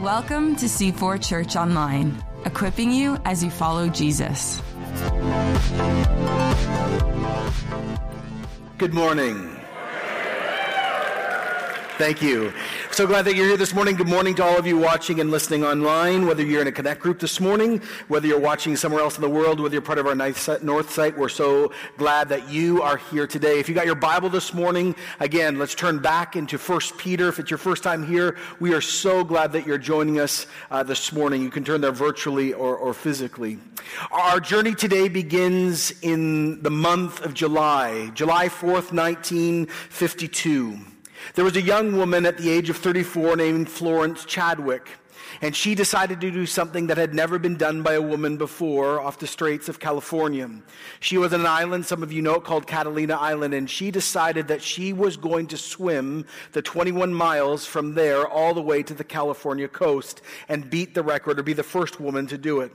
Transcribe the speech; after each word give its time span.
Welcome 0.00 0.56
to 0.56 0.66
C4 0.66 1.22
Church 1.22 1.56
Online, 1.56 2.16
equipping 2.46 2.90
you 2.90 3.18
as 3.26 3.44
you 3.44 3.50
follow 3.50 3.90
Jesus. 3.90 4.62
Good 8.78 8.94
morning. 8.94 9.51
Thank 11.98 12.22
you. 12.22 12.54
So 12.90 13.06
glad 13.06 13.26
that 13.26 13.36
you're 13.36 13.46
here 13.46 13.58
this 13.58 13.74
morning. 13.74 13.96
Good 13.96 14.08
morning 14.08 14.34
to 14.36 14.44
all 14.44 14.56
of 14.56 14.66
you 14.66 14.78
watching 14.78 15.20
and 15.20 15.30
listening 15.30 15.62
online, 15.62 16.26
whether 16.26 16.42
you're 16.42 16.62
in 16.62 16.66
a 16.66 16.72
Connect 16.72 17.00
group 17.00 17.20
this 17.20 17.38
morning, 17.38 17.82
whether 18.08 18.26
you're 18.26 18.40
watching 18.40 18.76
somewhere 18.76 19.02
else 19.02 19.16
in 19.16 19.20
the 19.20 19.28
world, 19.28 19.60
whether 19.60 19.74
you're 19.74 19.82
part 19.82 19.98
of 19.98 20.06
our 20.06 20.14
North 20.14 20.90
site. 20.90 21.18
We're 21.18 21.28
so 21.28 21.70
glad 21.98 22.30
that 22.30 22.48
you 22.48 22.80
are 22.80 22.96
here 22.96 23.26
today. 23.26 23.60
If 23.60 23.68
you 23.68 23.74
got 23.74 23.84
your 23.84 23.94
Bible 23.94 24.30
this 24.30 24.54
morning, 24.54 24.96
again, 25.20 25.58
let's 25.58 25.74
turn 25.74 25.98
back 25.98 26.34
into 26.34 26.56
1 26.56 26.80
Peter. 26.96 27.28
If 27.28 27.38
it's 27.38 27.50
your 27.50 27.58
first 27.58 27.82
time 27.82 28.06
here, 28.06 28.38
we 28.58 28.72
are 28.72 28.80
so 28.80 29.22
glad 29.22 29.52
that 29.52 29.66
you're 29.66 29.76
joining 29.76 30.18
us 30.18 30.46
uh, 30.70 30.82
this 30.82 31.12
morning. 31.12 31.42
You 31.42 31.50
can 31.50 31.62
turn 31.62 31.82
there 31.82 31.92
virtually 31.92 32.54
or, 32.54 32.74
or 32.74 32.94
physically. 32.94 33.58
Our 34.10 34.40
journey 34.40 34.74
today 34.74 35.08
begins 35.08 35.92
in 36.00 36.62
the 36.62 36.70
month 36.70 37.22
of 37.22 37.34
July, 37.34 38.10
July 38.14 38.48
4th, 38.48 38.92
1952. 38.92 40.91
There 41.34 41.44
was 41.44 41.56
a 41.56 41.62
young 41.62 41.96
woman 41.96 42.26
at 42.26 42.38
the 42.38 42.50
age 42.50 42.70
of 42.70 42.76
34 42.76 43.36
named 43.36 43.68
Florence 43.68 44.24
Chadwick, 44.24 44.88
and 45.40 45.56
she 45.56 45.74
decided 45.74 46.20
to 46.20 46.30
do 46.30 46.46
something 46.46 46.88
that 46.88 46.98
had 46.98 47.14
never 47.14 47.38
been 47.38 47.56
done 47.56 47.82
by 47.82 47.94
a 47.94 48.02
woman 48.02 48.36
before 48.36 49.00
off 49.00 49.18
the 49.18 49.26
Straits 49.26 49.68
of 49.68 49.80
California. 49.80 50.50
She 51.00 51.18
was 51.18 51.32
on 51.32 51.40
an 51.40 51.46
island, 51.46 51.86
some 51.86 52.02
of 52.02 52.12
you 52.12 52.22
know 52.22 52.34
it, 52.34 52.44
called 52.44 52.66
Catalina 52.66 53.14
Island, 53.14 53.54
and 53.54 53.68
she 53.68 53.90
decided 53.90 54.48
that 54.48 54.62
she 54.62 54.92
was 54.92 55.16
going 55.16 55.46
to 55.48 55.56
swim 55.56 56.26
the 56.52 56.62
21 56.62 57.14
miles 57.14 57.64
from 57.64 57.94
there 57.94 58.26
all 58.26 58.52
the 58.52 58.62
way 58.62 58.82
to 58.82 58.94
the 58.94 59.04
California 59.04 59.68
coast 59.68 60.20
and 60.48 60.68
beat 60.68 60.94
the 60.94 61.02
record 61.02 61.38
or 61.38 61.42
be 61.42 61.52
the 61.52 61.62
first 61.62 62.00
woman 62.00 62.26
to 62.26 62.36
do 62.36 62.60
it. 62.60 62.72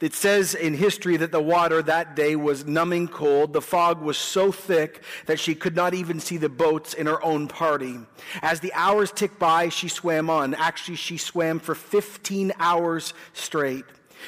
It 0.00 0.14
says 0.14 0.54
in 0.54 0.74
history 0.74 1.16
that 1.16 1.32
the 1.32 1.40
water 1.40 1.82
that 1.82 2.14
day 2.14 2.36
was 2.36 2.64
numbing 2.64 3.08
cold. 3.08 3.52
The 3.52 3.60
fog 3.60 4.00
was 4.00 4.16
so 4.16 4.52
thick 4.52 5.02
that 5.26 5.40
she 5.40 5.56
could 5.56 5.74
not 5.74 5.92
even 5.92 6.20
see 6.20 6.36
the 6.36 6.48
boats 6.48 6.94
in 6.94 7.06
her 7.06 7.22
own 7.24 7.48
party. 7.48 7.98
As 8.40 8.60
the 8.60 8.72
hours 8.74 9.10
ticked 9.10 9.40
by, 9.40 9.70
she 9.70 9.88
swam 9.88 10.30
on. 10.30 10.54
Actually, 10.54 10.96
she 10.96 11.16
swam 11.16 11.58
for 11.58 11.74
15 11.74 12.52
hours 12.60 13.12
straight. 13.32 13.84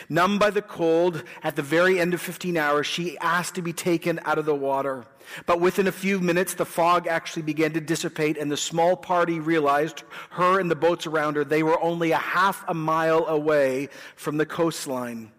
Numb 0.08 0.38
by 0.38 0.50
the 0.50 0.62
cold, 0.62 1.22
at 1.42 1.54
the 1.54 1.62
very 1.62 2.00
end 2.00 2.14
of 2.14 2.20
15 2.20 2.56
hours, 2.56 2.86
she 2.86 3.18
asked 3.18 3.54
to 3.56 3.62
be 3.62 3.72
taken 3.72 4.18
out 4.24 4.38
of 4.38 4.46
the 4.46 4.54
water. 4.54 5.04
But 5.46 5.60
within 5.60 5.86
a 5.86 5.92
few 5.92 6.18
minutes, 6.20 6.54
the 6.54 6.64
fog 6.64 7.06
actually 7.06 7.42
began 7.42 7.72
to 7.74 7.80
dissipate, 7.80 8.38
and 8.38 8.50
the 8.50 8.56
small 8.56 8.96
party 8.96 9.38
realized, 9.38 10.02
her 10.30 10.58
and 10.58 10.70
the 10.70 10.76
boats 10.76 11.06
around 11.06 11.36
her, 11.36 11.44
they 11.44 11.62
were 11.62 11.80
only 11.80 12.10
a 12.10 12.18
half 12.18 12.64
a 12.66 12.74
mile 12.74 13.26
away 13.26 13.88
from 14.16 14.36
the 14.36 14.46
coastline. 14.46 15.30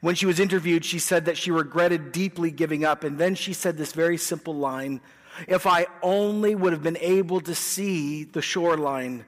When 0.00 0.14
she 0.14 0.26
was 0.26 0.38
interviewed, 0.38 0.84
she 0.84 0.98
said 0.98 1.24
that 1.24 1.36
she 1.36 1.50
regretted 1.50 2.12
deeply 2.12 2.50
giving 2.50 2.84
up. 2.84 3.02
And 3.04 3.18
then 3.18 3.34
she 3.34 3.52
said 3.52 3.76
this 3.76 3.92
very 3.92 4.16
simple 4.16 4.54
line 4.54 5.00
If 5.46 5.66
I 5.66 5.86
only 6.02 6.54
would 6.54 6.72
have 6.72 6.82
been 6.82 6.98
able 7.00 7.40
to 7.42 7.54
see 7.54 8.24
the 8.24 8.42
shoreline, 8.42 9.24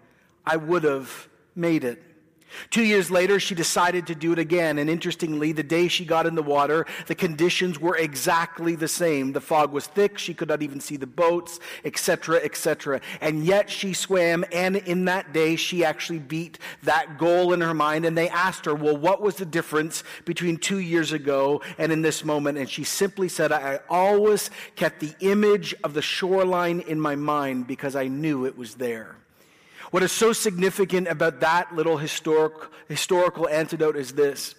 I 0.47 0.57
would 0.57 0.85
have 0.85 1.29
made 1.55 1.85
it. 1.85 2.03
Two 2.71 2.85
years 2.85 3.11
later, 3.11 3.41
she 3.41 3.55
decided 3.55 4.07
to 4.07 4.15
do 4.15 4.33
it 4.33 4.39
again. 4.39 4.79
And 4.79 4.91
interestingly, 4.91 5.53
the 5.53 5.63
day 5.63 5.89
she 5.89 6.05
got 6.05 6.27
in 6.27 6.35
the 6.35 6.43
water, 6.43 6.87
the 7.07 7.15
conditions 7.15 7.79
were 7.79 7.97
exactly 7.97 8.75
the 8.75 8.89
same. 8.89 9.33
The 9.33 9.41
fog 9.41 9.73
was 9.73 9.87
thick. 9.87 10.19
She 10.19 10.35
could 10.35 10.49
not 10.49 10.63
even 10.63 10.81
see 10.81 10.97
the 10.97 11.07
boats, 11.07 11.61
etc., 11.85 12.41
etc. 12.43 13.01
And 13.21 13.45
yet 13.45 13.71
she 13.71 13.93
swam. 13.93 14.45
And 14.53 14.77
in 14.77 15.05
that 15.07 15.33
day, 15.33 15.57
she 15.57 15.85
actually 15.85 16.19
beat 16.19 16.59
that 16.83 17.19
goal 17.19 17.53
in 17.53 17.61
her 17.61 17.75
mind. 17.75 18.05
And 18.05 18.17
they 18.17 18.29
asked 18.29 18.65
her, 18.65 18.75
well, 18.75 18.97
what 18.97 19.21
was 19.21 19.37
the 19.37 19.47
difference 19.47 20.05
between 20.25 20.57
two 20.57 20.79
years 20.79 21.13
ago 21.13 21.63
and 21.79 21.93
in 21.93 22.03
this 22.03 22.25
moment? 22.25 22.59
And 22.59 22.69
she 22.69 22.85
simply 22.85 23.29
said, 23.29 23.53
I 23.53 23.81
always 23.89 24.51
kept 24.77 25.01
the 25.01 25.15
image 25.21 25.75
of 25.85 25.95
the 25.95 26.03
shoreline 26.03 26.81
in 26.81 27.01
my 27.01 27.17
mind 27.17 27.67
because 27.67 27.97
I 27.97 28.09
knew 28.09 28.45
it 28.47 28.57
was 28.57 28.75
there. 28.75 29.17
What 29.91 30.05
is 30.05 30.13
so 30.13 30.33
significant 30.33 31.09
about 31.09 31.41
that 31.41 31.75
little 31.75 31.97
historic, 31.97 32.55
historical 32.89 33.49
antidote 33.49 33.97
is 33.97 34.13
this 34.13 34.55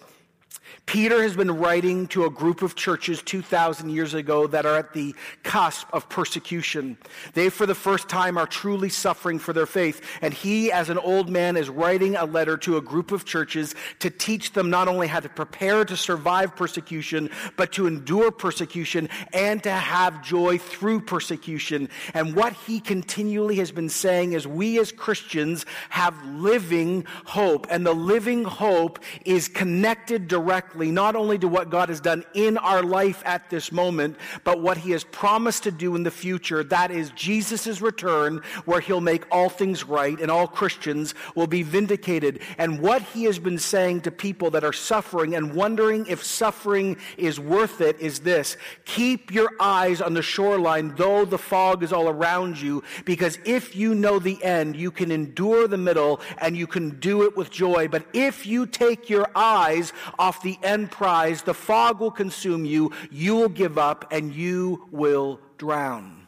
Peter 0.86 1.22
has 1.22 1.34
been 1.34 1.50
writing 1.50 2.06
to 2.08 2.24
a 2.24 2.30
group 2.30 2.60
of 2.60 2.74
churches 2.74 3.22
2,000 3.22 3.88
years 3.88 4.14
ago 4.14 4.46
that 4.48 4.66
are 4.66 4.76
at 4.76 4.92
the 4.92 5.14
cusp 5.42 5.86
of 5.92 6.08
persecution. 6.08 6.98
They, 7.34 7.48
for 7.48 7.66
the 7.66 7.74
first 7.74 8.08
time, 8.08 8.36
are 8.36 8.46
truly 8.46 8.88
suffering 8.88 9.38
for 9.38 9.52
their 9.52 9.64
faith. 9.64 10.02
And 10.20 10.34
he, 10.34 10.72
as 10.72 10.90
an 10.90 10.98
old 10.98 11.30
man, 11.30 11.56
is 11.56 11.70
writing 11.70 12.16
a 12.16 12.26
letter 12.26 12.56
to 12.58 12.76
a 12.76 12.82
group 12.82 13.12
of 13.12 13.24
churches 13.24 13.74
to 14.00 14.10
teach 14.10 14.52
them 14.52 14.70
not 14.70 14.88
only 14.88 15.06
how 15.06 15.20
to 15.20 15.28
prepare 15.28 15.84
to 15.84 15.96
survive 15.96 16.56
persecution, 16.56 17.30
but 17.56 17.72
to 17.72 17.86
endure 17.86 18.30
persecution 18.30 19.08
and 19.32 19.62
to 19.62 19.70
have 19.70 20.22
joy 20.22 20.58
through 20.58 21.00
persecution. 21.00 21.88
And 22.12 22.34
what 22.34 22.52
he 22.52 22.80
continually 22.80 23.56
has 23.56 23.72
been 23.72 23.88
saying 23.88 24.32
is 24.32 24.46
we 24.46 24.78
as 24.78 24.92
Christians 24.92 25.64
have 25.90 26.22
living 26.26 27.06
hope. 27.24 27.66
And 27.70 27.86
the 27.86 27.94
living 27.94 28.44
hope 28.44 28.98
is 29.24 29.48
connected 29.48 30.28
directly 30.28 30.71
directly 30.72 30.90
not 30.90 31.16
only 31.16 31.38
to 31.38 31.48
what 31.48 31.70
God 31.70 31.88
has 31.88 32.00
done 32.00 32.24
in 32.34 32.56
our 32.58 32.82
life 32.82 33.22
at 33.26 33.50
this 33.50 33.72
moment, 33.72 34.16
but 34.44 34.60
what 34.60 34.76
he 34.76 34.92
has 34.92 35.04
promised 35.04 35.64
to 35.64 35.70
do 35.70 35.94
in 35.96 36.02
the 36.02 36.10
future. 36.10 36.64
That 36.64 36.90
is 36.90 37.10
Jesus' 37.10 37.80
return, 37.80 38.42
where 38.64 38.80
he'll 38.80 39.00
make 39.00 39.24
all 39.30 39.48
things 39.48 39.84
right 39.84 40.18
and 40.20 40.30
all 40.30 40.46
Christians 40.46 41.14
will 41.34 41.46
be 41.46 41.62
vindicated. 41.62 42.40
And 42.58 42.80
what 42.80 43.02
he 43.02 43.24
has 43.24 43.38
been 43.38 43.58
saying 43.58 44.02
to 44.02 44.10
people 44.10 44.50
that 44.52 44.64
are 44.64 44.72
suffering 44.72 45.34
and 45.34 45.54
wondering 45.54 46.06
if 46.06 46.22
suffering 46.22 46.96
is 47.16 47.38
worth 47.38 47.80
it 47.80 48.00
is 48.00 48.20
this 48.20 48.56
keep 48.84 49.32
your 49.32 49.50
eyes 49.60 50.00
on 50.00 50.14
the 50.14 50.22
shoreline, 50.22 50.94
though 50.96 51.24
the 51.24 51.38
fog 51.38 51.82
is 51.82 51.92
all 51.92 52.08
around 52.08 52.60
you, 52.60 52.82
because 53.04 53.38
if 53.44 53.76
you 53.76 53.94
know 53.94 54.18
the 54.18 54.42
end, 54.42 54.76
you 54.76 54.90
can 54.90 55.10
endure 55.10 55.68
the 55.68 55.76
middle 55.76 56.20
and 56.38 56.56
you 56.56 56.66
can 56.66 56.98
do 57.00 57.24
it 57.24 57.36
with 57.36 57.50
joy. 57.50 57.88
But 57.88 58.04
if 58.12 58.46
you 58.46 58.66
take 58.66 59.10
your 59.10 59.28
eyes 59.34 59.92
off 60.18 60.42
the 60.42 60.58
end 60.64 60.90
prize, 60.90 61.42
the 61.42 61.54
fog 61.54 62.00
will 62.00 62.10
consume 62.10 62.64
you, 62.64 62.92
you 63.10 63.36
will 63.36 63.48
give 63.48 63.78
up, 63.78 64.06
and 64.10 64.34
you 64.34 64.86
will 64.90 65.40
drown. 65.58 66.22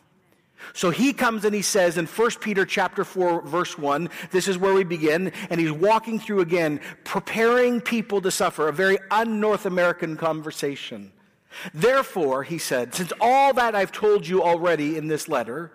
So 0.72 0.90
he 0.90 1.12
comes 1.12 1.44
and 1.44 1.54
he 1.54 1.62
says 1.62 1.98
in 1.98 2.06
1 2.06 2.30
Peter 2.40 2.64
chapter 2.64 3.04
4 3.04 3.42
verse 3.42 3.76
1, 3.76 4.08
this 4.30 4.48
is 4.48 4.56
where 4.56 4.72
we 4.72 4.84
begin, 4.84 5.32
and 5.50 5.60
he's 5.60 5.72
walking 5.72 6.18
through 6.18 6.40
again 6.40 6.80
preparing 7.04 7.80
people 7.80 8.20
to 8.22 8.30
suffer, 8.30 8.68
a 8.68 8.72
very 8.72 8.98
un-North 9.10 9.66
American 9.66 10.16
conversation. 10.16 11.12
Therefore, 11.72 12.42
he 12.42 12.58
said, 12.58 12.94
since 12.94 13.12
all 13.20 13.52
that 13.54 13.74
I've 13.74 13.92
told 13.92 14.26
you 14.26 14.42
already 14.42 14.96
in 14.96 15.06
this 15.06 15.28
letter, 15.28 15.70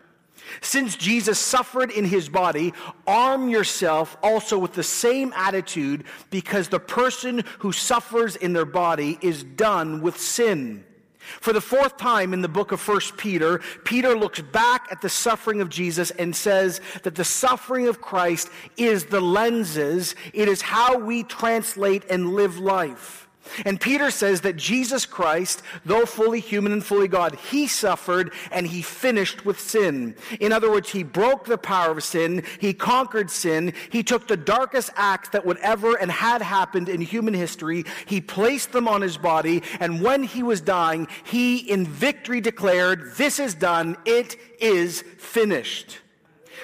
since 0.61 0.95
Jesus 0.95 1.39
suffered 1.39 1.91
in 1.91 2.05
his 2.05 2.29
body, 2.29 2.73
arm 3.07 3.49
yourself 3.49 4.17
also 4.21 4.57
with 4.57 4.73
the 4.73 4.83
same 4.83 5.33
attitude 5.35 6.03
because 6.29 6.67
the 6.67 6.79
person 6.79 7.43
who 7.59 7.71
suffers 7.71 8.35
in 8.35 8.53
their 8.53 8.65
body 8.65 9.17
is 9.21 9.43
done 9.43 10.01
with 10.01 10.19
sin. 10.19 10.85
For 11.19 11.53
the 11.53 11.61
fourth 11.61 11.97
time 11.97 12.33
in 12.33 12.41
the 12.41 12.47
book 12.47 12.71
of 12.71 12.85
1 12.85 12.99
Peter, 13.17 13.59
Peter 13.83 14.15
looks 14.15 14.41
back 14.41 14.87
at 14.91 15.01
the 15.01 15.09
suffering 15.09 15.61
of 15.61 15.69
Jesus 15.69 16.11
and 16.11 16.35
says 16.35 16.81
that 17.03 17.15
the 17.15 17.23
suffering 17.23 17.87
of 17.87 18.01
Christ 18.01 18.49
is 18.77 19.05
the 19.05 19.21
lenses, 19.21 20.15
it 20.33 20.47
is 20.47 20.61
how 20.61 20.97
we 20.97 21.23
translate 21.23 22.03
and 22.09 22.33
live 22.33 22.57
life. 22.57 23.28
And 23.65 23.79
Peter 23.79 24.11
says 24.11 24.41
that 24.41 24.55
Jesus 24.55 25.05
Christ, 25.05 25.61
though 25.85 26.05
fully 26.05 26.39
human 26.39 26.71
and 26.71 26.85
fully 26.85 27.07
God, 27.07 27.35
he 27.35 27.67
suffered 27.67 28.33
and 28.51 28.67
he 28.67 28.81
finished 28.81 29.45
with 29.45 29.59
sin. 29.59 30.15
In 30.39 30.51
other 30.51 30.71
words, 30.71 30.89
he 30.89 31.03
broke 31.03 31.45
the 31.45 31.57
power 31.57 31.91
of 31.91 32.03
sin, 32.03 32.43
he 32.59 32.73
conquered 32.73 33.29
sin, 33.29 33.73
he 33.89 34.03
took 34.03 34.27
the 34.27 34.37
darkest 34.37 34.91
acts 34.95 35.29
that 35.29 35.45
would 35.45 35.57
ever 35.57 35.95
and 35.95 36.11
had 36.11 36.41
happened 36.41 36.89
in 36.89 37.01
human 37.01 37.33
history, 37.33 37.85
he 38.05 38.21
placed 38.21 38.71
them 38.71 38.87
on 38.87 39.01
his 39.01 39.17
body, 39.17 39.63
and 39.79 40.01
when 40.01 40.23
he 40.23 40.43
was 40.43 40.61
dying, 40.61 41.07
he 41.23 41.57
in 41.57 41.85
victory 41.85 42.41
declared, 42.41 43.13
This 43.15 43.39
is 43.39 43.53
done, 43.53 43.97
it 44.05 44.35
is 44.59 45.01
finished. 45.17 45.99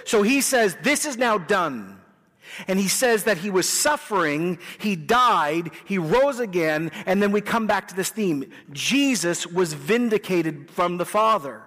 So 0.06 0.22
he 0.22 0.42
says, 0.42 0.78
This 0.84 1.06
is 1.06 1.18
now 1.18 1.38
done. 1.38 1.95
And 2.68 2.80
he 2.80 2.88
says 2.88 3.24
that 3.26 3.38
he 3.38 3.50
was 3.50 3.68
suffering, 3.68 4.60
he 4.78 4.96
died, 4.96 5.72
he 5.86 5.98
rose 5.98 6.40
again, 6.40 6.92
and 7.06 7.22
then 7.22 7.32
we 7.32 7.42
come 7.42 7.68
back 7.68 7.88
to 7.90 7.96
this 7.96 8.10
theme. 8.10 8.52
Jesus 8.72 9.46
was 9.46 9.74
vindicated 9.74 10.70
from 10.72 10.98
the 10.98 11.06
Father. 11.06 11.62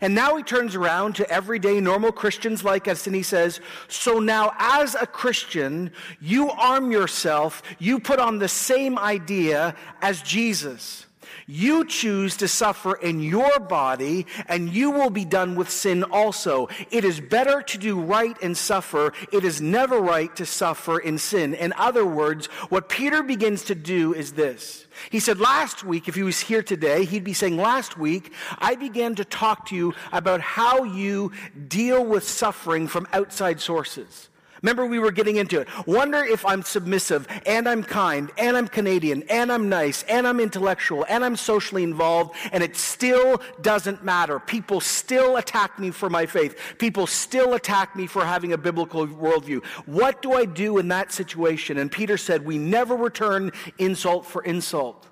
And 0.00 0.14
now 0.14 0.36
he 0.36 0.42
turns 0.42 0.74
around 0.74 1.16
to 1.16 1.28
everyday 1.28 1.80
normal 1.80 2.12
Christians 2.12 2.62
like 2.62 2.86
us 2.86 3.06
and 3.06 3.16
he 3.16 3.22
says, 3.22 3.60
So 3.88 4.20
now 4.20 4.52
as 4.58 4.94
a 4.94 5.06
Christian, 5.06 5.90
you 6.20 6.50
arm 6.50 6.92
yourself, 6.92 7.62
you 7.78 7.98
put 7.98 8.20
on 8.20 8.38
the 8.38 8.48
same 8.48 8.98
idea 8.98 9.74
as 10.00 10.22
Jesus. 10.22 11.06
You 11.50 11.84
choose 11.84 12.36
to 12.36 12.46
suffer 12.46 12.94
in 12.94 13.20
your 13.20 13.58
body, 13.58 14.24
and 14.46 14.72
you 14.72 14.92
will 14.92 15.10
be 15.10 15.24
done 15.24 15.56
with 15.56 15.68
sin 15.68 16.04
also. 16.04 16.68
It 16.92 17.04
is 17.04 17.18
better 17.18 17.60
to 17.60 17.76
do 17.76 18.00
right 18.00 18.36
and 18.40 18.56
suffer. 18.56 19.12
It 19.32 19.44
is 19.44 19.60
never 19.60 20.00
right 20.00 20.34
to 20.36 20.46
suffer 20.46 21.00
in 21.00 21.18
sin. 21.18 21.54
In 21.54 21.72
other 21.72 22.06
words, 22.06 22.46
what 22.68 22.88
Peter 22.88 23.24
begins 23.24 23.64
to 23.64 23.74
do 23.74 24.14
is 24.14 24.34
this. 24.34 24.86
He 25.10 25.18
said 25.18 25.40
last 25.40 25.82
week, 25.82 26.06
if 26.06 26.14
he 26.14 26.22
was 26.22 26.38
here 26.38 26.62
today, 26.62 27.04
he'd 27.04 27.24
be 27.24 27.32
saying, 27.32 27.56
Last 27.56 27.98
week, 27.98 28.32
I 28.58 28.76
began 28.76 29.16
to 29.16 29.24
talk 29.24 29.66
to 29.66 29.76
you 29.76 29.92
about 30.12 30.40
how 30.40 30.84
you 30.84 31.32
deal 31.66 32.04
with 32.04 32.22
suffering 32.22 32.86
from 32.86 33.08
outside 33.12 33.60
sources. 33.60 34.29
Remember, 34.62 34.84
we 34.84 34.98
were 34.98 35.12
getting 35.12 35.36
into 35.36 35.60
it. 35.60 35.68
Wonder 35.86 36.18
if 36.18 36.44
I'm 36.44 36.62
submissive, 36.62 37.26
and 37.46 37.68
I'm 37.68 37.82
kind, 37.82 38.30
and 38.36 38.56
I'm 38.56 38.68
Canadian, 38.68 39.22
and 39.30 39.50
I'm 39.50 39.68
nice, 39.68 40.02
and 40.04 40.26
I'm 40.26 40.38
intellectual, 40.38 41.06
and 41.08 41.24
I'm 41.24 41.36
socially 41.36 41.82
involved, 41.82 42.36
and 42.52 42.62
it 42.62 42.76
still 42.76 43.40
doesn't 43.62 44.04
matter. 44.04 44.38
People 44.38 44.80
still 44.80 45.36
attack 45.38 45.78
me 45.78 45.90
for 45.90 46.10
my 46.10 46.26
faith. 46.26 46.58
People 46.78 47.06
still 47.06 47.54
attack 47.54 47.96
me 47.96 48.06
for 48.06 48.24
having 48.24 48.52
a 48.52 48.58
biblical 48.58 49.06
worldview. 49.06 49.64
What 49.86 50.20
do 50.20 50.34
I 50.34 50.44
do 50.44 50.78
in 50.78 50.88
that 50.88 51.10
situation? 51.12 51.78
And 51.78 51.90
Peter 51.90 52.18
said, 52.18 52.44
We 52.44 52.58
never 52.58 52.96
return 52.96 53.52
insult 53.78 54.26
for 54.26 54.42
insult. 54.42 55.06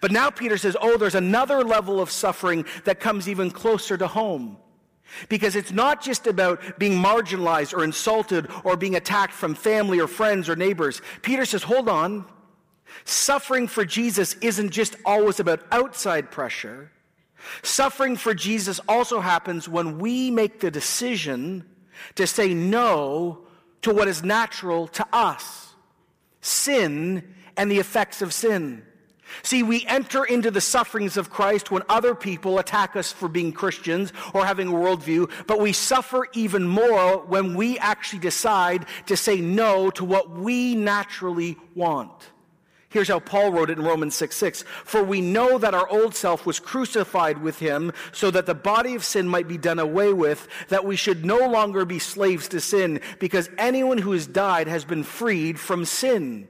But 0.00 0.12
now 0.12 0.30
Peter 0.30 0.56
says, 0.56 0.76
Oh, 0.80 0.98
there's 0.98 1.14
another 1.14 1.62
level 1.62 2.00
of 2.00 2.10
suffering 2.10 2.64
that 2.84 3.00
comes 3.00 3.28
even 3.28 3.50
closer 3.50 3.96
to 3.96 4.06
home. 4.06 4.58
Because 5.28 5.56
it's 5.56 5.72
not 5.72 6.02
just 6.02 6.26
about 6.26 6.78
being 6.78 6.94
marginalized 6.94 7.72
or 7.72 7.84
insulted 7.84 8.50
or 8.64 8.76
being 8.76 8.96
attacked 8.96 9.32
from 9.32 9.54
family 9.54 10.00
or 10.00 10.08
friends 10.08 10.48
or 10.48 10.56
neighbors. 10.56 11.00
Peter 11.22 11.44
says, 11.44 11.62
hold 11.62 11.88
on. 11.88 12.24
Suffering 13.04 13.66
for 13.66 13.84
Jesus 13.84 14.34
isn't 14.40 14.70
just 14.70 14.96
always 15.04 15.40
about 15.40 15.64
outside 15.72 16.30
pressure. 16.30 16.90
Suffering 17.62 18.16
for 18.16 18.34
Jesus 18.34 18.80
also 18.88 19.20
happens 19.20 19.68
when 19.68 19.98
we 19.98 20.30
make 20.30 20.60
the 20.60 20.70
decision 20.70 21.64
to 22.14 22.26
say 22.26 22.54
no 22.54 23.40
to 23.82 23.92
what 23.92 24.08
is 24.08 24.22
natural 24.22 24.88
to 24.88 25.06
us 25.12 25.74
sin 26.40 27.34
and 27.56 27.70
the 27.70 27.78
effects 27.78 28.22
of 28.22 28.32
sin. 28.32 28.82
See, 29.42 29.62
we 29.62 29.84
enter 29.86 30.24
into 30.24 30.50
the 30.50 30.60
sufferings 30.60 31.16
of 31.16 31.30
Christ 31.30 31.70
when 31.70 31.82
other 31.88 32.14
people 32.14 32.58
attack 32.58 32.96
us 32.96 33.12
for 33.12 33.28
being 33.28 33.52
Christians 33.52 34.12
or 34.32 34.44
having 34.46 34.68
a 34.68 34.72
worldview, 34.72 35.30
but 35.46 35.60
we 35.60 35.72
suffer 35.72 36.28
even 36.32 36.66
more 36.66 37.18
when 37.18 37.54
we 37.54 37.78
actually 37.78 38.20
decide 38.20 38.86
to 39.06 39.16
say 39.16 39.40
no 39.40 39.90
to 39.90 40.04
what 40.04 40.30
we 40.30 40.74
naturally 40.74 41.56
want. 41.74 42.30
Here's 42.94 43.08
how 43.08 43.18
Paul 43.18 43.50
wrote 43.50 43.70
it 43.70 43.78
in 43.78 43.84
Romans 43.84 44.14
6 44.14 44.36
6. 44.36 44.62
For 44.84 45.02
we 45.02 45.20
know 45.20 45.58
that 45.58 45.74
our 45.74 45.88
old 45.88 46.14
self 46.14 46.46
was 46.46 46.60
crucified 46.60 47.38
with 47.38 47.58
him 47.58 47.92
so 48.12 48.30
that 48.30 48.46
the 48.46 48.54
body 48.54 48.94
of 48.94 49.04
sin 49.04 49.28
might 49.28 49.48
be 49.48 49.58
done 49.58 49.80
away 49.80 50.12
with, 50.12 50.46
that 50.68 50.84
we 50.84 50.94
should 50.94 51.24
no 51.24 51.38
longer 51.48 51.84
be 51.84 51.98
slaves 51.98 52.46
to 52.48 52.60
sin, 52.60 53.00
because 53.18 53.50
anyone 53.58 53.98
who 53.98 54.12
has 54.12 54.28
died 54.28 54.68
has 54.68 54.84
been 54.84 55.02
freed 55.02 55.58
from 55.58 55.84
sin. 55.84 56.48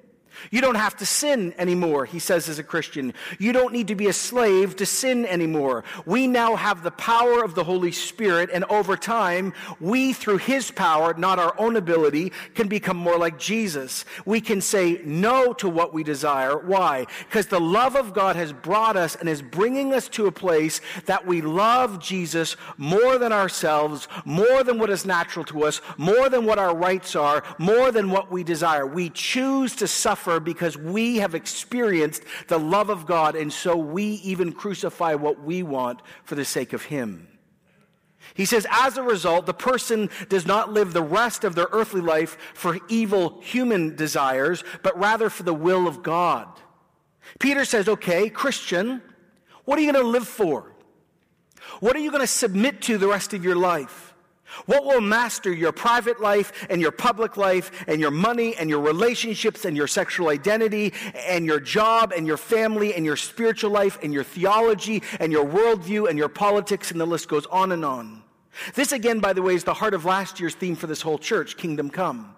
You 0.50 0.60
don't 0.60 0.74
have 0.74 0.96
to 0.96 1.06
sin 1.06 1.54
anymore, 1.58 2.04
he 2.04 2.18
says 2.18 2.48
as 2.48 2.58
a 2.58 2.64
Christian. 2.64 3.14
You 3.38 3.52
don't 3.52 3.72
need 3.72 3.88
to 3.88 3.94
be 3.94 4.06
a 4.06 4.12
slave 4.12 4.76
to 4.76 4.86
sin 4.86 5.26
anymore. 5.26 5.84
We 6.06 6.26
now 6.26 6.56
have 6.56 6.82
the 6.82 6.90
power 6.90 7.44
of 7.44 7.54
the 7.54 7.64
Holy 7.64 7.92
Spirit, 7.92 8.50
and 8.52 8.64
over 8.64 8.96
time, 8.96 9.52
we, 9.80 10.12
through 10.12 10.38
his 10.38 10.70
power, 10.70 11.14
not 11.14 11.38
our 11.38 11.54
own 11.58 11.76
ability, 11.76 12.32
can 12.54 12.68
become 12.68 12.96
more 12.96 13.18
like 13.18 13.38
Jesus. 13.38 14.04
We 14.24 14.40
can 14.40 14.60
say 14.60 15.00
no 15.04 15.52
to 15.54 15.68
what 15.68 15.92
we 15.92 16.02
desire. 16.02 16.58
Why? 16.58 17.06
Because 17.28 17.46
the 17.46 17.60
love 17.60 17.96
of 17.96 18.14
God 18.14 18.36
has 18.36 18.52
brought 18.52 18.96
us 18.96 19.16
and 19.16 19.28
is 19.28 19.42
bringing 19.42 19.92
us 19.92 20.08
to 20.10 20.26
a 20.26 20.32
place 20.32 20.80
that 21.06 21.26
we 21.26 21.40
love 21.40 22.00
Jesus 22.00 22.56
more 22.76 23.18
than 23.18 23.32
ourselves, 23.32 24.08
more 24.24 24.62
than 24.64 24.78
what 24.78 24.90
is 24.90 25.04
natural 25.04 25.44
to 25.46 25.64
us, 25.64 25.80
more 25.96 26.28
than 26.28 26.44
what 26.44 26.58
our 26.58 26.74
rights 26.74 27.14
are, 27.14 27.42
more 27.58 27.90
than 27.90 28.10
what 28.10 28.30
we 28.30 28.42
desire. 28.42 28.86
We 28.86 29.10
choose 29.10 29.76
to 29.76 29.86
suffer 29.86 30.23
suffer 30.24 30.40
because 30.40 30.76
we 30.76 31.18
have 31.18 31.34
experienced 31.34 32.22
the 32.48 32.58
love 32.58 32.90
of 32.90 33.06
God, 33.06 33.36
and 33.36 33.52
so 33.52 33.76
we 33.76 34.04
even 34.24 34.52
crucify 34.52 35.14
what 35.14 35.42
we 35.42 35.62
want 35.62 36.00
for 36.24 36.34
the 36.34 36.44
sake 36.44 36.72
of 36.72 36.84
Him. 36.84 37.28
He 38.32 38.46
says, 38.46 38.66
as 38.70 38.96
a 38.96 39.02
result, 39.02 39.44
the 39.44 39.54
person 39.54 40.08
does 40.30 40.46
not 40.46 40.72
live 40.72 40.92
the 40.92 41.02
rest 41.02 41.44
of 41.44 41.54
their 41.54 41.68
earthly 41.72 42.00
life 42.00 42.38
for 42.54 42.78
evil 42.88 43.40
human 43.42 43.96
desires, 43.96 44.64
but 44.82 44.98
rather 44.98 45.28
for 45.28 45.42
the 45.42 45.54
will 45.54 45.86
of 45.86 46.02
God. 46.02 46.48
Peter 47.38 47.64
says, 47.66 47.86
okay, 47.86 48.30
Christian, 48.30 49.02
what 49.66 49.78
are 49.78 49.82
you 49.82 49.92
going 49.92 50.04
to 50.04 50.10
live 50.10 50.26
for? 50.26 50.72
What 51.80 51.96
are 51.96 52.00
you 52.00 52.10
going 52.10 52.22
to 52.22 52.26
submit 52.26 52.82
to 52.82 52.96
the 52.96 53.08
rest 53.08 53.34
of 53.34 53.44
your 53.44 53.56
life? 53.56 54.03
What 54.66 54.84
will 54.84 55.00
master 55.00 55.52
your 55.52 55.72
private 55.72 56.20
life 56.20 56.66
and 56.70 56.80
your 56.80 56.92
public 56.92 57.36
life 57.36 57.84
and 57.86 58.00
your 58.00 58.10
money 58.10 58.56
and 58.56 58.70
your 58.70 58.80
relationships 58.80 59.64
and 59.64 59.76
your 59.76 59.86
sexual 59.86 60.28
identity 60.28 60.92
and 61.14 61.44
your 61.44 61.60
job 61.60 62.12
and 62.16 62.26
your 62.26 62.36
family 62.36 62.94
and 62.94 63.04
your 63.04 63.16
spiritual 63.16 63.70
life 63.70 63.98
and 64.02 64.12
your 64.12 64.24
theology 64.24 65.02
and 65.20 65.32
your 65.32 65.44
worldview 65.44 66.08
and 66.08 66.18
your 66.18 66.28
politics 66.28 66.90
and 66.90 67.00
the 67.00 67.06
list 67.06 67.28
goes 67.28 67.46
on 67.46 67.72
and 67.72 67.84
on. 67.84 68.22
This 68.74 68.92
again, 68.92 69.20
by 69.20 69.32
the 69.32 69.42
way, 69.42 69.54
is 69.54 69.64
the 69.64 69.74
heart 69.74 69.94
of 69.94 70.04
last 70.04 70.38
year's 70.40 70.54
theme 70.54 70.76
for 70.76 70.86
this 70.86 71.02
whole 71.02 71.18
church, 71.18 71.56
Kingdom 71.56 71.90
Come. 71.90 72.34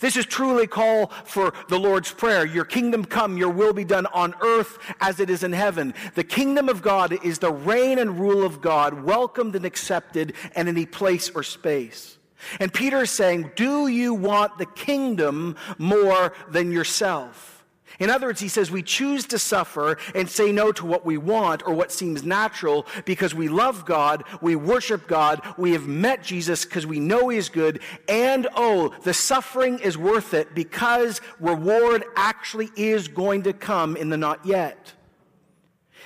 This 0.00 0.16
is 0.16 0.26
truly 0.26 0.66
call 0.66 1.08
for 1.24 1.52
the 1.68 1.78
Lord's 1.78 2.12
Prayer. 2.12 2.44
Your 2.44 2.64
kingdom 2.64 3.04
come, 3.04 3.36
your 3.36 3.50
will 3.50 3.72
be 3.72 3.84
done 3.84 4.06
on 4.06 4.34
earth 4.40 4.78
as 5.00 5.20
it 5.20 5.30
is 5.30 5.44
in 5.44 5.52
heaven. 5.52 5.94
The 6.14 6.24
kingdom 6.24 6.68
of 6.68 6.82
God 6.82 7.24
is 7.24 7.38
the 7.38 7.52
reign 7.52 7.98
and 7.98 8.18
rule 8.18 8.44
of 8.44 8.60
God, 8.60 9.04
welcomed 9.04 9.54
and 9.54 9.64
accepted 9.64 10.34
in 10.56 10.68
any 10.68 10.86
place 10.86 11.30
or 11.30 11.42
space. 11.42 12.18
And 12.60 12.72
Peter 12.72 13.02
is 13.02 13.10
saying, 13.10 13.52
Do 13.56 13.86
you 13.88 14.14
want 14.14 14.58
the 14.58 14.66
kingdom 14.66 15.56
more 15.78 16.32
than 16.50 16.72
yourself? 16.72 17.55
In 17.98 18.10
other 18.10 18.26
words, 18.26 18.40
he 18.40 18.48
says 18.48 18.70
we 18.70 18.82
choose 18.82 19.26
to 19.26 19.38
suffer 19.38 19.96
and 20.14 20.28
say 20.28 20.52
no 20.52 20.72
to 20.72 20.84
what 20.84 21.06
we 21.06 21.16
want 21.16 21.66
or 21.66 21.72
what 21.72 21.90
seems 21.90 22.24
natural 22.24 22.86
because 23.04 23.34
we 23.34 23.48
love 23.48 23.84
God, 23.84 24.24
we 24.40 24.54
worship 24.56 25.06
God, 25.08 25.40
we 25.56 25.72
have 25.72 25.86
met 25.86 26.22
Jesus 26.22 26.64
because 26.64 26.86
we 26.86 27.00
know 27.00 27.28
he 27.28 27.38
is 27.38 27.48
good, 27.48 27.80
and 28.08 28.46
oh, 28.54 28.94
the 29.02 29.14
suffering 29.14 29.78
is 29.78 29.96
worth 29.96 30.34
it 30.34 30.54
because 30.54 31.20
reward 31.40 32.04
actually 32.16 32.70
is 32.76 33.08
going 33.08 33.42
to 33.44 33.52
come 33.52 33.96
in 33.96 34.10
the 34.10 34.16
not 34.16 34.44
yet. 34.44 34.92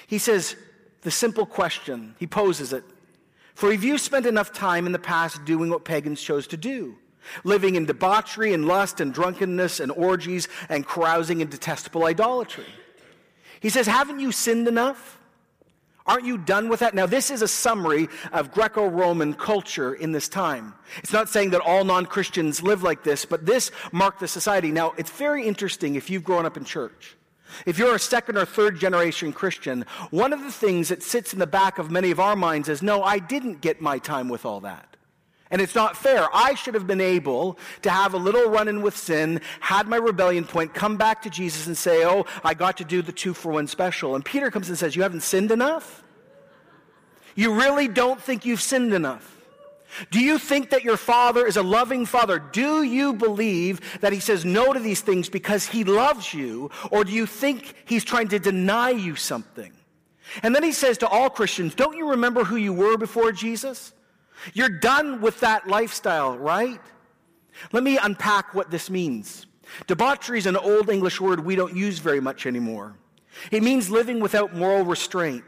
He 0.06 0.18
says 0.18 0.56
the 1.02 1.10
simple 1.10 1.46
question, 1.46 2.14
he 2.18 2.26
poses 2.26 2.72
it. 2.72 2.84
For 3.54 3.72
have 3.72 3.84
you 3.84 3.98
spent 3.98 4.26
enough 4.26 4.52
time 4.52 4.86
in 4.86 4.92
the 4.92 4.98
past 4.98 5.44
doing 5.44 5.70
what 5.70 5.84
pagans 5.84 6.22
chose 6.22 6.46
to 6.48 6.56
do? 6.56 6.96
Living 7.44 7.74
in 7.76 7.86
debauchery 7.86 8.52
and 8.52 8.66
lust 8.66 9.00
and 9.00 9.12
drunkenness 9.12 9.80
and 9.80 9.92
orgies 9.92 10.48
and 10.68 10.86
carousing 10.86 11.42
and 11.42 11.50
detestable 11.50 12.04
idolatry. 12.04 12.66
He 13.60 13.68
says, 13.68 13.86
Haven't 13.86 14.20
you 14.20 14.32
sinned 14.32 14.68
enough? 14.68 15.18
Aren't 16.06 16.24
you 16.24 16.38
done 16.38 16.68
with 16.68 16.80
that? 16.80 16.94
Now, 16.94 17.06
this 17.06 17.30
is 17.30 17.42
a 17.42 17.48
summary 17.48 18.08
of 18.32 18.50
Greco 18.50 18.88
Roman 18.88 19.34
culture 19.34 19.94
in 19.94 20.12
this 20.12 20.28
time. 20.28 20.74
It's 20.98 21.12
not 21.12 21.28
saying 21.28 21.50
that 21.50 21.60
all 21.60 21.84
non 21.84 22.06
Christians 22.06 22.62
live 22.62 22.82
like 22.82 23.04
this, 23.04 23.24
but 23.24 23.46
this 23.46 23.70
marked 23.92 24.20
the 24.20 24.26
society. 24.26 24.72
Now, 24.72 24.92
it's 24.96 25.10
very 25.10 25.46
interesting 25.46 25.94
if 25.94 26.10
you've 26.10 26.24
grown 26.24 26.46
up 26.46 26.56
in 26.56 26.64
church. 26.64 27.16
If 27.66 27.78
you're 27.78 27.94
a 27.94 28.00
second 28.00 28.38
or 28.38 28.44
third 28.44 28.78
generation 28.78 29.32
Christian, 29.32 29.84
one 30.10 30.32
of 30.32 30.42
the 30.42 30.52
things 30.52 30.88
that 30.88 31.02
sits 31.02 31.32
in 31.32 31.38
the 31.38 31.46
back 31.46 31.78
of 31.78 31.90
many 31.90 32.10
of 32.10 32.20
our 32.20 32.36
minds 32.36 32.68
is 32.68 32.82
no, 32.82 33.02
I 33.02 33.18
didn't 33.18 33.60
get 33.60 33.80
my 33.80 33.98
time 33.98 34.28
with 34.28 34.44
all 34.44 34.60
that. 34.60 34.89
And 35.50 35.60
it's 35.60 35.74
not 35.74 35.96
fair. 35.96 36.28
I 36.32 36.54
should 36.54 36.74
have 36.74 36.86
been 36.86 37.00
able 37.00 37.58
to 37.82 37.90
have 37.90 38.14
a 38.14 38.16
little 38.16 38.48
run 38.48 38.68
in 38.68 38.82
with 38.82 38.96
sin, 38.96 39.40
had 39.58 39.88
my 39.88 39.96
rebellion 39.96 40.44
point, 40.44 40.74
come 40.74 40.96
back 40.96 41.22
to 41.22 41.30
Jesus 41.30 41.66
and 41.66 41.76
say, 41.76 42.04
Oh, 42.04 42.26
I 42.44 42.54
got 42.54 42.76
to 42.76 42.84
do 42.84 43.02
the 43.02 43.12
two 43.12 43.34
for 43.34 43.52
one 43.52 43.66
special. 43.66 44.14
And 44.14 44.24
Peter 44.24 44.50
comes 44.50 44.68
and 44.68 44.78
says, 44.78 44.94
You 44.94 45.02
haven't 45.02 45.22
sinned 45.22 45.50
enough? 45.50 46.04
You 47.34 47.54
really 47.54 47.88
don't 47.88 48.20
think 48.20 48.44
you've 48.44 48.62
sinned 48.62 48.92
enough? 48.92 49.36
Do 50.10 50.20
you 50.20 50.38
think 50.38 50.70
that 50.70 50.84
your 50.84 50.96
father 50.96 51.46
is 51.46 51.56
a 51.56 51.62
loving 51.62 52.06
father? 52.06 52.38
Do 52.38 52.82
you 52.82 53.12
believe 53.12 53.80
that 54.00 54.12
he 54.12 54.20
says 54.20 54.44
no 54.44 54.72
to 54.72 54.78
these 54.78 55.00
things 55.00 55.28
because 55.28 55.66
he 55.66 55.82
loves 55.82 56.32
you? 56.32 56.70
Or 56.92 57.02
do 57.02 57.12
you 57.12 57.26
think 57.26 57.74
he's 57.86 58.04
trying 58.04 58.28
to 58.28 58.38
deny 58.38 58.90
you 58.90 59.16
something? 59.16 59.72
And 60.44 60.54
then 60.54 60.62
he 60.62 60.70
says 60.70 60.98
to 60.98 61.08
all 61.08 61.28
Christians, 61.28 61.74
Don't 61.74 61.96
you 61.96 62.10
remember 62.10 62.44
who 62.44 62.56
you 62.56 62.72
were 62.72 62.96
before 62.96 63.32
Jesus? 63.32 63.92
You're 64.54 64.68
done 64.68 65.20
with 65.20 65.40
that 65.40 65.68
lifestyle, 65.68 66.36
right? 66.38 66.80
Let 67.72 67.82
me 67.82 67.98
unpack 67.98 68.54
what 68.54 68.70
this 68.70 68.90
means. 68.90 69.46
Debauchery 69.86 70.38
is 70.38 70.46
an 70.46 70.56
old 70.56 70.90
English 70.90 71.20
word 71.20 71.44
we 71.44 71.56
don't 71.56 71.76
use 71.76 71.98
very 71.98 72.20
much 72.20 72.46
anymore. 72.46 72.96
It 73.50 73.62
means 73.62 73.90
living 73.90 74.20
without 74.20 74.54
moral 74.54 74.84
restraint, 74.84 75.44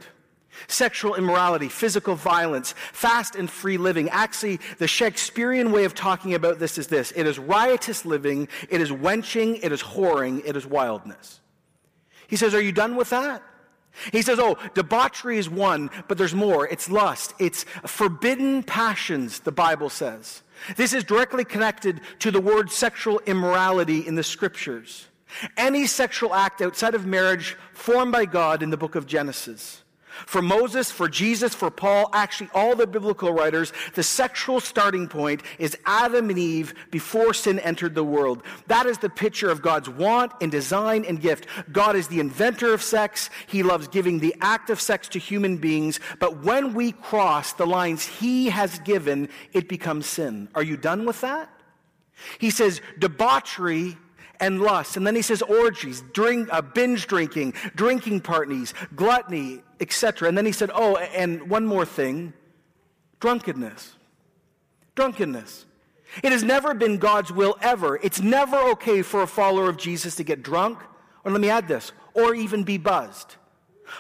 sexual 0.69 1.15
immorality, 1.15 1.69
physical 1.69 2.15
violence, 2.15 2.75
fast 2.93 3.35
and 3.35 3.51
free 3.51 3.77
living. 3.77 4.09
Actually, 4.11 4.61
the 4.79 4.87
Shakespearean 4.87 5.73
way 5.73 5.85
of 5.85 5.95
talking 5.95 6.35
about 6.35 6.59
this 6.59 6.79
is 6.79 6.87
this 6.87 7.13
it 7.13 7.27
is 7.27 7.39
riotous 7.39 8.05
living, 8.05 8.49
it 8.69 8.81
is 8.81 8.93
wenching, 8.93 9.57
it 9.57 9.73
is 9.73 9.83
whoring, 9.83 10.43
it 10.45 10.57
is 10.57 10.67
wildness. 10.67 11.41
He 12.29 12.37
says, 12.37 12.55
Are 12.55 12.63
you 12.63 12.73
done 12.73 12.97
with 12.97 13.11
that? 13.11 13.43
He 14.11 14.23
says, 14.23 14.39
oh, 14.39 14.57
debauchery 14.75 15.39
is 15.39 15.51
one, 15.51 15.91
but 16.09 16.19
there's 16.19 16.35
more. 16.35 16.67
It's 16.67 16.91
lust. 16.91 17.35
It's 17.39 17.65
forbidden 17.87 18.63
passions, 18.63 19.41
the 19.41 19.53
Bible 19.53 19.91
says. 19.91 20.43
This 20.77 20.93
is 20.93 21.05
directly 21.05 21.45
connected 21.45 22.01
to 22.21 22.31
the 22.31 22.41
word 22.41 22.71
sexual 22.71 23.21
immorality 23.27 24.07
in 24.07 24.15
the 24.15 24.23
scriptures. 24.23 25.07
Any 25.57 25.87
sexual 25.87 26.35
act 26.35 26.61
outside 26.61 26.95
of 26.95 27.07
marriage 27.07 27.57
formed 27.73 28.13
by 28.13 28.25
God 28.25 28.63
in 28.63 28.71
the 28.71 28.77
book 28.77 28.95
of 28.95 29.07
Genesis. 29.07 29.82
For 30.27 30.43
Moses, 30.43 30.91
for 30.91 31.09
Jesus, 31.09 31.55
for 31.55 31.71
Paul, 31.71 32.11
actually 32.13 32.51
all 32.55 32.77
the 32.77 32.87
biblical 32.87 33.33
writers, 33.33 33.73
the 33.95 34.03
sexual 34.03 34.61
starting 34.61 35.09
point 35.09 35.43
is 35.59 35.77
Adam 35.87 36.31
and 36.31 36.39
Eve 36.39 36.75
before 36.91 37.35
sin 37.35 37.59
entered 37.61 37.95
the 37.95 38.05
world. 38.05 38.43
That 38.67 38.87
is 38.87 38.99
the 38.99 39.11
picture 39.11 39.51
of 39.51 39.63
God's 39.63 39.89
want 39.89 40.33
and 40.41 40.51
design 40.51 41.05
and 41.05 41.21
gift. 41.21 41.47
God 41.73 41.97
is 41.97 42.09
the 42.09 42.21
inventor 42.21 42.73
of 42.73 42.83
sex. 42.83 43.31
He 43.47 43.63
loves 43.63 43.89
giving 43.89 44.19
the 44.19 44.35
act 44.41 44.71
of 44.71 44.81
sex 44.81 45.09
to 45.09 45.19
human 45.19 45.57
beings. 45.57 46.01
But 46.19 46.43
when 46.43 46.75
we 46.75 46.93
cross 46.93 47.53
the 47.53 47.67
lines 47.67 48.05
he 48.05 48.51
has 48.51 48.79
given, 48.81 49.29
it 49.53 49.69
becomes 49.69 50.07
sin. 50.07 50.49
Are 50.55 50.63
you 50.63 50.77
done 50.77 51.07
with 51.07 51.21
that? 51.23 51.49
He 52.39 52.51
says 52.51 52.81
debauchery 52.99 53.97
and 54.43 54.61
lust. 54.61 54.97
And 54.97 55.07
then 55.07 55.15
he 55.15 55.23
says 55.23 55.41
orgies, 55.41 56.03
drink, 56.13 56.49
uh, 56.53 56.61
binge 56.61 57.07
drinking, 57.07 57.55
drinking 57.77 58.21
parties, 58.21 58.75
gluttony, 58.97 59.63
etc. 59.81 60.29
And 60.29 60.37
then 60.37 60.45
he 60.45 60.53
said, 60.53 60.71
oh, 60.75 60.97
and 60.97 61.49
one 61.49 61.65
more 61.65 61.87
thing 61.87 62.35
drunkenness. 63.21 63.95
Drunkenness. 64.97 65.65
It 66.25 66.33
has 66.33 66.43
never 66.43 66.75
been 66.75 66.99
God's 66.99 67.33
will 67.33 67.57
ever. 67.63 68.01
It's 68.03 68.21
never 68.21 68.57
okay 68.73 69.01
for 69.01 69.23
a 69.23 69.29
follower 69.29 69.69
of 69.69 69.77
Jesus 69.79 70.17
to 70.17 70.25
get 70.25 70.43
drunk, 70.43 70.81
or 71.25 71.31
let 71.31 71.41
me 71.41 71.49
add 71.49 71.69
this, 71.69 71.93
or 72.13 72.35
even 72.35 72.65
be 72.65 72.77
buzzed. 72.79 73.37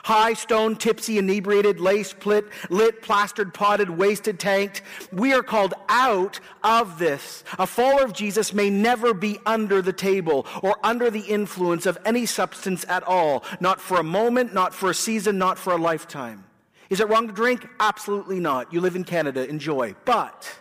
High, 0.04 0.34
stone, 0.34 0.76
tipsy, 0.76 1.18
inebriated, 1.18 1.80
lace, 1.80 2.12
plit, 2.12 2.44
lit, 2.70 3.02
plastered, 3.02 3.54
potted, 3.54 3.90
wasted, 3.90 4.38
tanked. 4.38 4.82
We 5.12 5.32
are 5.32 5.42
called 5.42 5.74
out 5.88 6.40
of 6.62 6.98
this. 6.98 7.44
A 7.58 7.66
follower 7.66 8.04
of 8.04 8.12
Jesus 8.12 8.52
may 8.52 8.70
never 8.70 9.14
be 9.14 9.38
under 9.46 9.82
the 9.82 9.92
table 9.92 10.46
or 10.62 10.76
under 10.82 11.10
the 11.10 11.20
influence 11.20 11.86
of 11.86 11.98
any 12.04 12.26
substance 12.26 12.84
at 12.88 13.02
all. 13.04 13.44
Not 13.60 13.80
for 13.80 13.98
a 13.98 14.04
moment, 14.04 14.54
not 14.54 14.74
for 14.74 14.90
a 14.90 14.94
season, 14.94 15.38
not 15.38 15.58
for 15.58 15.72
a 15.72 15.78
lifetime. 15.78 16.44
Is 16.90 17.00
it 17.00 17.08
wrong 17.08 17.26
to 17.26 17.32
drink? 17.32 17.66
Absolutely 17.80 18.38
not. 18.38 18.72
You 18.72 18.80
live 18.80 18.96
in 18.96 19.04
Canada, 19.04 19.48
enjoy. 19.48 19.94
But 20.04 20.60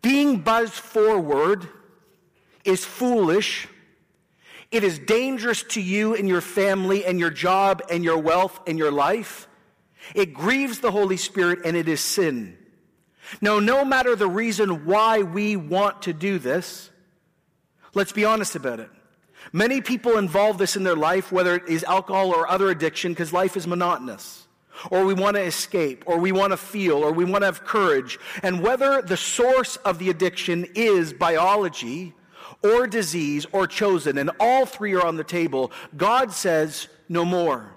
being 0.00 0.38
buzzed 0.38 0.74
forward 0.74 1.68
is 2.64 2.84
foolish 2.84 3.68
it 4.72 4.82
is 4.82 4.98
dangerous 4.98 5.62
to 5.62 5.80
you 5.80 6.14
and 6.14 6.26
your 6.26 6.40
family 6.40 7.04
and 7.04 7.20
your 7.20 7.30
job 7.30 7.82
and 7.90 8.02
your 8.02 8.18
wealth 8.18 8.58
and 8.66 8.78
your 8.78 8.90
life. 8.90 9.46
It 10.14 10.34
grieves 10.34 10.80
the 10.80 10.90
Holy 10.90 11.18
Spirit 11.18 11.60
and 11.64 11.76
it 11.76 11.88
is 11.88 12.00
sin. 12.00 12.56
Now, 13.40 13.60
no 13.60 13.84
matter 13.84 14.16
the 14.16 14.26
reason 14.28 14.86
why 14.86 15.22
we 15.22 15.56
want 15.56 16.02
to 16.02 16.12
do 16.12 16.38
this, 16.38 16.90
let's 17.94 18.12
be 18.12 18.24
honest 18.24 18.56
about 18.56 18.80
it. 18.80 18.90
Many 19.52 19.80
people 19.80 20.18
involve 20.18 20.58
this 20.58 20.76
in 20.76 20.84
their 20.84 20.96
life, 20.96 21.30
whether 21.30 21.56
it 21.56 21.68
is 21.68 21.84
alcohol 21.84 22.30
or 22.30 22.48
other 22.48 22.70
addiction, 22.70 23.12
because 23.12 23.32
life 23.32 23.56
is 23.56 23.66
monotonous. 23.66 24.46
Or 24.90 25.04
we 25.04 25.14
want 25.14 25.36
to 25.36 25.42
escape, 25.42 26.04
or 26.06 26.18
we 26.18 26.32
want 26.32 26.52
to 26.52 26.56
feel, 26.56 26.96
or 27.04 27.12
we 27.12 27.24
want 27.24 27.42
to 27.42 27.46
have 27.46 27.64
courage. 27.64 28.18
And 28.42 28.62
whether 28.62 29.02
the 29.02 29.16
source 29.16 29.76
of 29.76 29.98
the 29.98 30.08
addiction 30.08 30.66
is 30.74 31.12
biology, 31.12 32.14
or 32.62 32.86
disease 32.86 33.46
or 33.52 33.66
chosen, 33.66 34.18
and 34.18 34.30
all 34.38 34.66
three 34.66 34.94
are 34.94 35.06
on 35.06 35.16
the 35.16 35.24
table, 35.24 35.72
God 35.96 36.32
says, 36.32 36.88
no 37.08 37.24
more. 37.24 37.72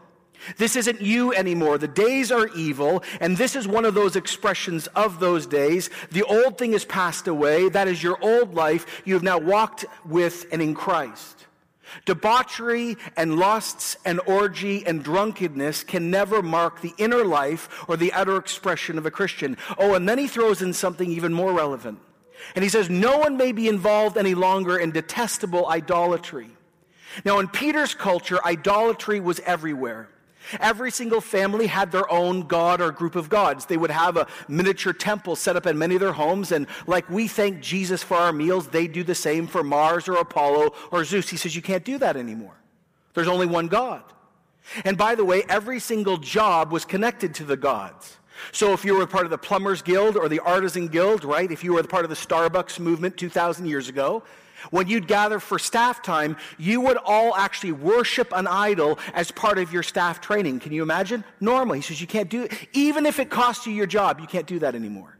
This 0.57 0.75
isn't 0.75 1.01
you 1.01 1.33
anymore. 1.33 1.77
The 1.77 1.87
days 1.87 2.31
are 2.31 2.47
evil, 2.49 3.03
and 3.19 3.37
this 3.37 3.55
is 3.55 3.67
one 3.67 3.85
of 3.85 3.93
those 3.93 4.15
expressions 4.15 4.87
of 4.87 5.19
those 5.19 5.47
days. 5.47 5.89
The 6.11 6.23
old 6.23 6.57
thing 6.57 6.73
has 6.73 6.85
passed 6.85 7.27
away. 7.27 7.69
That 7.69 7.87
is 7.87 8.03
your 8.03 8.17
old 8.21 8.53
life. 8.53 9.01
You 9.05 9.15
have 9.15 9.23
now 9.23 9.37
walked 9.37 9.85
with 10.05 10.45
and 10.51 10.61
in 10.61 10.75
Christ. 10.75 11.47
Debauchery 12.05 12.97
and 13.15 13.37
lusts 13.37 13.95
and 14.05 14.19
orgy 14.25 14.85
and 14.85 15.03
drunkenness 15.03 15.83
can 15.83 16.11
never 16.11 16.41
mark 16.41 16.81
the 16.81 16.93
inner 16.97 17.23
life 17.23 17.85
or 17.87 17.95
the 17.95 18.11
outer 18.13 18.37
expression 18.37 18.97
of 18.97 19.05
a 19.05 19.11
Christian. 19.11 19.55
Oh, 19.77 19.93
and 19.93 20.07
then 20.07 20.17
he 20.17 20.27
throws 20.27 20.61
in 20.61 20.73
something 20.73 21.09
even 21.09 21.33
more 21.33 21.53
relevant. 21.53 21.99
And 22.55 22.63
he 22.63 22.69
says, 22.69 22.89
No 22.89 23.17
one 23.17 23.37
may 23.37 23.51
be 23.51 23.67
involved 23.67 24.17
any 24.17 24.35
longer 24.35 24.77
in 24.77 24.91
detestable 24.91 25.67
idolatry. 25.67 26.49
Now, 27.23 27.39
in 27.39 27.47
Peter's 27.47 27.95
culture, 27.95 28.39
idolatry 28.45 29.19
was 29.19 29.39
everywhere. 29.41 30.09
Every 30.59 30.91
single 30.91 31.21
family 31.21 31.67
had 31.67 31.91
their 31.91 32.09
own 32.11 32.41
god 32.41 32.81
or 32.81 32.91
group 32.91 33.15
of 33.15 33.29
gods. 33.29 33.65
They 33.65 33.77
would 33.77 33.91
have 33.91 34.17
a 34.17 34.27
miniature 34.47 34.93
temple 34.93 35.35
set 35.35 35.55
up 35.55 35.65
in 35.65 35.77
many 35.77 35.95
of 35.95 36.01
their 36.01 36.13
homes, 36.13 36.51
and 36.51 36.67
like 36.85 37.09
we 37.09 37.27
thank 37.27 37.61
Jesus 37.61 38.03
for 38.03 38.17
our 38.17 38.31
meals, 38.31 38.67
they 38.67 38.87
do 38.87 39.03
the 39.03 39.15
same 39.15 39.47
for 39.47 39.63
Mars 39.63 40.07
or 40.07 40.15
Apollo 40.15 40.73
or 40.91 41.03
Zeus. 41.03 41.29
He 41.29 41.37
says, 41.37 41.55
You 41.55 41.61
can't 41.61 41.83
do 41.83 41.97
that 41.97 42.15
anymore. 42.15 42.55
There's 43.13 43.27
only 43.27 43.47
one 43.47 43.67
God. 43.67 44.03
And 44.83 44.97
by 44.97 45.15
the 45.15 45.25
way, 45.25 45.43
every 45.47 45.79
single 45.79 46.17
job 46.17 46.71
was 46.71 46.85
connected 46.85 47.35
to 47.35 47.43
the 47.43 47.57
gods. 47.57 48.17
So 48.51 48.73
if 48.73 48.85
you 48.85 48.95
were 48.95 49.07
part 49.07 49.25
of 49.25 49.31
the 49.31 49.37
Plumbers 49.37 49.81
Guild 49.81 50.17
or 50.17 50.29
the 50.29 50.39
Artisan 50.39 50.87
Guild, 50.87 51.23
right, 51.23 51.51
if 51.51 51.63
you 51.63 51.73
were 51.73 51.83
part 51.83 52.05
of 52.05 52.09
the 52.09 52.15
Starbucks 52.15 52.79
movement 52.79 53.17
2,000 53.17 53.65
years 53.65 53.89
ago, 53.89 54.23
when 54.71 54.87
you'd 54.87 55.07
gather 55.07 55.39
for 55.39 55.59
staff 55.59 56.01
time, 56.01 56.37
you 56.57 56.81
would 56.81 56.97
all 56.97 57.35
actually 57.35 57.71
worship 57.71 58.31
an 58.33 58.47
idol 58.47 58.97
as 59.13 59.31
part 59.31 59.59
of 59.59 59.71
your 59.71 59.83
staff 59.83 60.21
training. 60.21 60.59
Can 60.59 60.71
you 60.71 60.81
imagine? 60.81 61.23
Normally, 61.39 61.79
he 61.79 61.81
says 61.83 62.01
you 62.01 62.07
can't 62.07 62.29
do 62.29 62.43
it. 62.43 62.53
Even 62.73 63.05
if 63.05 63.19
it 63.19 63.29
costs 63.29 63.67
you 63.67 63.73
your 63.73 63.85
job, 63.85 64.19
you 64.19 64.27
can't 64.27 64.47
do 64.47 64.59
that 64.59 64.75
anymore. 64.75 65.15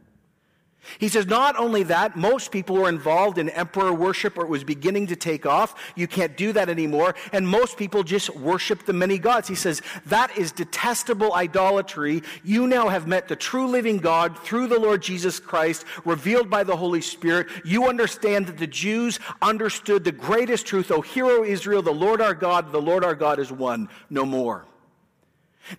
He 0.98 1.08
says, 1.08 1.26
not 1.26 1.58
only 1.58 1.82
that, 1.84 2.16
most 2.16 2.50
people 2.50 2.76
were 2.76 2.88
involved 2.88 3.38
in 3.38 3.48
emperor 3.50 3.92
worship 3.92 4.38
or 4.38 4.42
it 4.42 4.48
was 4.48 4.64
beginning 4.64 5.08
to 5.08 5.16
take 5.16 5.46
off. 5.46 5.74
You 5.94 6.06
can't 6.06 6.36
do 6.36 6.52
that 6.52 6.68
anymore. 6.68 7.14
And 7.32 7.46
most 7.46 7.76
people 7.76 8.02
just 8.02 8.34
worship 8.36 8.86
the 8.86 8.92
many 8.92 9.18
gods. 9.18 9.48
He 9.48 9.54
says, 9.54 9.82
that 10.06 10.36
is 10.36 10.52
detestable 10.52 11.34
idolatry. 11.34 12.22
You 12.44 12.66
now 12.66 12.88
have 12.88 13.06
met 13.06 13.28
the 13.28 13.36
true 13.36 13.66
living 13.66 13.98
God 13.98 14.38
through 14.38 14.68
the 14.68 14.78
Lord 14.78 15.02
Jesus 15.02 15.40
Christ, 15.40 15.84
revealed 16.04 16.48
by 16.50 16.64
the 16.64 16.76
Holy 16.76 17.00
Spirit. 17.00 17.48
You 17.64 17.88
understand 17.88 18.46
that 18.46 18.58
the 18.58 18.66
Jews 18.66 19.18
understood 19.42 20.04
the 20.04 20.12
greatest 20.12 20.66
truth. 20.66 20.90
O 20.90 21.00
hero 21.00 21.44
Israel, 21.44 21.82
the 21.82 21.92
Lord 21.92 22.20
our 22.20 22.34
God, 22.34 22.72
the 22.72 22.80
Lord 22.80 23.04
our 23.04 23.14
God 23.14 23.38
is 23.38 23.50
one, 23.50 23.88
no 24.10 24.24
more. 24.24 24.66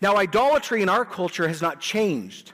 Now, 0.02 0.18
idolatry 0.18 0.82
in 0.82 0.90
our 0.90 1.06
culture 1.06 1.48
has 1.48 1.62
not 1.62 1.80
changed. 1.80 2.52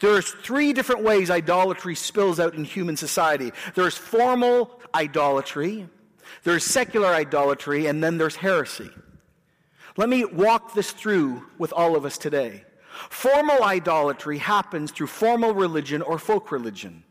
There's 0.00 0.30
three 0.30 0.72
different 0.72 1.02
ways 1.02 1.30
idolatry 1.30 1.94
spills 1.94 2.40
out 2.40 2.54
in 2.54 2.64
human 2.64 2.96
society. 2.96 3.52
There's 3.74 3.96
formal 3.96 4.80
idolatry, 4.94 5.88
there's 6.44 6.64
secular 6.64 7.08
idolatry, 7.08 7.86
and 7.86 8.02
then 8.02 8.18
there's 8.18 8.36
heresy. 8.36 8.90
Let 9.96 10.08
me 10.08 10.24
walk 10.24 10.74
this 10.74 10.90
through 10.90 11.44
with 11.58 11.72
all 11.72 11.96
of 11.96 12.04
us 12.04 12.16
today. 12.18 12.64
Formal 13.10 13.62
idolatry 13.62 14.38
happens 14.38 14.90
through 14.90 15.08
formal 15.08 15.54
religion 15.54 16.02
or 16.02 16.18
folk 16.18 16.52
religion. 16.52 17.04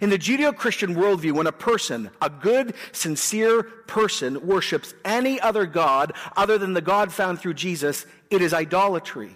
In 0.00 0.10
the 0.10 0.18
Judeo 0.18 0.54
Christian 0.54 0.94
worldview, 0.94 1.32
when 1.32 1.46
a 1.46 1.52
person, 1.52 2.10
a 2.20 2.28
good, 2.28 2.74
sincere 2.92 3.62
person, 3.62 4.46
worships 4.46 4.94
any 5.04 5.40
other 5.40 5.66
God 5.66 6.12
other 6.36 6.58
than 6.58 6.74
the 6.74 6.82
God 6.82 7.12
found 7.12 7.40
through 7.40 7.54
Jesus, 7.54 8.06
it 8.28 8.42
is 8.42 8.52
idolatry. 8.52 9.32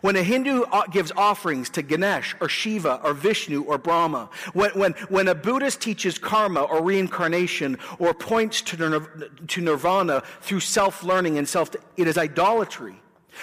When 0.00 0.16
a 0.16 0.22
Hindu 0.22 0.62
uh, 0.62 0.86
gives 0.86 1.12
offerings 1.16 1.68
to 1.70 1.82
Ganesh 1.82 2.34
or 2.40 2.48
Shiva 2.48 3.00
or 3.02 3.12
Vishnu 3.12 3.62
or 3.62 3.78
Brahma, 3.78 4.28
when, 4.52 4.70
when, 4.70 4.92
when 5.08 5.28
a 5.28 5.34
Buddhist 5.34 5.80
teaches 5.80 6.18
karma 6.18 6.62
or 6.62 6.82
reincarnation 6.82 7.78
or 7.98 8.14
points 8.14 8.62
to, 8.62 9.08
to 9.48 9.60
nirvana 9.60 10.22
through 10.40 10.60
self 10.60 11.02
learning 11.02 11.38
and 11.38 11.48
self, 11.48 11.70
it 11.96 12.06
is 12.06 12.16
idolatry. 12.16 12.96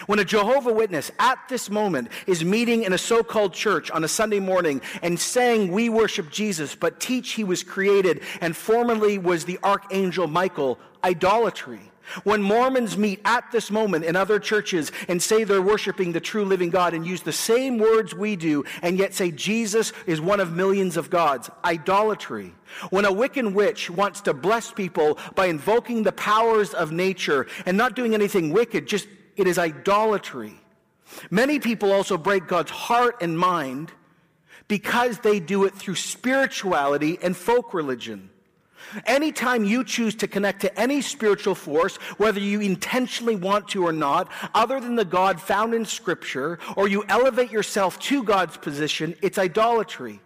When 0.05 0.19
a 0.19 0.25
Jehovah 0.25 0.73
Witness 0.73 1.11
at 1.17 1.39
this 1.49 1.69
moment 1.69 2.09
is 2.27 2.43
meeting 2.43 2.83
in 2.83 2.93
a 2.93 2.97
so 2.97 3.23
called 3.23 3.53
church 3.53 3.89
on 3.89 4.03
a 4.03 4.07
Sunday 4.07 4.39
morning 4.39 4.81
and 5.01 5.19
saying, 5.19 5.71
We 5.71 5.89
worship 5.89 6.29
Jesus, 6.29 6.75
but 6.75 6.99
teach 6.99 7.31
he 7.31 7.43
was 7.43 7.63
created 7.63 8.21
and 8.41 8.55
formerly 8.55 9.17
was 9.17 9.45
the 9.45 9.59
archangel 9.63 10.27
Michael, 10.27 10.77
idolatry. 11.03 11.91
When 12.23 12.41
Mormons 12.41 12.97
meet 12.97 13.21
at 13.25 13.51
this 13.51 13.69
moment 13.69 14.05
in 14.05 14.15
other 14.15 14.39
churches 14.39 14.91
and 15.07 15.21
say 15.21 15.43
they're 15.43 15.61
worshiping 15.61 16.11
the 16.11 16.19
true 16.19 16.45
living 16.45 16.69
God 16.69 16.93
and 16.93 17.05
use 17.05 17.21
the 17.21 17.31
same 17.31 17.77
words 17.77 18.13
we 18.13 18.35
do 18.35 18.63
and 18.81 18.97
yet 18.97 19.13
say 19.13 19.31
Jesus 19.31 19.93
is 20.05 20.21
one 20.21 20.39
of 20.39 20.53
millions 20.53 20.97
of 20.97 21.09
gods, 21.09 21.49
idolatry. 21.65 22.53
When 22.89 23.05
a 23.05 23.11
Wiccan 23.11 23.53
witch 23.53 23.89
wants 23.89 24.21
to 24.21 24.33
bless 24.33 24.71
people 24.71 25.17
by 25.35 25.47
invoking 25.47 26.03
the 26.03 26.11
powers 26.11 26.73
of 26.73 26.91
nature 26.91 27.47
and 27.65 27.77
not 27.77 27.95
doing 27.95 28.13
anything 28.13 28.53
wicked, 28.53 28.87
just 28.87 29.07
it 29.35 29.47
is 29.47 29.57
idolatry. 29.57 30.53
Many 31.29 31.59
people 31.59 31.91
also 31.91 32.17
break 32.17 32.47
God's 32.47 32.71
heart 32.71 33.21
and 33.21 33.37
mind 33.37 33.91
because 34.67 35.19
they 35.19 35.39
do 35.39 35.63
it 35.65 35.73
through 35.73 35.95
spirituality 35.95 37.17
and 37.21 37.35
folk 37.35 37.73
religion. 37.73 38.29
Anytime 39.05 39.63
you 39.63 39.83
choose 39.83 40.15
to 40.15 40.27
connect 40.27 40.61
to 40.61 40.79
any 40.79 41.01
spiritual 41.01 41.55
force, 41.55 41.97
whether 42.17 42.39
you 42.39 42.61
intentionally 42.61 43.35
want 43.35 43.67
to 43.69 43.85
or 43.85 43.93
not, 43.93 44.31
other 44.53 44.79
than 44.79 44.95
the 44.95 45.05
God 45.05 45.41
found 45.41 45.73
in 45.73 45.85
Scripture, 45.85 46.59
or 46.75 46.87
you 46.87 47.03
elevate 47.09 47.51
yourself 47.51 47.99
to 47.99 48.23
God's 48.23 48.57
position, 48.57 49.15
it's 49.21 49.37
idolatry. 49.37 50.21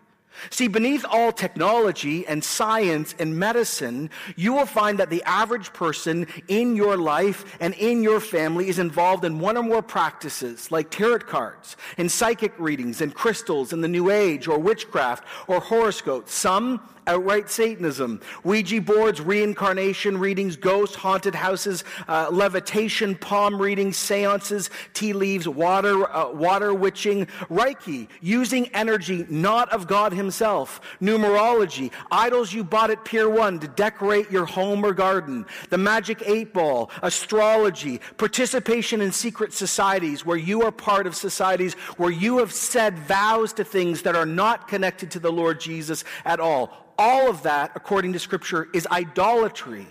See, 0.50 0.68
beneath 0.68 1.06
all 1.08 1.32
technology 1.32 2.26
and 2.26 2.44
science 2.44 3.14
and 3.20 3.38
medicine, 3.38 4.10
you 4.36 4.54
will 4.54 4.66
find 4.66 4.98
that 5.00 5.10
the 5.10 5.24
average 5.24 5.72
person 5.74 6.26
in 6.48 6.76
your 6.76 6.98
life 6.98 7.58
and 7.60 7.74
in 7.76 8.02
your 8.02 8.20
family 8.20 8.68
is 8.70 8.80
involved 8.80 9.24
in 9.26 9.40
one 9.40 9.58
or 9.58 9.64
more 9.64 9.84
practices 9.84 10.72
like 10.72 10.90
tarot 10.90 11.20
cards 11.20 11.78
and 11.98 12.12
psychic 12.12 12.58
readings 12.58 13.02
and 13.02 13.14
crystals 13.14 13.74
and 13.74 13.84
the 13.84 13.88
New 13.88 14.10
Age 14.10 14.48
or 14.48 14.58
witchcraft 14.58 15.26
or 15.48 15.60
horoscopes. 15.60 16.34
Some 16.34 16.82
outright 17.08 17.50
Satanism, 17.50 18.22
Ouija 18.44 18.82
boards, 18.82 19.22
reincarnation 19.22 20.18
readings, 20.18 20.56
ghosts, 20.56 20.96
haunted 20.96 21.36
houses, 21.36 21.84
uh, 22.08 22.30
levitation, 22.32 23.16
palm 23.16 23.62
readings, 23.62 23.98
seances, 23.98 24.70
tea 24.94 25.14
leaves, 25.14 25.48
water, 25.48 26.10
uh, 26.16 26.32
water 26.32 26.74
witching, 26.74 27.26
Reiki, 27.50 28.08
using 28.22 28.68
energy 28.70 29.26
not 29.30 29.72
of 29.72 29.88
God 29.88 30.14
Himself, 30.14 30.82
numerology, 31.02 31.92
idols 32.12 32.54
you 32.54 32.64
bought 32.64 32.92
at 32.92 33.04
Pier 33.06 33.30
1 33.30 33.60
to 33.60 33.68
decorate 33.68 34.30
your 34.32 34.46
home 34.46 34.86
or 34.86 34.94
garden, 34.94 35.46
the 35.70 35.78
magic 35.78 36.22
eight 36.26 36.54
ball, 36.54 36.92
astrology, 37.02 38.00
participation 38.18 39.02
in 39.02 39.12
secret 39.12 39.54
societies 39.54 40.26
where 40.26 40.38
you 40.38 40.64
are 40.64 40.72
part 40.72 41.08
of 41.08 41.16
societies 41.16 41.74
where 41.98 42.12
you 42.12 42.38
have 42.38 42.52
said 42.52 42.98
vows 43.00 43.54
to 43.54 43.64
things 43.64 44.04
that 44.04 44.16
are 44.16 44.26
not 44.26 44.68
connected 44.68 45.12
to 45.12 45.20
the 45.20 45.32
Lord 45.32 45.60
Jesus 45.60 46.04
at 46.26 46.40
all 46.40 46.91
all 46.98 47.30
of 47.30 47.44
that, 47.44 47.72
according 47.76 48.14
to 48.14 48.20
Scripture, 48.20 48.68
is 48.74 48.88
idolatry. 48.88 49.88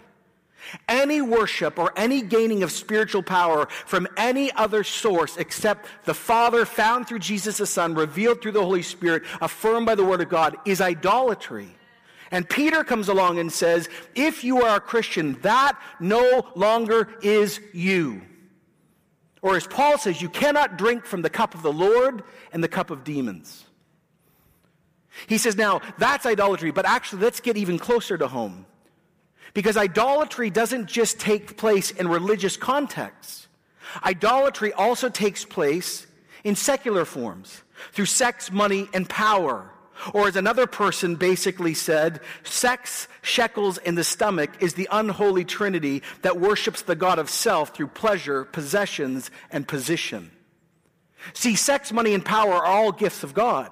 Any 0.88 1.23
worship 1.23 1.78
or 1.78 1.92
any 1.97 2.23
gaining 2.23 2.62
of 2.62 2.71
spiritual 2.71 3.23
power 3.23 3.66
from 3.87 4.07
any 4.16 4.52
other 4.52 4.85
source 4.85 5.37
except 5.37 5.87
the 6.04 6.14
Father 6.14 6.66
found 6.66 7.09
through 7.09 7.21
Jesus 7.21 7.59
the 7.59 7.66
Son, 7.66 7.95
revealed 7.95 8.42
through 8.42 8.52
the 8.52 8.62
Holy 8.62 8.83
Spirit, 8.83 9.23
affirmed 9.40 9.87
by 9.87 9.95
the 9.95 10.04
Word 10.04 10.21
of 10.21 10.28
God, 10.28 10.57
is 10.66 10.80
idolatry. 10.80 11.69
And 12.30 12.49
Peter 12.49 12.85
comes 12.85 13.09
along 13.09 13.38
and 13.38 13.50
says, 13.50 13.88
if 14.14 14.45
you 14.45 14.62
are 14.62 14.76
a 14.76 14.80
Christian, 14.80 15.40
that 15.42 15.80
no 15.99 16.47
longer 16.54 17.09
is 17.23 17.59
you. 17.73 18.23
Or 19.42 19.57
as 19.57 19.66
Paul 19.66 19.99
says, 19.99 20.21
you 20.21 20.28
cannot 20.28 20.76
drink 20.76 21.07
from 21.07 21.23
the 21.23 21.30
cup 21.30 21.54
of 21.54 21.62
the 21.62 21.73
Lord 21.73 22.23
and 22.52 22.62
the 22.62 22.69
cup 22.69 22.90
of 22.90 23.02
demons. 23.02 23.64
He 25.26 25.38
says, 25.38 25.57
now 25.57 25.81
that's 25.99 26.26
idolatry, 26.26 26.71
but 26.71 26.87
actually 26.87 27.23
let's 27.23 27.40
get 27.40 27.57
even 27.57 27.79
closer 27.79 28.17
to 28.17 28.29
home. 28.29 28.67
Because 29.55 29.76
idolatry 29.76 30.50
doesn't 30.50 30.87
just 30.87 31.19
take 31.19 31.57
place 31.57 31.90
in 31.90 32.09
religious 32.09 32.57
contexts. 32.57 33.49
Idolatry 34.05 34.73
also 34.73 35.09
takes 35.09 35.45
place 35.45 36.07
in 36.45 36.55
secular 36.55 37.05
forms 37.05 37.62
through 37.93 38.07
sex, 38.07 38.52
money, 38.52 38.88
and 38.95 39.09
power. 39.09 39.71
Or 40.14 40.29
as 40.29 40.37
another 40.37 40.67
person 40.67 41.17
basically 41.17 41.75
said, 41.75 42.21
sex, 42.43 43.09
shekels, 43.23 43.79
and 43.79 43.99
the 43.99 44.05
stomach 44.05 44.50
is 44.61 44.75
the 44.75 44.88
unholy 44.90 45.45
trinity 45.45 46.02
that 46.23 46.40
worships 46.40 46.83
the 46.83 46.95
God 46.95 47.19
of 47.19 47.29
self 47.29 47.75
through 47.75 47.88
pleasure, 47.88 48.45
possessions, 48.45 49.31
and 49.50 49.69
position. 49.69 50.31
See, 51.35 51.55
sex, 51.55 51.93
money, 51.93 52.14
and 52.14 52.25
power 52.25 52.52
are 52.55 52.64
all 52.64 52.93
gifts 52.93 53.23
of 53.23 53.35
God. 53.35 53.71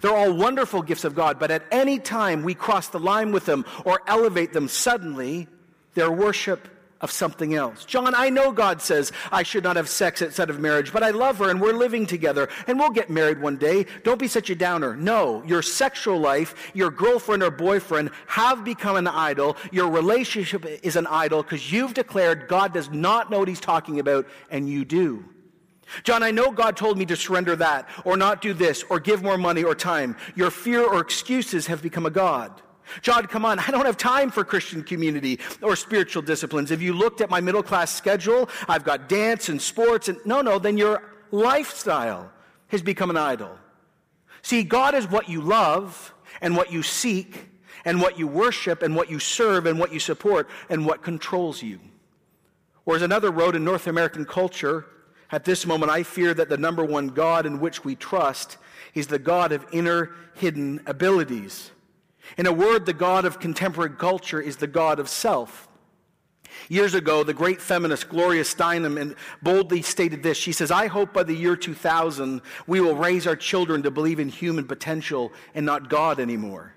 They're 0.00 0.16
all 0.16 0.32
wonderful 0.32 0.82
gifts 0.82 1.04
of 1.04 1.14
God, 1.14 1.38
but 1.38 1.50
at 1.50 1.64
any 1.70 1.98
time 1.98 2.42
we 2.42 2.54
cross 2.54 2.88
the 2.88 3.00
line 3.00 3.32
with 3.32 3.46
them 3.46 3.64
or 3.84 4.02
elevate 4.06 4.52
them, 4.52 4.68
suddenly 4.68 5.48
they're 5.94 6.10
worship 6.10 6.68
of 7.02 7.10
something 7.10 7.54
else. 7.54 7.84
John, 7.84 8.14
I 8.14 8.30
know 8.30 8.52
God 8.52 8.80
says 8.80 9.10
I 9.32 9.42
should 9.42 9.64
not 9.64 9.74
have 9.74 9.88
sex 9.88 10.22
outside 10.22 10.50
of 10.50 10.60
marriage, 10.60 10.92
but 10.92 11.02
I 11.02 11.10
love 11.10 11.38
her 11.38 11.50
and 11.50 11.60
we're 11.60 11.72
living 11.72 12.06
together 12.06 12.48
and 12.68 12.78
we'll 12.78 12.90
get 12.90 13.10
married 13.10 13.40
one 13.40 13.56
day. 13.56 13.86
Don't 14.04 14.20
be 14.20 14.28
such 14.28 14.50
a 14.50 14.54
downer. 14.54 14.96
No, 14.96 15.42
your 15.44 15.62
sexual 15.62 16.18
life, 16.18 16.70
your 16.74 16.90
girlfriend 16.90 17.42
or 17.42 17.50
boyfriend 17.50 18.10
have 18.28 18.64
become 18.64 18.94
an 18.96 19.08
idol. 19.08 19.56
Your 19.72 19.90
relationship 19.90 20.64
is 20.84 20.94
an 20.94 21.08
idol 21.08 21.42
because 21.42 21.72
you've 21.72 21.92
declared 21.92 22.46
God 22.46 22.72
does 22.72 22.88
not 22.90 23.30
know 23.30 23.40
what 23.40 23.48
he's 23.48 23.60
talking 23.60 23.98
about 23.98 24.26
and 24.48 24.68
you 24.68 24.84
do. 24.84 25.24
John, 26.04 26.22
I 26.22 26.30
know 26.30 26.50
God 26.50 26.76
told 26.76 26.96
me 26.96 27.04
to 27.06 27.16
surrender 27.16 27.56
that, 27.56 27.88
or 28.04 28.16
not 28.16 28.40
do 28.40 28.54
this, 28.54 28.84
or 28.88 28.98
give 28.98 29.22
more 29.22 29.36
money 29.36 29.62
or 29.62 29.74
time. 29.74 30.16
Your 30.34 30.50
fear 30.50 30.82
or 30.82 31.00
excuses 31.00 31.66
have 31.66 31.82
become 31.82 32.06
a 32.06 32.10
God. 32.10 32.62
John, 33.00 33.26
come 33.26 33.44
on, 33.44 33.58
I 33.58 33.70
don't 33.70 33.86
have 33.86 33.96
time 33.96 34.30
for 34.30 34.44
Christian 34.44 34.82
community 34.82 35.38
or 35.62 35.76
spiritual 35.76 36.22
disciplines. 36.22 36.70
If 36.70 36.82
you 36.82 36.92
looked 36.92 37.20
at 37.20 37.30
my 37.30 37.40
middle 37.40 37.62
class 37.62 37.94
schedule, 37.94 38.48
I've 38.68 38.84
got 38.84 39.08
dance 39.08 39.48
and 39.48 39.60
sports, 39.60 40.08
and 40.08 40.18
no, 40.24 40.40
no, 40.40 40.58
then 40.58 40.76
your 40.76 41.02
lifestyle 41.30 42.30
has 42.68 42.82
become 42.82 43.10
an 43.10 43.16
idol. 43.16 43.56
See, 44.42 44.62
God 44.62 44.94
is 44.94 45.08
what 45.08 45.28
you 45.28 45.40
love 45.40 46.12
and 46.40 46.56
what 46.56 46.72
you 46.72 46.82
seek 46.82 47.48
and 47.84 48.00
what 48.00 48.18
you 48.18 48.26
worship 48.26 48.82
and 48.82 48.96
what 48.96 49.10
you 49.10 49.18
serve 49.18 49.66
and 49.66 49.78
what 49.78 49.92
you 49.92 50.00
support 50.00 50.48
and 50.68 50.84
what 50.84 51.02
controls 51.02 51.62
you. 51.62 51.78
Or 52.84 52.96
as 52.96 53.02
another 53.02 53.30
wrote 53.30 53.54
in 53.54 53.64
North 53.64 53.86
American 53.86 54.24
culture, 54.24 54.86
at 55.32 55.44
this 55.44 55.64
moment, 55.64 55.90
I 55.90 56.02
fear 56.02 56.34
that 56.34 56.50
the 56.50 56.58
number 56.58 56.84
one 56.84 57.08
God 57.08 57.46
in 57.46 57.58
which 57.58 57.84
we 57.84 57.96
trust 57.96 58.58
is 58.94 59.06
the 59.06 59.18
God 59.18 59.50
of 59.50 59.66
inner 59.72 60.10
hidden 60.34 60.80
abilities. 60.86 61.70
In 62.36 62.46
a 62.46 62.52
word, 62.52 62.84
the 62.84 62.92
God 62.92 63.24
of 63.24 63.40
contemporary 63.40 63.96
culture 63.96 64.40
is 64.40 64.56
the 64.56 64.66
God 64.66 65.00
of 65.00 65.08
self. 65.08 65.68
Years 66.68 66.92
ago, 66.92 67.24
the 67.24 67.32
great 67.32 67.62
feminist 67.62 68.10
Gloria 68.10 68.42
Steinem 68.42 69.16
boldly 69.40 69.80
stated 69.80 70.22
this. 70.22 70.36
She 70.36 70.52
says, 70.52 70.70
I 70.70 70.86
hope 70.86 71.14
by 71.14 71.22
the 71.22 71.34
year 71.34 71.56
2000 71.56 72.42
we 72.66 72.80
will 72.80 72.94
raise 72.94 73.26
our 73.26 73.36
children 73.36 73.82
to 73.84 73.90
believe 73.90 74.20
in 74.20 74.28
human 74.28 74.66
potential 74.66 75.32
and 75.54 75.64
not 75.64 75.88
God 75.88 76.20
anymore. 76.20 76.74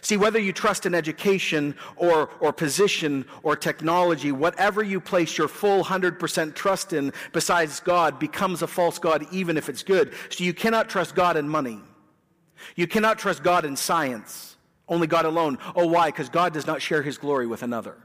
See, 0.00 0.16
whether 0.16 0.38
you 0.38 0.52
trust 0.52 0.86
in 0.86 0.94
education 0.94 1.74
or, 1.96 2.30
or 2.40 2.52
position 2.52 3.24
or 3.42 3.56
technology, 3.56 4.32
whatever 4.32 4.82
you 4.82 5.00
place 5.00 5.36
your 5.36 5.48
full 5.48 5.84
100% 5.84 6.54
trust 6.54 6.92
in 6.92 7.12
besides 7.32 7.80
God 7.80 8.18
becomes 8.18 8.62
a 8.62 8.66
false 8.66 8.98
God, 8.98 9.26
even 9.32 9.56
if 9.56 9.68
it's 9.68 9.82
good. 9.82 10.12
So 10.30 10.44
you 10.44 10.54
cannot 10.54 10.88
trust 10.88 11.14
God 11.14 11.36
in 11.36 11.48
money. 11.48 11.80
You 12.76 12.86
cannot 12.86 13.18
trust 13.18 13.42
God 13.42 13.64
in 13.64 13.76
science. 13.76 14.56
Only 14.88 15.06
God 15.06 15.24
alone. 15.24 15.58
Oh, 15.74 15.86
why? 15.86 16.08
Because 16.08 16.28
God 16.28 16.52
does 16.52 16.66
not 16.66 16.82
share 16.82 17.02
his 17.02 17.16
glory 17.18 17.46
with 17.46 17.62
another. 17.62 17.96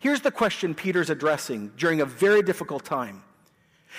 Here's 0.00 0.20
the 0.20 0.32
question 0.32 0.74
Peter's 0.74 1.10
addressing 1.10 1.72
during 1.76 2.00
a 2.00 2.04
very 2.06 2.42
difficult 2.42 2.84
time. 2.84 3.22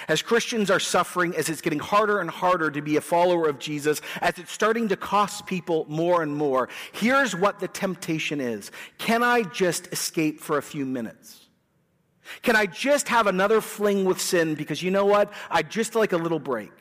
As 0.08 0.22
Christians 0.22 0.70
are 0.70 0.80
suffering, 0.80 1.36
as 1.36 1.50
it's 1.50 1.62
getting 1.62 1.80
harder 1.80 2.20
and 2.20 2.30
harder 2.30 2.72
to 2.72 2.82
be 2.82 2.98
a 2.98 3.02
follower 3.02 3.48
of 3.48 3.60
Jesus, 3.60 4.02
as 4.22 4.38
it's 4.38 4.52
starting 4.52 4.88
to 4.90 4.98
cost 4.98 5.46
people 5.46 5.86
more 5.88 6.24
and 6.24 6.36
more, 6.36 6.70
here's 6.92 7.36
what 7.36 7.60
the 7.60 7.68
temptation 7.68 8.40
is 8.42 8.72
Can 8.98 9.24
I 9.24 9.44
just 9.44 9.88
escape 9.92 10.40
for 10.40 10.58
a 10.58 10.64
few 10.64 10.86
minutes? 10.86 11.40
Can 12.42 12.56
I 12.56 12.66
just 12.66 13.10
have 13.10 13.28
another 13.28 13.62
fling 13.62 14.06
with 14.06 14.20
sin 14.20 14.56
because 14.56 14.82
you 14.82 14.92
know 14.92 15.06
what? 15.06 15.32
I 15.52 15.62
just 15.62 15.94
like 15.94 16.14
a 16.14 16.18
little 16.18 16.40
break. 16.40 16.72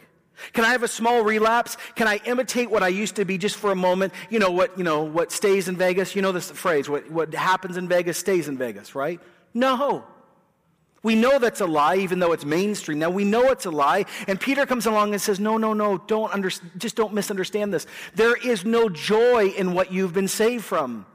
Can 0.52 0.64
I 0.64 0.68
have 0.68 0.82
a 0.82 0.88
small 0.88 1.22
relapse? 1.22 1.76
Can 1.94 2.08
I 2.08 2.20
imitate 2.24 2.70
what 2.70 2.82
I 2.82 2.88
used 2.88 3.16
to 3.16 3.24
be 3.24 3.38
just 3.38 3.56
for 3.56 3.70
a 3.70 3.76
moment? 3.76 4.12
You 4.30 4.38
know 4.38 4.50
what, 4.50 4.76
you 4.78 4.84
know, 4.84 5.02
what 5.02 5.30
stays 5.30 5.68
in 5.68 5.76
Vegas? 5.76 6.16
You 6.16 6.22
know 6.22 6.32
this 6.32 6.50
phrase, 6.50 6.88
what, 6.88 7.10
what 7.10 7.34
happens 7.34 7.76
in 7.76 7.88
Vegas 7.88 8.18
stays 8.18 8.48
in 8.48 8.56
Vegas, 8.56 8.94
right? 8.94 9.20
No. 9.54 10.04
We 11.02 11.16
know 11.16 11.40
that's 11.40 11.60
a 11.60 11.66
lie, 11.66 11.96
even 11.96 12.20
though 12.20 12.32
it's 12.32 12.44
mainstream. 12.44 13.00
Now 13.00 13.10
we 13.10 13.24
know 13.24 13.50
it's 13.50 13.66
a 13.66 13.70
lie, 13.70 14.04
and 14.28 14.40
Peter 14.40 14.66
comes 14.66 14.86
along 14.86 15.12
and 15.12 15.20
says, 15.20 15.40
"No, 15.40 15.56
no, 15.56 15.72
no! 15.72 15.98
Don't 15.98 16.32
under, 16.32 16.50
just 16.78 16.94
don't 16.94 17.12
misunderstand 17.12 17.74
this. 17.74 17.86
There 18.14 18.36
is 18.36 18.64
no 18.64 18.88
joy 18.88 19.48
in 19.48 19.74
what 19.74 19.92
you've 19.92 20.12
been 20.12 20.28
saved 20.28 20.64
from. 20.64 21.06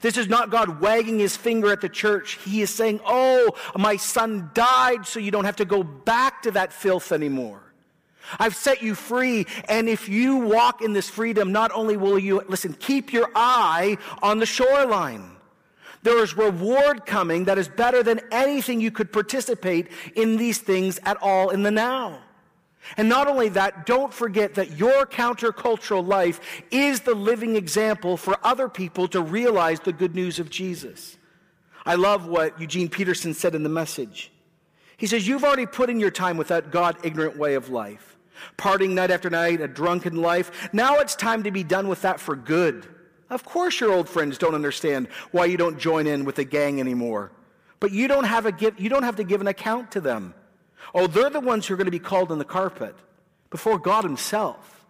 This 0.00 0.16
is 0.16 0.28
not 0.28 0.50
God 0.50 0.80
wagging 0.80 1.20
His 1.20 1.36
finger 1.36 1.70
at 1.70 1.80
the 1.80 1.88
church. 1.88 2.38
He 2.44 2.62
is 2.62 2.70
saying, 2.70 3.00
"Oh, 3.06 3.50
my 3.76 3.96
son 3.96 4.50
died, 4.54 5.06
so 5.06 5.20
you 5.20 5.30
don't 5.30 5.44
have 5.44 5.56
to 5.56 5.64
go 5.64 5.84
back 5.84 6.42
to 6.42 6.50
that 6.52 6.72
filth 6.72 7.12
anymore." 7.12 7.62
I've 8.38 8.56
set 8.56 8.82
you 8.82 8.94
free, 8.94 9.46
and 9.68 9.88
if 9.88 10.08
you 10.08 10.36
walk 10.36 10.82
in 10.82 10.92
this 10.92 11.08
freedom, 11.08 11.52
not 11.52 11.70
only 11.72 11.96
will 11.96 12.18
you, 12.18 12.42
listen, 12.48 12.74
keep 12.74 13.12
your 13.12 13.30
eye 13.34 13.96
on 14.20 14.38
the 14.38 14.46
shoreline. 14.46 15.37
There 16.08 16.24
is 16.24 16.38
reward 16.38 17.04
coming 17.04 17.44
that 17.44 17.58
is 17.58 17.68
better 17.68 18.02
than 18.02 18.22
anything 18.32 18.80
you 18.80 18.90
could 18.90 19.12
participate 19.12 19.88
in 20.14 20.38
these 20.38 20.56
things 20.56 20.98
at 21.02 21.18
all 21.20 21.50
in 21.50 21.64
the 21.64 21.70
now. 21.70 22.20
And 22.96 23.10
not 23.10 23.28
only 23.28 23.50
that, 23.50 23.84
don't 23.84 24.10
forget 24.10 24.54
that 24.54 24.78
your 24.78 25.04
countercultural 25.04 26.06
life 26.06 26.40
is 26.70 27.00
the 27.00 27.14
living 27.14 27.56
example 27.56 28.16
for 28.16 28.38
other 28.42 28.70
people 28.70 29.06
to 29.08 29.20
realize 29.20 29.80
the 29.80 29.92
good 29.92 30.14
news 30.14 30.38
of 30.38 30.48
Jesus. 30.48 31.18
I 31.84 31.96
love 31.96 32.26
what 32.26 32.58
Eugene 32.58 32.88
Peterson 32.88 33.34
said 33.34 33.54
in 33.54 33.62
the 33.62 33.68
message. 33.68 34.32
He 34.96 35.06
says, 35.06 35.28
You've 35.28 35.44
already 35.44 35.66
put 35.66 35.90
in 35.90 36.00
your 36.00 36.10
time 36.10 36.38
with 36.38 36.48
that 36.48 36.70
God 36.70 36.96
ignorant 37.04 37.36
way 37.36 37.52
of 37.52 37.68
life, 37.68 38.16
partying 38.56 38.92
night 38.92 39.10
after 39.10 39.28
night, 39.28 39.60
a 39.60 39.68
drunken 39.68 40.16
life. 40.16 40.70
Now 40.72 41.00
it's 41.00 41.14
time 41.14 41.42
to 41.42 41.50
be 41.50 41.64
done 41.64 41.86
with 41.86 42.00
that 42.00 42.18
for 42.18 42.34
good. 42.34 42.88
Of 43.30 43.44
course, 43.44 43.80
your 43.80 43.92
old 43.92 44.08
friends 44.08 44.38
don't 44.38 44.54
understand 44.54 45.08
why 45.30 45.46
you 45.46 45.56
don't 45.56 45.78
join 45.78 46.06
in 46.06 46.24
with 46.24 46.36
the 46.36 46.44
gang 46.44 46.80
anymore. 46.80 47.30
But 47.80 47.92
you 47.92 48.08
don't 48.08 48.24
have, 48.24 48.46
a 48.46 48.52
give, 48.52 48.80
you 48.80 48.88
don't 48.88 49.02
have 49.02 49.16
to 49.16 49.24
give 49.24 49.40
an 49.40 49.46
account 49.46 49.92
to 49.92 50.00
them. 50.00 50.34
Oh, 50.94 51.06
they're 51.06 51.30
the 51.30 51.40
ones 51.40 51.66
who 51.66 51.74
are 51.74 51.76
going 51.76 51.86
to 51.86 51.90
be 51.90 51.98
called 51.98 52.32
on 52.32 52.38
the 52.38 52.44
carpet 52.44 52.94
before 53.50 53.78
God 53.78 54.04
Himself. 54.04 54.86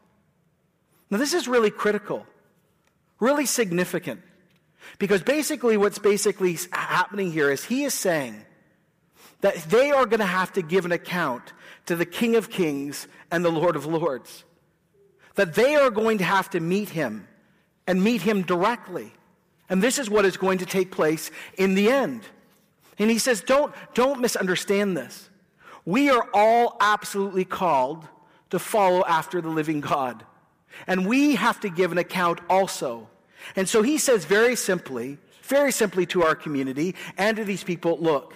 Now, 1.10 1.18
this 1.18 1.34
is 1.34 1.48
really 1.48 1.70
critical, 1.70 2.26
really 3.18 3.46
significant, 3.46 4.20
because 4.98 5.22
basically, 5.22 5.76
what's 5.76 5.98
basically 5.98 6.58
happening 6.70 7.32
here 7.32 7.50
is 7.50 7.64
He 7.64 7.84
is 7.84 7.94
saying 7.94 8.44
that 9.40 9.56
they 9.64 9.90
are 9.90 10.06
going 10.06 10.20
to 10.20 10.26
have 10.26 10.52
to 10.54 10.62
give 10.62 10.84
an 10.84 10.92
account 10.92 11.52
to 11.86 11.96
the 11.96 12.06
King 12.06 12.36
of 12.36 12.50
Kings 12.50 13.06
and 13.30 13.44
the 13.44 13.50
Lord 13.50 13.76
of 13.76 13.86
Lords. 13.86 14.44
That 15.34 15.54
they 15.54 15.76
are 15.76 15.90
going 15.90 16.18
to 16.18 16.24
have 16.24 16.50
to 16.50 16.60
meet 16.60 16.88
Him 16.90 17.27
and 17.88 18.04
meet 18.04 18.22
Him 18.22 18.42
directly. 18.42 19.12
And 19.68 19.82
this 19.82 19.98
is 19.98 20.08
what 20.08 20.24
is 20.24 20.36
going 20.36 20.58
to 20.58 20.66
take 20.66 20.92
place 20.92 21.32
in 21.56 21.74
the 21.74 21.90
end. 21.90 22.22
And 22.98 23.10
he 23.10 23.18
says, 23.18 23.40
don't, 23.40 23.74
don't 23.94 24.20
misunderstand 24.20 24.96
this. 24.96 25.28
We 25.84 26.10
are 26.10 26.28
all 26.34 26.76
absolutely 26.80 27.44
called 27.44 28.06
to 28.50 28.58
follow 28.58 29.04
after 29.04 29.40
the 29.40 29.48
living 29.48 29.80
God. 29.80 30.24
And 30.86 31.06
we 31.06 31.34
have 31.36 31.60
to 31.60 31.68
give 31.68 31.92
an 31.92 31.98
account 31.98 32.40
also. 32.48 33.08
And 33.56 33.68
so 33.68 33.82
he 33.82 33.98
says 33.98 34.24
very 34.24 34.56
simply, 34.56 35.18
very 35.42 35.72
simply 35.72 36.06
to 36.06 36.24
our 36.24 36.34
community 36.34 36.94
and 37.16 37.36
to 37.36 37.44
these 37.44 37.64
people 37.64 37.98
look, 37.98 38.34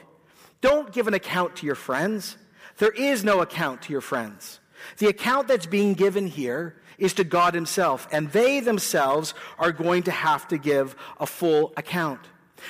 don't 0.60 0.92
give 0.92 1.08
an 1.08 1.14
account 1.14 1.56
to 1.56 1.66
your 1.66 1.74
friends. 1.74 2.36
There 2.78 2.92
is 2.92 3.24
no 3.24 3.40
account 3.40 3.82
to 3.82 3.92
your 3.92 4.00
friends. 4.00 4.60
The 4.98 5.08
account 5.08 5.48
that's 5.48 5.66
being 5.66 5.94
given 5.94 6.26
here 6.26 6.76
is 6.98 7.14
to 7.14 7.24
God 7.24 7.54
Himself, 7.54 8.08
and 8.12 8.30
they 8.32 8.60
themselves 8.60 9.34
are 9.58 9.72
going 9.72 10.04
to 10.04 10.10
have 10.10 10.48
to 10.48 10.58
give 10.58 10.96
a 11.18 11.26
full 11.26 11.72
account. 11.76 12.20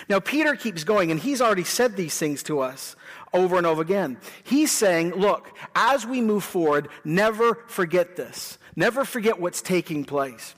Now, 0.08 0.20
Peter 0.20 0.56
keeps 0.56 0.84
going, 0.84 1.10
and 1.10 1.20
he's 1.20 1.40
already 1.40 1.64
said 1.64 1.96
these 1.96 2.16
things 2.16 2.42
to 2.44 2.60
us 2.60 2.96
over 3.32 3.56
and 3.56 3.66
over 3.66 3.82
again. 3.82 4.18
He's 4.42 4.72
saying, 4.72 5.10
look, 5.14 5.54
as 5.74 6.06
we 6.06 6.20
move 6.20 6.44
forward, 6.44 6.88
never 7.04 7.54
forget 7.66 8.16
this. 8.16 8.58
Never 8.76 9.04
forget 9.04 9.40
what's 9.40 9.62
taking 9.62 10.04
place. 10.04 10.54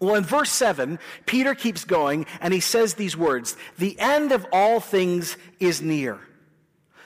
Well, 0.00 0.16
in 0.16 0.24
verse 0.24 0.50
7, 0.50 0.98
Peter 1.24 1.54
keeps 1.54 1.84
going, 1.84 2.26
and 2.40 2.52
he 2.52 2.60
says 2.60 2.94
these 2.94 3.16
words 3.16 3.56
The 3.78 3.98
end 3.98 4.32
of 4.32 4.46
all 4.52 4.80
things 4.80 5.36
is 5.60 5.80
near. 5.80 6.18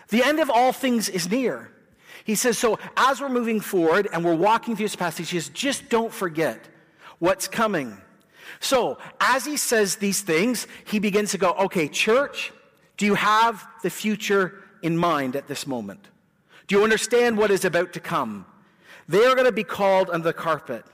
The 0.08 0.24
end 0.24 0.40
of 0.40 0.50
all 0.50 0.72
things 0.72 1.08
is 1.08 1.30
near. 1.30 1.70
He 2.28 2.34
says, 2.34 2.58
so 2.58 2.78
as 2.94 3.22
we're 3.22 3.30
moving 3.30 3.58
forward 3.58 4.06
and 4.12 4.22
we're 4.22 4.34
walking 4.34 4.76
through 4.76 4.84
this 4.84 4.96
passage, 4.96 5.30
he 5.30 5.40
says, 5.40 5.48
just 5.48 5.88
don't 5.88 6.12
forget 6.12 6.68
what's 7.20 7.48
coming. 7.48 7.96
So, 8.60 8.98
as 9.18 9.46
he 9.46 9.56
says 9.56 9.96
these 9.96 10.20
things, 10.20 10.66
he 10.84 10.98
begins 10.98 11.30
to 11.30 11.38
go, 11.38 11.52
okay, 11.52 11.88
church, 11.88 12.52
do 12.98 13.06
you 13.06 13.14
have 13.14 13.66
the 13.82 13.88
future 13.88 14.62
in 14.82 14.94
mind 14.94 15.36
at 15.36 15.48
this 15.48 15.66
moment? 15.66 16.06
Do 16.66 16.76
you 16.76 16.84
understand 16.84 17.38
what 17.38 17.50
is 17.50 17.64
about 17.64 17.94
to 17.94 18.00
come? 18.00 18.44
They 19.08 19.24
are 19.24 19.34
going 19.34 19.46
to 19.46 19.50
be 19.52 19.64
called 19.64 20.10
under 20.10 20.24
the 20.24 20.34
carpet. 20.34 20.84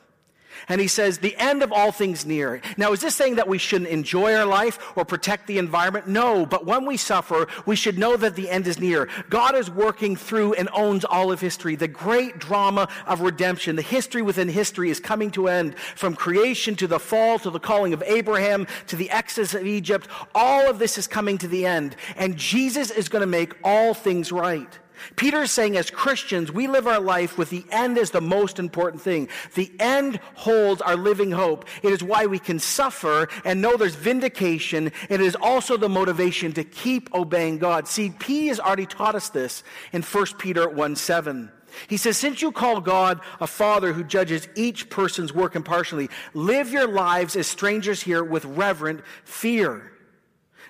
And 0.68 0.80
he 0.80 0.88
says, 0.88 1.18
the 1.18 1.36
end 1.36 1.62
of 1.62 1.72
all 1.72 1.92
things 1.92 2.24
near. 2.24 2.60
Now, 2.76 2.92
is 2.92 3.00
this 3.00 3.14
saying 3.14 3.36
that 3.36 3.48
we 3.48 3.58
shouldn't 3.58 3.90
enjoy 3.90 4.34
our 4.34 4.46
life 4.46 4.78
or 4.96 5.04
protect 5.04 5.46
the 5.46 5.58
environment? 5.58 6.08
No, 6.08 6.46
but 6.46 6.66
when 6.66 6.86
we 6.86 6.96
suffer, 6.96 7.46
we 7.66 7.76
should 7.76 7.98
know 7.98 8.16
that 8.16 8.36
the 8.36 8.50
end 8.50 8.66
is 8.66 8.78
near. 8.78 9.08
God 9.30 9.54
is 9.54 9.70
working 9.70 10.16
through 10.16 10.54
and 10.54 10.68
owns 10.72 11.04
all 11.04 11.30
of 11.30 11.40
history. 11.40 11.76
The 11.76 11.88
great 11.88 12.38
drama 12.38 12.88
of 13.06 13.20
redemption, 13.20 13.76
the 13.76 13.82
history 13.82 14.22
within 14.22 14.48
history 14.48 14.90
is 14.90 15.00
coming 15.00 15.30
to 15.32 15.48
end 15.48 15.78
from 15.78 16.14
creation 16.14 16.74
to 16.76 16.86
the 16.86 16.98
fall 16.98 17.38
to 17.40 17.50
the 17.50 17.60
calling 17.60 17.92
of 17.92 18.02
Abraham 18.06 18.66
to 18.86 18.96
the 18.96 19.10
exodus 19.10 19.54
of 19.54 19.66
Egypt. 19.66 20.08
All 20.34 20.68
of 20.68 20.78
this 20.78 20.98
is 20.98 21.06
coming 21.06 21.38
to 21.38 21.48
the 21.48 21.66
end. 21.66 21.96
And 22.16 22.36
Jesus 22.36 22.90
is 22.90 23.08
going 23.08 23.20
to 23.20 23.26
make 23.26 23.54
all 23.62 23.94
things 23.94 24.32
right. 24.32 24.78
Peter 25.16 25.42
is 25.42 25.50
saying, 25.50 25.76
as 25.76 25.90
Christians, 25.90 26.52
we 26.52 26.66
live 26.66 26.86
our 26.86 27.00
life 27.00 27.36
with 27.36 27.50
the 27.50 27.64
end 27.70 27.98
as 27.98 28.10
the 28.10 28.20
most 28.20 28.58
important 28.58 29.02
thing. 29.02 29.28
The 29.54 29.72
end 29.78 30.20
holds 30.34 30.80
our 30.82 30.96
living 30.96 31.30
hope. 31.30 31.66
It 31.82 31.92
is 31.92 32.02
why 32.02 32.26
we 32.26 32.38
can 32.38 32.58
suffer 32.58 33.28
and 33.44 33.60
know 33.60 33.76
there's 33.76 33.94
vindication. 33.94 34.92
and 35.08 35.20
It 35.22 35.26
is 35.26 35.36
also 35.36 35.76
the 35.76 35.88
motivation 35.88 36.52
to 36.52 36.64
keep 36.64 37.12
obeying 37.14 37.58
God. 37.58 37.88
See, 37.88 38.10
P 38.10 38.48
has 38.48 38.60
already 38.60 38.86
taught 38.86 39.14
us 39.14 39.28
this 39.28 39.64
in 39.92 40.02
1 40.02 40.26
Peter 40.38 40.68
1 40.68 40.96
7. 40.96 41.50
He 41.88 41.96
says, 41.96 42.16
Since 42.16 42.40
you 42.42 42.52
call 42.52 42.80
God 42.80 43.20
a 43.40 43.46
father 43.46 43.92
who 43.92 44.04
judges 44.04 44.48
each 44.54 44.90
person's 44.90 45.32
work 45.32 45.56
impartially, 45.56 46.08
live 46.32 46.70
your 46.70 46.86
lives 46.86 47.36
as 47.36 47.46
strangers 47.46 48.02
here 48.02 48.22
with 48.22 48.44
reverent 48.44 49.02
fear. 49.24 49.92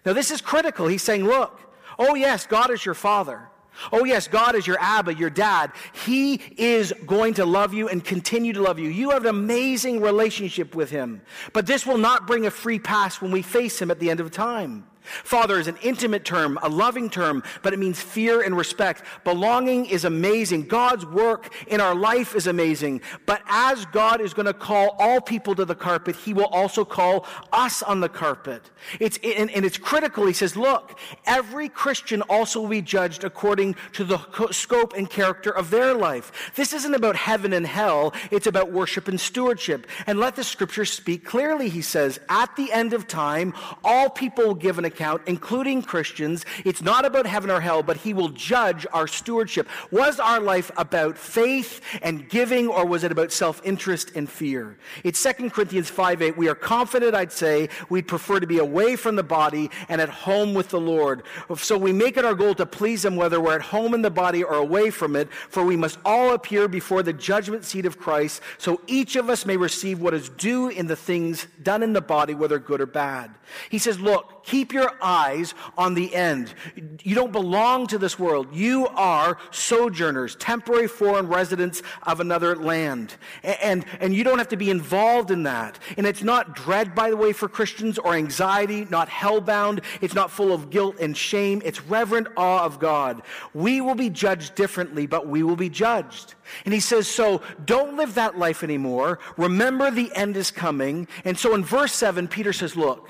Now, 0.04 0.12
this 0.12 0.30
is 0.30 0.40
critical. 0.40 0.87
He's 0.87 1.02
saying, 1.02 1.24
Look, 1.24 1.60
oh, 1.98 2.14
yes, 2.14 2.46
God 2.46 2.70
is 2.70 2.84
your 2.84 2.94
father. 2.94 3.48
Oh, 3.92 4.04
yes, 4.04 4.28
God 4.28 4.54
is 4.54 4.66
your 4.66 4.78
Abba, 4.80 5.14
your 5.14 5.30
dad. 5.30 5.72
He 6.04 6.34
is 6.56 6.92
going 7.06 7.34
to 7.34 7.44
love 7.44 7.74
you 7.74 7.88
and 7.88 8.04
continue 8.04 8.52
to 8.52 8.62
love 8.62 8.78
you. 8.78 8.88
You 8.88 9.10
have 9.10 9.24
an 9.24 9.30
amazing 9.30 10.00
relationship 10.00 10.74
with 10.74 10.90
Him. 10.90 11.22
But 11.52 11.66
this 11.66 11.87
will 11.87 11.98
not 11.98 12.26
bring 12.26 12.46
a 12.46 12.50
free 12.50 12.78
pass 12.78 13.20
when 13.20 13.30
we 13.30 13.42
face 13.42 13.80
Him 13.80 13.90
at 13.90 13.98
the 13.98 14.10
end 14.10 14.20
of 14.20 14.30
time. 14.30 14.87
Father 15.04 15.58
is 15.58 15.66
an 15.66 15.76
intimate 15.82 16.24
term, 16.24 16.58
a 16.62 16.68
loving 16.68 17.10
term, 17.10 17.42
but 17.62 17.72
it 17.72 17.78
means 17.78 18.00
fear 18.00 18.40
and 18.40 18.56
respect. 18.56 19.02
Belonging 19.22 19.86
is 19.86 20.04
amazing. 20.04 20.66
God's 20.66 21.04
work 21.04 21.52
in 21.66 21.80
our 21.80 21.94
life 21.94 22.34
is 22.34 22.46
amazing. 22.46 23.02
But 23.26 23.42
as 23.46 23.84
God 23.86 24.20
is 24.20 24.32
going 24.34 24.46
to 24.46 24.54
call 24.54 24.96
all 24.98 25.20
people 25.20 25.54
to 25.54 25.64
the 25.64 25.74
carpet, 25.74 26.16
He 26.16 26.32
will 26.32 26.46
also 26.46 26.84
call 26.84 27.26
us 27.52 27.82
on 27.82 28.00
the 28.00 28.08
carpet. 28.08 28.70
It's, 28.98 29.18
and, 29.22 29.50
it's 29.50 29.78
critical. 29.78 30.26
He 30.26 30.32
says, 30.32 30.56
look, 30.56 30.98
every 31.26 31.68
Christian 31.68 32.22
also 32.22 32.62
will 32.62 32.68
be 32.68 32.82
judged 32.82 33.24
according 33.24 33.76
to 33.92 34.04
the 34.04 34.18
scope 34.50 34.94
and 34.94 35.08
character 35.08 35.50
of 35.50 35.70
their 35.70 35.94
life. 35.94 36.52
This 36.54 36.72
isn't 36.72 36.94
about 36.94 37.16
heaven 37.16 37.52
and 37.52 37.66
hell. 37.66 38.14
It's 38.30 38.46
about 38.46 38.72
worship 38.72 39.08
and 39.08 39.20
stewardship. 39.20 39.86
And 40.06 40.18
let 40.18 40.36
the 40.36 40.44
scripture 40.44 40.84
speak 40.84 41.24
clearly, 41.24 41.68
he 41.68 41.82
says. 41.82 42.18
At 42.28 42.56
the 42.56 42.72
end 42.72 42.92
of 42.92 43.06
time, 43.06 43.54
all 43.82 44.08
people 44.08 44.46
will 44.46 44.54
give 44.54 44.78
an 44.78 44.84
account, 44.94 45.22
including 45.26 45.83
Christians. 45.83 46.44
It's 46.64 46.83
not 46.83 47.04
about 47.04 47.26
heaven 47.26 47.50
or 47.50 47.61
hell, 47.61 47.83
but 47.83 47.96
He 47.98 48.14
will 48.14 48.28
judge 48.28 48.87
our 48.92 49.07
stewardship. 49.07 49.68
Was 49.90 50.20
our 50.20 50.40
life 50.40 50.70
about 50.76 51.18
faith 51.18 51.80
and 52.02 52.28
giving, 52.28 52.68
or 52.68 52.87
was 52.87 53.04
it 53.04 53.12
about 53.12 53.33
self 53.33 53.61
interest 53.64 54.12
and 54.14 54.30
fear? 54.30 54.76
It's 55.02 55.22
2 55.22 55.50
Corinthians 55.50 55.90
5 55.90 56.22
8. 56.22 56.37
We 56.37 56.48
are 56.48 56.54
confident, 56.54 57.14
I'd 57.14 57.33
say, 57.33 57.68
we'd 57.88 58.07
prefer 58.07 58.40
to 58.40 58.46
be 58.46 58.59
away 58.59 58.96
from 58.96 59.16
the 59.16 59.22
body 59.22 59.70
and 59.88 60.00
at 60.00 60.09
home 60.09 60.54
with 60.54 60.68
the 60.68 60.80
Lord. 60.80 61.22
So 61.57 61.76
we 61.76 61.92
make 61.92 62.16
it 62.16 62.24
our 62.24 62.35
goal 62.35 62.54
to 62.54 62.66
please 62.66 63.04
Him, 63.04 63.16
whether 63.16 63.40
we're 63.40 63.57
at 63.57 63.62
home 63.62 63.94
in 63.94 64.02
the 64.02 64.11
body 64.11 64.44
or 64.44 64.54
away 64.54 64.90
from 64.90 65.16
it, 65.16 65.33
for 65.33 65.64
we 65.64 65.76
must 65.76 65.98
all 66.04 66.35
appear 66.35 66.68
before 66.68 67.02
the 67.02 67.12
judgment 67.12 67.64
seat 67.64 67.87
of 67.87 67.98
Christ, 67.98 68.40
so 68.59 68.80
each 68.87 69.16
of 69.16 69.28
us 69.28 69.44
may 69.44 69.57
receive 69.57 70.00
what 70.00 70.14
is 70.14 70.28
due 70.28 70.68
in 70.68 70.87
the 70.87 70.96
things 70.96 71.46
done 71.62 71.83
in 71.83 71.92
the 71.92 72.00
body, 72.00 72.35
whether 72.35 72.59
good 72.59 72.80
or 72.80 72.87
bad. 72.87 73.35
He 73.70 73.78
says, 73.78 73.98
Look, 73.98 74.34
keep 74.44 74.72
your 74.72 74.92
eyes 75.02 75.54
on 75.76 75.94
the 75.94 76.14
end. 76.14 76.54
You 77.02 77.14
don't 77.14 77.33
belong 77.33 77.87
to 77.88 77.98
this 77.98 78.18
world. 78.18 78.48
You 78.52 78.87
are 78.88 79.38
sojourners, 79.50 80.37
temporary 80.37 80.88
foreign 80.88 81.28
residents 81.28 81.83
of 82.04 82.20
another 82.20 82.54
land. 82.57 83.14
And, 83.42 83.85
and 84.00 84.14
you 84.14 84.24
don't 84.24 84.38
have 84.38 84.48
to 84.48 84.57
be 84.57 84.70
involved 84.70 85.30
in 85.30 85.44
that. 85.44 85.78
And 85.96 86.07
it's 86.07 86.22
not 86.22 86.54
dread, 86.54 86.94
by 86.94 87.11
the 87.11 87.16
way, 87.16 87.33
for 87.33 87.48
Christians 87.48 87.98
or 87.98 88.14
anxiety, 88.14 88.87
not 88.90 89.09
hellbound. 89.09 89.83
It's 90.00 90.14
not 90.14 90.30
full 90.30 90.52
of 90.52 90.70
guilt 90.70 90.96
and 91.00 91.16
shame. 91.16 91.62
It's 91.64 91.83
reverent 91.83 92.28
awe 92.37 92.64
of 92.64 92.78
God. 92.78 93.22
We 93.52 93.80
will 93.80 93.94
be 93.94 94.11
judged 94.11 94.54
differently, 94.54 95.07
but 95.07 95.26
we 95.26 95.42
will 95.42 95.57
be 95.57 95.70
judged. 95.70 96.35
And 96.64 96.74
he 96.74 96.80
says, 96.80 97.09
so 97.09 97.40
don't 97.64 97.96
live 97.96 98.14
that 98.14 98.38
life 98.38 98.62
anymore. 98.62 99.18
Remember 99.37 99.90
the 99.90 100.14
end 100.14 100.37
is 100.37 100.50
coming. 100.50 101.09
And 101.24 101.38
so 101.38 101.54
in 101.54 101.64
verse 101.64 101.94
7, 101.94 102.28
Peter 102.28 102.52
says, 102.52 102.76
look, 102.76 103.09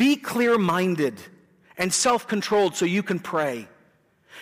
be 0.00 0.16
clear 0.16 0.56
minded 0.56 1.20
and 1.76 1.92
self 1.92 2.26
controlled 2.26 2.74
so 2.74 2.86
you 2.86 3.02
can 3.02 3.18
pray. 3.18 3.68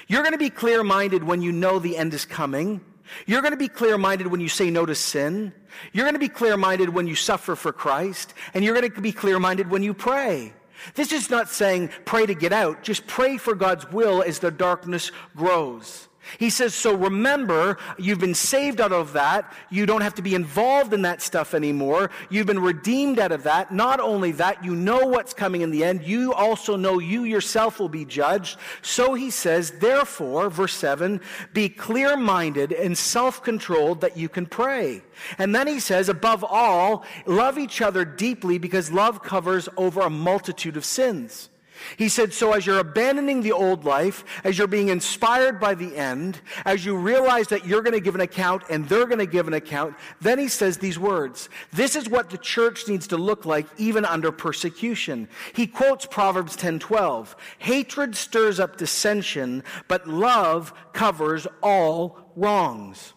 You're 0.06 0.22
going 0.22 0.32
to 0.32 0.38
be 0.38 0.50
clear 0.50 0.84
minded 0.84 1.24
when 1.24 1.42
you 1.42 1.50
know 1.50 1.80
the 1.80 1.96
end 1.96 2.14
is 2.14 2.24
coming. 2.24 2.80
You're 3.26 3.40
going 3.42 3.54
to 3.54 3.58
be 3.58 3.66
clear 3.66 3.98
minded 3.98 4.28
when 4.28 4.40
you 4.40 4.48
say 4.48 4.70
no 4.70 4.86
to 4.86 4.94
sin. 4.94 5.52
You're 5.92 6.04
going 6.04 6.14
to 6.14 6.20
be 6.20 6.28
clear 6.28 6.56
minded 6.56 6.90
when 6.90 7.08
you 7.08 7.16
suffer 7.16 7.56
for 7.56 7.72
Christ. 7.72 8.34
And 8.54 8.64
you're 8.64 8.74
going 8.74 8.88
to 8.88 9.00
be 9.00 9.10
clear 9.10 9.40
minded 9.40 9.68
when 9.68 9.82
you 9.82 9.94
pray. 9.94 10.52
This 10.94 11.10
is 11.10 11.28
not 11.28 11.48
saying 11.48 11.90
pray 12.04 12.24
to 12.24 12.34
get 12.34 12.52
out. 12.52 12.84
Just 12.84 13.08
pray 13.08 13.36
for 13.36 13.56
God's 13.56 13.90
will 13.90 14.22
as 14.22 14.38
the 14.38 14.52
darkness 14.52 15.10
grows. 15.34 16.07
He 16.38 16.50
says, 16.50 16.74
so 16.74 16.94
remember, 16.94 17.78
you've 17.98 18.18
been 18.18 18.34
saved 18.34 18.80
out 18.80 18.92
of 18.92 19.14
that. 19.14 19.52
You 19.70 19.86
don't 19.86 20.02
have 20.02 20.14
to 20.16 20.22
be 20.22 20.34
involved 20.34 20.92
in 20.92 21.02
that 21.02 21.22
stuff 21.22 21.54
anymore. 21.54 22.10
You've 22.30 22.46
been 22.46 22.58
redeemed 22.58 23.18
out 23.18 23.32
of 23.32 23.44
that. 23.44 23.72
Not 23.72 24.00
only 24.00 24.32
that, 24.32 24.64
you 24.64 24.74
know 24.74 25.06
what's 25.06 25.32
coming 25.32 25.62
in 25.62 25.70
the 25.70 25.84
end. 25.84 26.02
You 26.02 26.32
also 26.34 26.76
know 26.76 26.98
you 26.98 27.24
yourself 27.24 27.80
will 27.80 27.88
be 27.88 28.04
judged. 28.04 28.58
So 28.82 29.14
he 29.14 29.30
says, 29.30 29.72
therefore, 29.78 30.50
verse 30.50 30.74
7, 30.74 31.20
be 31.54 31.68
clear 31.68 32.16
minded 32.16 32.72
and 32.72 32.96
self 32.96 33.42
controlled 33.42 34.00
that 34.02 34.16
you 34.16 34.28
can 34.28 34.46
pray. 34.46 35.02
And 35.38 35.54
then 35.54 35.66
he 35.66 35.80
says, 35.80 36.08
above 36.08 36.44
all, 36.44 37.04
love 37.26 37.58
each 37.58 37.80
other 37.80 38.04
deeply 38.04 38.58
because 38.58 38.92
love 38.92 39.22
covers 39.22 39.68
over 39.76 40.00
a 40.02 40.10
multitude 40.10 40.76
of 40.76 40.84
sins. 40.84 41.48
He 41.96 42.08
said, 42.08 42.32
So 42.32 42.52
as 42.52 42.66
you're 42.66 42.78
abandoning 42.78 43.42
the 43.42 43.52
old 43.52 43.84
life, 43.84 44.24
as 44.44 44.58
you're 44.58 44.66
being 44.66 44.88
inspired 44.88 45.60
by 45.60 45.74
the 45.74 45.96
end, 45.96 46.40
as 46.64 46.84
you 46.84 46.96
realize 46.96 47.48
that 47.48 47.66
you're 47.66 47.82
going 47.82 47.94
to 47.94 48.00
give 48.00 48.14
an 48.14 48.20
account 48.20 48.62
and 48.70 48.88
they're 48.88 49.06
going 49.06 49.18
to 49.18 49.26
give 49.26 49.48
an 49.48 49.54
account, 49.54 49.96
then 50.20 50.38
he 50.38 50.48
says 50.48 50.78
these 50.78 50.98
words. 50.98 51.48
This 51.72 51.96
is 51.96 52.08
what 52.08 52.30
the 52.30 52.38
church 52.38 52.88
needs 52.88 53.06
to 53.08 53.16
look 53.16 53.44
like 53.44 53.66
even 53.76 54.04
under 54.04 54.32
persecution. 54.32 55.28
He 55.54 55.66
quotes 55.66 56.06
Proverbs 56.06 56.56
10:12. 56.56 57.34
Hatred 57.58 58.16
stirs 58.16 58.60
up 58.60 58.76
dissension, 58.76 59.64
but 59.88 60.08
love 60.08 60.72
covers 60.92 61.46
all 61.62 62.32
wrongs. 62.36 63.14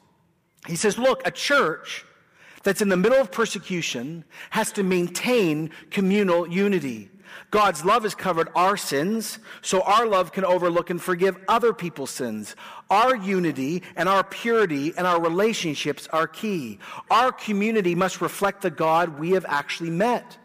He 0.68 0.76
says, 0.76 0.98
Look, 0.98 1.26
a 1.26 1.32
church 1.32 2.06
that's 2.64 2.82
in 2.82 2.90
the 2.90 2.98
middle 2.98 3.20
of 3.20 3.32
persecution 3.32 4.24
has 4.52 4.72
to 4.74 4.84
maintain 4.84 5.72
communal 5.90 6.48
unity. 6.48 7.11
God's 7.52 7.84
love 7.84 8.04
has 8.04 8.16
covered 8.16 8.48
our 8.56 8.78
sins, 8.78 9.38
so 9.62 9.82
our 9.82 10.08
love 10.08 10.32
can 10.32 10.46
overlook 10.46 10.90
and 10.90 11.02
forgive 11.02 11.38
other 11.50 11.74
people's 11.74 12.10
sins. 12.10 12.56
Our 12.90 13.16
unity 13.16 13.84
and 13.98 14.08
our 14.08 14.24
purity 14.24 14.94
and 14.98 15.06
our 15.06 15.22
relationships 15.22 16.08
are 16.14 16.28
key. 16.28 16.80
Our 17.10 17.34
community 17.34 17.94
must 17.94 18.22
reflect 18.22 18.62
the 18.62 18.72
God 18.72 19.20
we 19.20 19.32
have 19.32 19.46
actually 19.48 19.90
met. 19.90 20.38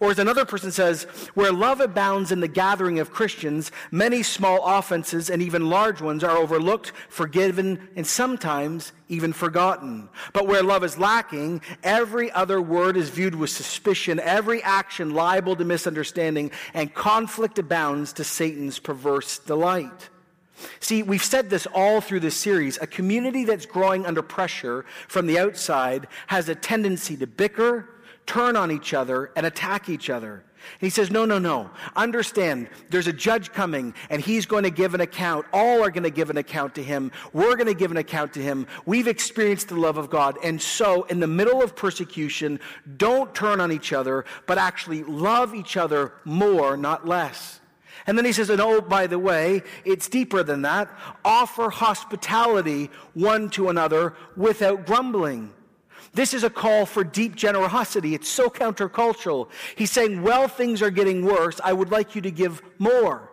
Or 0.00 0.10
as 0.10 0.18
another 0.18 0.44
person 0.44 0.72
says, 0.72 1.04
where 1.34 1.52
love 1.52 1.80
abounds 1.80 2.32
in 2.32 2.40
the 2.40 2.48
gathering 2.48 2.98
of 2.98 3.12
Christians, 3.12 3.70
many 3.90 4.22
small 4.22 4.64
offenses 4.64 5.30
and 5.30 5.40
even 5.40 5.68
large 5.68 6.00
ones 6.00 6.24
are 6.24 6.36
overlooked, 6.36 6.92
forgiven, 7.08 7.88
and 7.96 8.06
sometimes 8.06 8.92
even 9.08 9.32
forgotten. 9.32 10.08
But 10.32 10.46
where 10.46 10.62
love 10.62 10.84
is 10.84 10.98
lacking, 10.98 11.62
every 11.82 12.30
other 12.32 12.60
word 12.60 12.96
is 12.96 13.10
viewed 13.10 13.34
with 13.34 13.50
suspicion, 13.50 14.18
every 14.20 14.62
action 14.62 15.14
liable 15.14 15.56
to 15.56 15.64
misunderstanding, 15.64 16.50
and 16.72 16.92
conflict 16.94 17.58
abounds 17.58 18.12
to 18.14 18.24
Satan's 18.24 18.78
perverse 18.78 19.38
delight. 19.38 20.10
See, 20.80 21.02
we've 21.02 21.22
said 21.22 21.50
this 21.50 21.66
all 21.66 22.00
through 22.00 22.20
this 22.20 22.36
series. 22.36 22.78
A 22.80 22.86
community 22.86 23.44
that's 23.44 23.66
growing 23.66 24.06
under 24.06 24.22
pressure 24.22 24.84
from 25.08 25.26
the 25.26 25.38
outside 25.38 26.06
has 26.28 26.48
a 26.48 26.54
tendency 26.54 27.16
to 27.16 27.26
bicker, 27.26 27.88
turn 28.26 28.56
on 28.56 28.70
each 28.70 28.94
other 28.94 29.30
and 29.36 29.46
attack 29.46 29.88
each 29.88 30.10
other. 30.10 30.44
And 30.72 30.80
he 30.80 30.90
says, 30.90 31.10
No, 31.10 31.24
no, 31.24 31.38
no. 31.38 31.70
Understand, 31.94 32.68
there's 32.90 33.06
a 33.06 33.12
judge 33.12 33.52
coming 33.52 33.94
and 34.08 34.20
he's 34.20 34.46
going 34.46 34.64
to 34.64 34.70
give 34.70 34.94
an 34.94 35.00
account. 35.00 35.46
All 35.52 35.82
are 35.82 35.90
going 35.90 36.04
to 36.04 36.10
give 36.10 36.30
an 36.30 36.38
account 36.38 36.74
to 36.76 36.82
him. 36.82 37.12
We're 37.32 37.56
going 37.56 37.66
to 37.66 37.74
give 37.74 37.90
an 37.90 37.96
account 37.96 38.32
to 38.34 38.42
him. 38.42 38.66
We've 38.86 39.08
experienced 39.08 39.68
the 39.68 39.76
love 39.76 39.98
of 39.98 40.10
God. 40.10 40.38
And 40.42 40.60
so, 40.60 41.04
in 41.04 41.20
the 41.20 41.26
middle 41.26 41.62
of 41.62 41.76
persecution, 41.76 42.60
don't 42.96 43.34
turn 43.34 43.60
on 43.60 43.72
each 43.72 43.92
other, 43.92 44.24
but 44.46 44.58
actually 44.58 45.02
love 45.04 45.54
each 45.54 45.76
other 45.76 46.12
more, 46.24 46.76
not 46.76 47.06
less. 47.06 47.60
And 48.06 48.18
then 48.18 48.24
he 48.24 48.32
says, 48.32 48.50
and 48.50 48.60
oh, 48.60 48.80
by 48.80 49.06
the 49.06 49.18
way, 49.18 49.62
it's 49.84 50.08
deeper 50.08 50.42
than 50.42 50.62
that. 50.62 50.90
Offer 51.24 51.70
hospitality 51.70 52.90
one 53.14 53.48
to 53.50 53.70
another 53.70 54.14
without 54.36 54.84
grumbling. 54.84 55.52
This 56.14 56.32
is 56.32 56.44
a 56.44 56.50
call 56.50 56.86
for 56.86 57.02
deep 57.04 57.34
generosity. 57.34 58.14
It's 58.14 58.28
so 58.28 58.48
countercultural. 58.48 59.48
He's 59.76 59.90
saying, 59.90 60.22
well, 60.22 60.48
things 60.48 60.80
are 60.80 60.90
getting 60.90 61.24
worse. 61.24 61.60
I 61.62 61.72
would 61.72 61.90
like 61.90 62.14
you 62.14 62.22
to 62.22 62.30
give 62.30 62.62
more. 62.78 63.30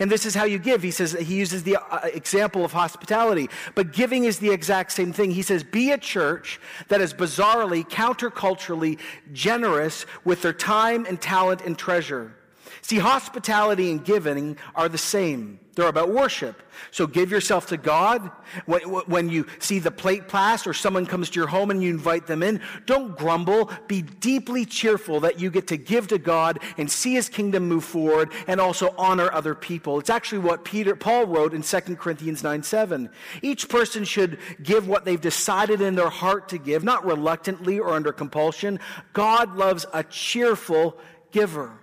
And 0.00 0.10
this 0.10 0.26
is 0.26 0.34
how 0.34 0.44
you 0.44 0.58
give. 0.58 0.82
He 0.82 0.90
says, 0.90 1.12
he 1.12 1.36
uses 1.36 1.62
the 1.62 1.76
uh, 1.76 2.00
example 2.12 2.64
of 2.64 2.72
hospitality. 2.72 3.48
But 3.74 3.92
giving 3.92 4.24
is 4.24 4.38
the 4.38 4.50
exact 4.50 4.90
same 4.90 5.12
thing. 5.12 5.30
He 5.30 5.42
says, 5.42 5.62
be 5.62 5.92
a 5.92 5.98
church 5.98 6.60
that 6.88 7.00
is 7.00 7.14
bizarrely, 7.14 7.88
counterculturally 7.88 8.98
generous 9.32 10.06
with 10.24 10.42
their 10.42 10.52
time 10.52 11.06
and 11.06 11.20
talent 11.20 11.60
and 11.64 11.78
treasure. 11.78 12.34
See, 12.82 12.98
hospitality 12.98 13.90
and 13.90 14.04
giving 14.04 14.58
are 14.74 14.88
the 14.88 14.98
same. 14.98 15.60
They're 15.76 15.88
about 15.88 16.08
worship. 16.08 16.62
So 16.90 17.06
give 17.06 17.30
yourself 17.30 17.66
to 17.66 17.76
God. 17.76 18.30
When, 18.64 19.28
you 19.28 19.46
see 19.58 19.78
the 19.78 19.90
plate 19.90 20.26
passed 20.26 20.66
or 20.66 20.72
someone 20.72 21.04
comes 21.04 21.28
to 21.30 21.38
your 21.38 21.48
home 21.48 21.70
and 21.70 21.82
you 21.82 21.90
invite 21.90 22.26
them 22.26 22.42
in, 22.42 22.62
don't 22.86 23.16
grumble. 23.16 23.70
Be 23.86 24.00
deeply 24.00 24.64
cheerful 24.64 25.20
that 25.20 25.38
you 25.38 25.50
get 25.50 25.66
to 25.66 25.76
give 25.76 26.08
to 26.08 26.18
God 26.18 26.60
and 26.78 26.90
see 26.90 27.12
his 27.12 27.28
kingdom 27.28 27.68
move 27.68 27.84
forward 27.84 28.32
and 28.46 28.58
also 28.58 28.94
honor 28.96 29.30
other 29.34 29.54
people. 29.54 30.00
It's 30.00 30.08
actually 30.08 30.38
what 30.38 30.64
Peter, 30.64 30.96
Paul 30.96 31.26
wrote 31.26 31.52
in 31.52 31.60
2 31.60 31.80
Corinthians 31.96 32.42
9 32.42 32.62
7. 32.62 33.10
Each 33.42 33.68
person 33.68 34.04
should 34.04 34.38
give 34.62 34.88
what 34.88 35.04
they've 35.04 35.20
decided 35.20 35.82
in 35.82 35.94
their 35.94 36.08
heart 36.08 36.48
to 36.48 36.58
give, 36.58 36.84
not 36.84 37.04
reluctantly 37.04 37.78
or 37.78 37.90
under 37.90 38.12
compulsion. 38.12 38.80
God 39.12 39.56
loves 39.56 39.84
a 39.92 40.02
cheerful 40.04 40.96
giver. 41.32 41.78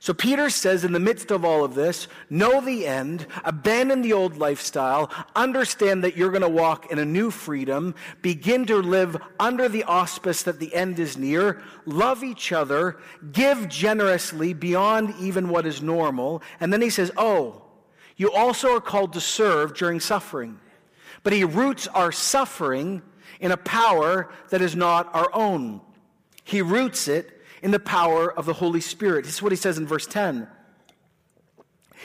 So 0.00 0.14
Peter 0.14 0.48
says, 0.48 0.84
in 0.84 0.92
the 0.92 1.00
midst 1.00 1.32
of 1.32 1.44
all 1.44 1.64
of 1.64 1.74
this, 1.74 2.06
know 2.30 2.60
the 2.60 2.86
end, 2.86 3.26
abandon 3.44 4.00
the 4.00 4.12
old 4.12 4.36
lifestyle, 4.36 5.10
understand 5.34 6.04
that 6.04 6.16
you're 6.16 6.30
going 6.30 6.42
to 6.42 6.48
walk 6.48 6.92
in 6.92 7.00
a 7.00 7.04
new 7.04 7.32
freedom, 7.32 7.96
begin 8.22 8.64
to 8.66 8.76
live 8.76 9.16
under 9.40 9.68
the 9.68 9.82
auspice 9.84 10.44
that 10.44 10.60
the 10.60 10.72
end 10.72 11.00
is 11.00 11.18
near, 11.18 11.60
love 11.84 12.22
each 12.22 12.52
other, 12.52 12.96
give 13.32 13.68
generously 13.68 14.52
beyond 14.52 15.14
even 15.18 15.48
what 15.48 15.66
is 15.66 15.82
normal. 15.82 16.42
And 16.60 16.72
then 16.72 16.80
he 16.80 16.90
says, 16.90 17.10
oh, 17.16 17.62
you 18.16 18.30
also 18.32 18.76
are 18.76 18.80
called 18.80 19.14
to 19.14 19.20
serve 19.20 19.74
during 19.74 19.98
suffering. 19.98 20.60
But 21.24 21.32
he 21.32 21.42
roots 21.42 21.88
our 21.88 22.12
suffering 22.12 23.02
in 23.40 23.50
a 23.50 23.56
power 23.56 24.30
that 24.50 24.62
is 24.62 24.76
not 24.76 25.12
our 25.12 25.30
own. 25.34 25.80
He 26.44 26.62
roots 26.62 27.08
it 27.08 27.37
in 27.62 27.70
the 27.70 27.78
power 27.78 28.32
of 28.32 28.46
the 28.46 28.54
Holy 28.54 28.80
Spirit. 28.80 29.24
This 29.24 29.34
is 29.34 29.42
what 29.42 29.52
he 29.52 29.56
says 29.56 29.78
in 29.78 29.86
verse 29.86 30.06
10. 30.06 30.48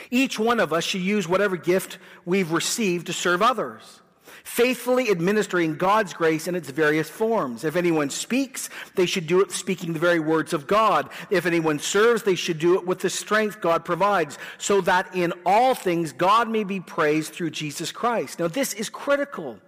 Each 0.10 0.40
one 0.40 0.60
of 0.60 0.74
us 0.74 0.84
should 0.84 1.02
use 1.02 1.28
whatever 1.28 1.58
gift 1.58 1.98
we've 2.26 2.52
received 2.52 3.08
to 3.08 3.14
serve 3.14 3.42
others, 3.42 4.02
faithfully 4.44 5.10
administering 5.10 5.76
God's 5.76 6.14
grace 6.14 6.48
in 6.48 6.56
its 6.56 6.70
various 6.70 7.10
forms. 7.10 7.64
If 7.64 7.76
anyone 7.76 8.10
speaks, 8.10 8.70
they 8.96 9.06
should 9.06 9.28
do 9.28 9.42
it 9.42 9.52
speaking 9.52 9.94
the 9.94 10.00
very 10.00 10.20
words 10.20 10.54
of 10.54 10.68
God. 10.68 11.10
If 11.30 11.46
anyone 11.46 11.80
serves, 11.80 12.24
they 12.24 12.36
should 12.36 12.60
do 12.60 12.76
it 12.76 12.86
with 12.86 13.00
the 13.00 13.10
strength 13.10 13.62
God 13.62 13.86
provides, 13.86 14.38
so 14.58 14.82
that 14.82 15.16
in 15.16 15.34
all 15.46 15.76
things 15.76 16.12
God 16.12 16.50
may 16.50 16.64
be 16.64 16.80
praised 16.80 17.34
through 17.34 17.52
Jesus 17.52 17.92
Christ. 17.92 18.40
Now, 18.40 18.48
this 18.48 18.74
is 18.74 18.90
critical. 18.90 19.60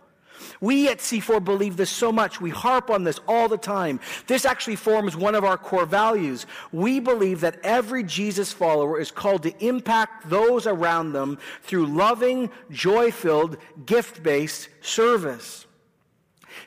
We 0.61 0.89
at 0.89 0.99
C4 0.99 1.43
believe 1.43 1.77
this 1.77 1.89
so 1.89 2.11
much. 2.11 2.41
We 2.41 2.49
harp 2.49 2.89
on 2.89 3.03
this 3.03 3.19
all 3.27 3.47
the 3.47 3.57
time. 3.57 3.99
This 4.27 4.45
actually 4.45 4.75
forms 4.75 5.15
one 5.15 5.35
of 5.35 5.43
our 5.43 5.57
core 5.57 5.85
values. 5.85 6.45
We 6.71 6.99
believe 6.99 7.41
that 7.41 7.59
every 7.63 8.03
Jesus 8.03 8.51
follower 8.51 8.99
is 8.99 9.11
called 9.11 9.43
to 9.43 9.65
impact 9.65 10.29
those 10.29 10.67
around 10.67 11.13
them 11.13 11.37
through 11.63 11.87
loving, 11.87 12.49
joy 12.69 13.11
filled, 13.11 13.57
gift 13.85 14.23
based 14.23 14.69
service. 14.81 15.65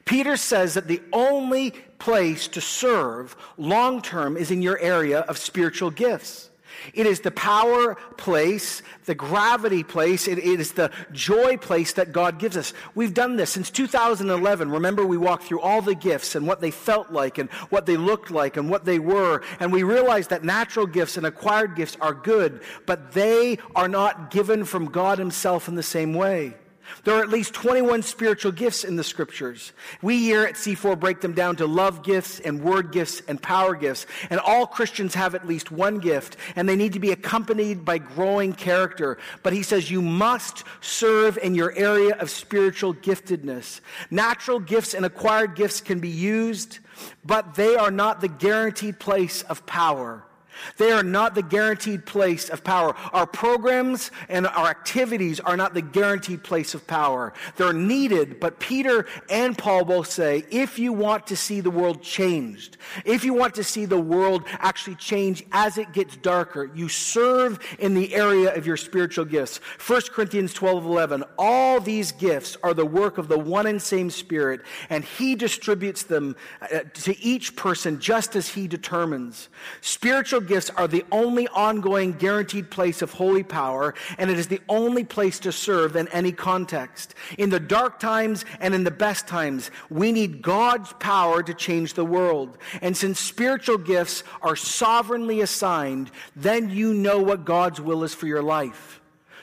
Peter 0.05 0.37
says 0.37 0.75
that 0.75 0.89
the 0.89 1.03
only 1.13 1.71
place 1.99 2.49
to 2.49 2.61
serve 2.61 3.37
long 3.57 4.01
term 4.03 4.37
is 4.37 4.51
in 4.51 4.63
your 4.63 4.79
area 4.79 5.21
of 5.21 5.39
spiritual 5.39 5.91
gifts. 5.91 6.51
It 6.95 7.07
is 7.07 7.21
the 7.21 7.31
power 7.31 7.95
place, 8.17 8.83
the 9.05 9.15
gravity 9.15 9.83
place, 9.83 10.29
it, 10.29 10.39
it 10.39 10.61
is 10.61 10.73
the 10.73 10.91
joy 11.13 11.57
place 11.57 11.93
that 11.95 12.13
God 12.13 12.39
gives 12.39 12.57
us. 12.57 12.73
We've 12.95 13.15
done 13.15 13.37
this 13.37 13.51
since 13.51 13.71
2011. 13.71 14.71
Remember, 14.71 15.05
we 15.05 15.17
walked 15.17 15.45
through 15.45 15.61
all 15.61 15.83
the 15.83 15.95
gifts 15.95 16.35
and 16.35 16.47
what 16.47 16.61
they 16.61 16.71
felt 16.71 17.11
like 17.11 17.39
and 17.39 17.51
what 17.71 17.87
they 17.87 17.97
looked 17.97 18.31
like 18.31 18.57
and 18.57 18.71
what 18.71 18.85
they 18.85 18.99
were. 18.99 19.43
And 19.61 19.73
we 19.73 19.83
realized 19.83 20.31
that 20.31 20.45
natural 20.45 20.87
gifts 20.87 21.17
and 21.17 21.27
acquired 21.27 21.77
gifts 21.77 21.97
are 22.01 22.15
good, 22.15 22.63
but 22.87 23.13
they 23.13 23.59
are 23.75 23.89
not 23.89 24.31
given 24.31 24.65
from 24.65 24.87
God 24.87 25.19
Himself 25.19 25.69
in 25.69 25.75
the 25.75 25.83
same 25.83 26.15
way. 26.15 26.55
There 27.05 27.15
are 27.15 27.23
at 27.23 27.29
least 27.29 27.55
21 27.55 28.03
spiritual 28.03 28.53
gifts 28.53 28.85
in 28.85 28.97
the 28.97 29.05
scriptures. 29.05 29.73
We 30.03 30.19
here 30.19 30.45
at 30.45 30.55
C4 30.55 30.99
break 30.99 31.21
them 31.21 31.33
down 31.33 31.57
to 31.57 31.67
love 31.67 32.03
gifts 32.03 32.41
and 32.41 32.63
word 32.63 32.93
gifts 32.93 33.23
and 33.29 33.41
power 33.41 33.75
gifts. 33.75 34.07
And 34.31 34.41
all 34.41 34.67
Christians 34.67 35.15
have 35.15 35.35
at 35.35 35.47
least 35.47 35.71
one 35.71 35.99
gift, 35.99 36.37
and 36.57 36.69
they 36.69 36.77
need 36.77 36.93
to 36.93 37.01
be 37.01 37.13
accompanied 37.13 37.85
by 37.85 37.99
growing 37.99 38.53
character. 38.53 39.19
But 39.43 39.53
he 39.53 39.63
says 39.63 39.91
you 39.91 40.03
must 40.03 40.65
serve 40.81 41.39
in 41.39 41.55
your 41.55 41.73
area 41.73 42.17
of 42.17 42.31
spiritual 42.31 42.95
giftedness. 42.95 43.81
Natural 44.11 44.61
gifts 44.61 44.95
and 44.95 45.05
acquired 45.05 45.55
gifts 45.55 45.81
can 45.81 46.01
be 46.01 46.09
used, 46.09 46.79
but 47.25 47.55
they 47.55 47.77
are 47.77 47.91
not 47.91 48.21
the 48.21 48.29
guaranteed 48.29 48.99
place 48.99 49.43
of 49.43 49.67
power. 49.67 50.25
They 50.77 50.93
are 50.93 51.03
not 51.03 51.35
the 51.35 51.43
guaranteed 51.43 52.07
place 52.07 52.49
of 52.49 52.65
power. 52.65 52.95
Our 53.13 53.27
programs 53.27 54.11
and 54.29 54.47
our 54.47 54.67
activities 54.67 55.41
are 55.41 55.57
not 55.57 55.75
the 55.75 55.83
guaranteed 55.83 56.43
place 56.43 56.75
of 56.75 56.87
power. 56.87 57.33
They're 57.57 57.73
needed, 57.73 58.41
but 58.41 58.59
Peter 58.59 59.07
and 59.31 59.57
Paul 59.57 59.85
both 59.85 60.11
say 60.11 60.45
if 60.51 60.79
you 60.79 60.93
want 60.93 61.27
to 61.29 61.37
see 61.37 61.61
the 61.61 61.71
world 61.71 62.03
changed, 62.03 62.77
if 63.05 63.25
you 63.25 63.35
want 63.35 63.55
to 63.57 63.65
see 63.65 63.85
the 63.85 64.01
world 64.01 64.45
actually 64.59 64.97
change 64.97 65.45
as 65.53 65.79
it 65.79 65.93
gets 65.93 66.17
darker, 66.17 66.71
you 66.75 66.89
serve 66.89 67.59
in 67.79 67.95
the 67.95 68.15
area 68.15 68.55
of 68.55 68.67
your 68.67 68.77
spiritual 68.77 69.25
gifts. 69.25 69.59
1 69.87 70.03
Corinthians 70.13 70.53
12 70.53 70.85
11. 70.85 71.25
All 71.39 71.81
these 71.81 72.13
gifts 72.13 72.57
are 72.63 72.75
the 72.75 72.87
work 72.87 73.19
of 73.19 73.29
the 73.29 73.39
one 73.39 73.67
and 73.67 73.81
same 73.81 74.11
Spirit, 74.11 74.63
and 74.91 75.05
He 75.05 75.35
distributes 75.35 76.03
them 76.03 76.37
uh, 76.61 76.81
to 76.95 77.19
each 77.23 77.57
person 77.57 78.01
just 78.01 78.37
as 78.37 78.49
He 78.49 78.69
determines. 78.69 79.49
Spiritual 79.81 80.41
gifts 80.49 80.71
are 80.71 80.89
the 80.89 81.05
only 81.13 81.47
ongoing 81.49 82.13
guaranteed 82.13 82.71
place 82.71 83.03
of 83.03 83.13
holy 83.13 83.45
power, 83.45 83.95
and 84.19 84.31
it 84.31 84.39
is 84.39 84.49
the 84.49 84.61
only 84.69 85.05
place 85.05 85.39
to 85.41 85.53
serve 85.53 85.95
in 85.95 86.09
any 86.09 86.33
context. 86.33 87.15
In 87.37 87.51
the 87.51 87.61
dark 87.61 88.01
times 88.01 88.45
and 88.61 88.75
in 88.75 88.85
the 88.85 88.91
best 88.91 89.29
times, 89.29 89.71
we 89.91 90.11
need 90.11 90.43
God's 90.43 90.93
power 90.95 91.43
to 91.43 91.55
change 91.55 91.95
the 91.95 92.05
world. 92.05 92.59
And 92.83 92.97
since 92.97 93.21
spiritual 93.21 93.79
gifts 93.79 94.25
are 94.43 94.57
sovereignly 94.57 95.41
assigned, 95.41 96.11
then 96.35 96.71
you 96.71 96.95
know 96.95 97.21
what 97.21 97.45
God's 97.45 97.81
will 97.81 98.03
is 98.03 98.15
for 98.15 98.27
your 98.27 98.43
life. 98.43 98.98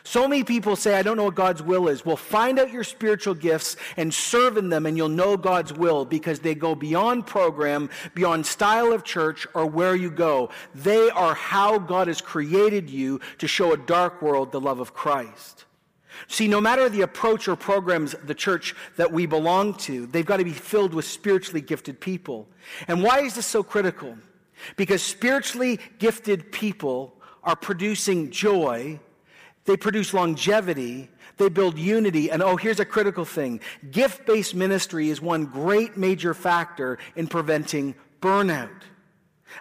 So 0.05 0.27
many 0.27 0.43
people 0.43 0.75
say, 0.75 0.93
I 0.93 1.01
don't 1.01 1.17
know 1.17 1.23
what 1.23 1.33
God's 1.33 1.63
will 1.63 1.87
is. 1.87 2.05
Well, 2.05 2.15
find 2.15 2.59
out 2.59 2.71
your 2.71 2.83
spiritual 2.83 3.33
gifts 3.33 3.75
and 3.97 4.13
serve 4.13 4.55
in 4.55 4.69
them, 4.69 4.85
and 4.85 4.95
you'll 4.95 5.09
know 5.09 5.35
God's 5.35 5.73
will 5.73 6.05
because 6.05 6.39
they 6.39 6.53
go 6.53 6.75
beyond 6.75 7.25
program, 7.25 7.89
beyond 8.13 8.45
style 8.45 8.93
of 8.93 9.03
church, 9.03 9.47
or 9.55 9.65
where 9.65 9.95
you 9.95 10.11
go. 10.11 10.51
They 10.75 11.09
are 11.09 11.33
how 11.33 11.79
God 11.79 12.07
has 12.07 12.21
created 12.21 12.87
you 12.87 13.19
to 13.39 13.47
show 13.47 13.73
a 13.73 13.77
dark 13.77 14.21
world 14.21 14.51
the 14.51 14.61
love 14.61 14.79
of 14.79 14.93
Christ. 14.93 15.65
See, 16.27 16.47
no 16.47 16.61
matter 16.61 16.87
the 16.87 17.01
approach 17.01 17.47
or 17.47 17.55
programs 17.55 18.13
the 18.23 18.35
church 18.35 18.75
that 18.97 19.11
we 19.11 19.25
belong 19.25 19.73
to, 19.79 20.05
they've 20.05 20.25
got 20.25 20.37
to 20.37 20.45
be 20.45 20.53
filled 20.53 20.93
with 20.93 21.05
spiritually 21.05 21.61
gifted 21.61 21.99
people. 21.99 22.47
And 22.87 23.01
why 23.01 23.21
is 23.21 23.33
this 23.33 23.47
so 23.47 23.63
critical? 23.63 24.15
Because 24.75 25.01
spiritually 25.01 25.79
gifted 25.97 26.51
people 26.51 27.15
are 27.43 27.55
producing 27.55 28.29
joy 28.29 28.99
they 29.65 29.78
produce 29.78 30.13
longevity. 30.13 31.10
They 31.38 31.49
build 31.49 31.78
unity. 31.78 32.32
And 32.32 32.41
oh, 32.41 32.56
here's 32.56 32.80
a 32.80 32.86
critical 32.86 33.25
thing 33.25 33.60
gift 33.91 34.25
based 34.25 34.56
ministry 34.56 35.10
is 35.10 35.21
one 35.21 35.45
great 35.45 35.97
major 35.97 36.34
factor 36.34 36.97
in 37.15 37.28
preventing 37.28 37.95
burnout. 38.21 38.82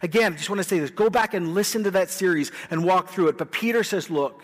Again, 0.03 0.33
I 0.33 0.37
just 0.37 0.51
want 0.51 0.61
to 0.61 0.69
say 0.69 0.79
this 0.79 0.91
go 0.91 1.11
back 1.11 1.35
and 1.35 1.55
listen 1.55 1.85
to 1.85 1.91
that 1.93 2.11
series 2.11 2.53
and 2.71 2.85
walk 2.85 3.09
through 3.09 3.29
it. 3.29 3.39
But 3.39 3.51
Peter 3.51 3.83
says, 3.83 4.11
look, 4.11 4.43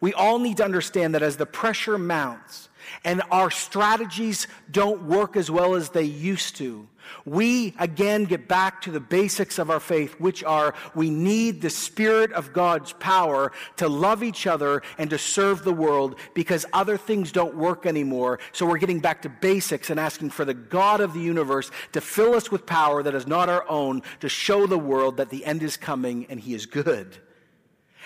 we 0.00 0.12
all 0.14 0.38
need 0.38 0.58
to 0.58 0.64
understand 0.64 1.14
that 1.14 1.22
as 1.22 1.36
the 1.36 1.46
pressure 1.46 1.98
mounts 1.98 2.68
and 3.04 3.22
our 3.30 3.50
strategies 3.50 4.46
don't 4.70 5.02
work 5.02 5.36
as 5.36 5.50
well 5.50 5.74
as 5.74 5.90
they 5.90 6.04
used 6.04 6.56
to, 6.56 6.86
we 7.24 7.74
again 7.78 8.24
get 8.24 8.48
back 8.48 8.82
to 8.82 8.90
the 8.90 9.00
basics 9.00 9.58
of 9.58 9.70
our 9.70 9.80
faith, 9.80 10.18
which 10.18 10.44
are 10.44 10.74
we 10.94 11.10
need 11.10 11.60
the 11.60 11.70
Spirit 11.70 12.32
of 12.32 12.52
God's 12.52 12.92
power 12.94 13.52
to 13.76 13.88
love 13.88 14.22
each 14.22 14.46
other 14.46 14.82
and 14.98 15.10
to 15.10 15.18
serve 15.18 15.64
the 15.64 15.72
world 15.72 16.16
because 16.34 16.66
other 16.72 16.96
things 16.96 17.32
don't 17.32 17.56
work 17.56 17.86
anymore. 17.86 18.38
So 18.52 18.66
we're 18.66 18.78
getting 18.78 19.00
back 19.00 19.22
to 19.22 19.28
basics 19.28 19.90
and 19.90 19.98
asking 19.98 20.30
for 20.30 20.44
the 20.44 20.54
God 20.54 21.00
of 21.00 21.14
the 21.14 21.20
universe 21.20 21.70
to 21.92 22.00
fill 22.00 22.34
us 22.34 22.50
with 22.50 22.66
power 22.66 23.02
that 23.02 23.14
is 23.14 23.26
not 23.26 23.48
our 23.48 23.68
own 23.68 24.02
to 24.20 24.28
show 24.28 24.66
the 24.66 24.78
world 24.78 25.16
that 25.18 25.30
the 25.30 25.44
end 25.44 25.62
is 25.62 25.76
coming 25.76 26.26
and 26.28 26.40
He 26.40 26.54
is 26.54 26.66
good. 26.66 27.18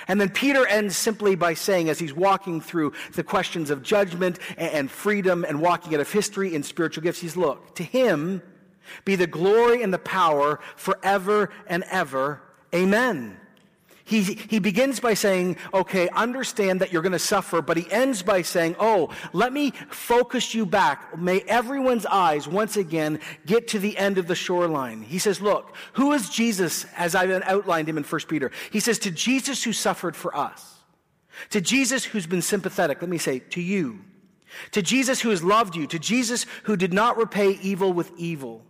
And 0.09 0.21
then 0.21 0.31
Peter 0.31 0.67
ends 0.67 0.97
simply 0.97 1.35
by 1.35 1.55
saying, 1.55 1.89
as 1.89 1.99
he's 1.99 2.13
walking 2.13 2.61
through 2.61 2.93
the 3.13 3.23
questions 3.23 3.71
of 3.71 3.83
judgment 3.83 4.39
and 4.57 4.91
freedom 4.91 5.45
and 5.47 5.61
walking 5.61 5.95
out 5.95 6.01
of 6.01 6.11
history 6.11 6.55
and 6.55 6.65
spiritual 6.65 7.03
gifts, 7.03 7.21
he's 7.21 7.37
look, 7.37 7.75
to 7.77 7.85
him, 7.85 8.43
be 9.05 9.17
the 9.17 9.27
glory 9.27 9.83
and 9.83 9.93
the 9.93 9.99
power 9.99 10.61
forever 10.77 11.51
and 11.67 11.85
ever. 11.91 12.43
Amen. 12.75 13.39
He, 14.05 14.23
he 14.23 14.59
begins 14.59 15.01
by 15.01 15.15
saying, 15.15 15.57
okay, 15.73 16.09
understand 16.11 16.81
that 16.81 16.93
you're 16.93 17.03
going 17.03 17.13
to 17.13 17.19
suffer, 17.19 17.63
but 17.63 17.77
he 17.77 17.91
ends 17.91 18.23
by 18.23 18.43
saying, 18.43 18.77
oh, 18.79 19.11
let 19.33 19.53
me 19.53 19.71
focus 19.89 20.55
you 20.55 20.67
back. 20.67 21.17
May 21.17 21.41
everyone's 21.43 22.07
eyes 22.07 22.49
once 22.49 22.77
again 22.77 23.21
get 23.47 23.69
to 23.69 23.79
the 23.79 23.97
end 23.97 24.19
of 24.19 24.27
the 24.27 24.35
shoreline. 24.35 25.03
He 25.03 25.19
says, 25.19 25.41
look, 25.41 25.75
who 25.93 26.13
is 26.13 26.29
Jesus 26.29 26.85
as 26.97 27.15
I've 27.15 27.31
outlined 27.43 27.89
him 27.89 27.97
in 27.97 28.05
1 28.05 28.21
Peter? 28.29 28.51
He 28.71 28.81
says, 28.81 28.99
to 29.01 29.11
Jesus 29.11 29.63
who 29.63 29.73
suffered 29.73 30.17
for 30.17 30.37
us, 30.37 30.81
to 31.51 31.61
Jesus 31.61 32.05
who's 32.05 32.27
been 32.27 32.43
sympathetic, 32.43 33.01
let 33.01 33.09
me 33.09 33.19
say, 33.19 33.39
to 33.39 33.61
you, 33.61 34.01
to 34.73 34.83
Jesus 34.83 35.21
who 35.21 35.31
has 35.31 35.45
loved 35.45 35.77
you, 35.77 35.87
to 35.87 35.99
Jesus 35.99 36.45
who 36.65 36.77
did 36.77 36.93
not 36.93 37.17
repay 37.17 37.53
evil 37.63 37.93
with 37.93 38.13
evil 38.19 38.63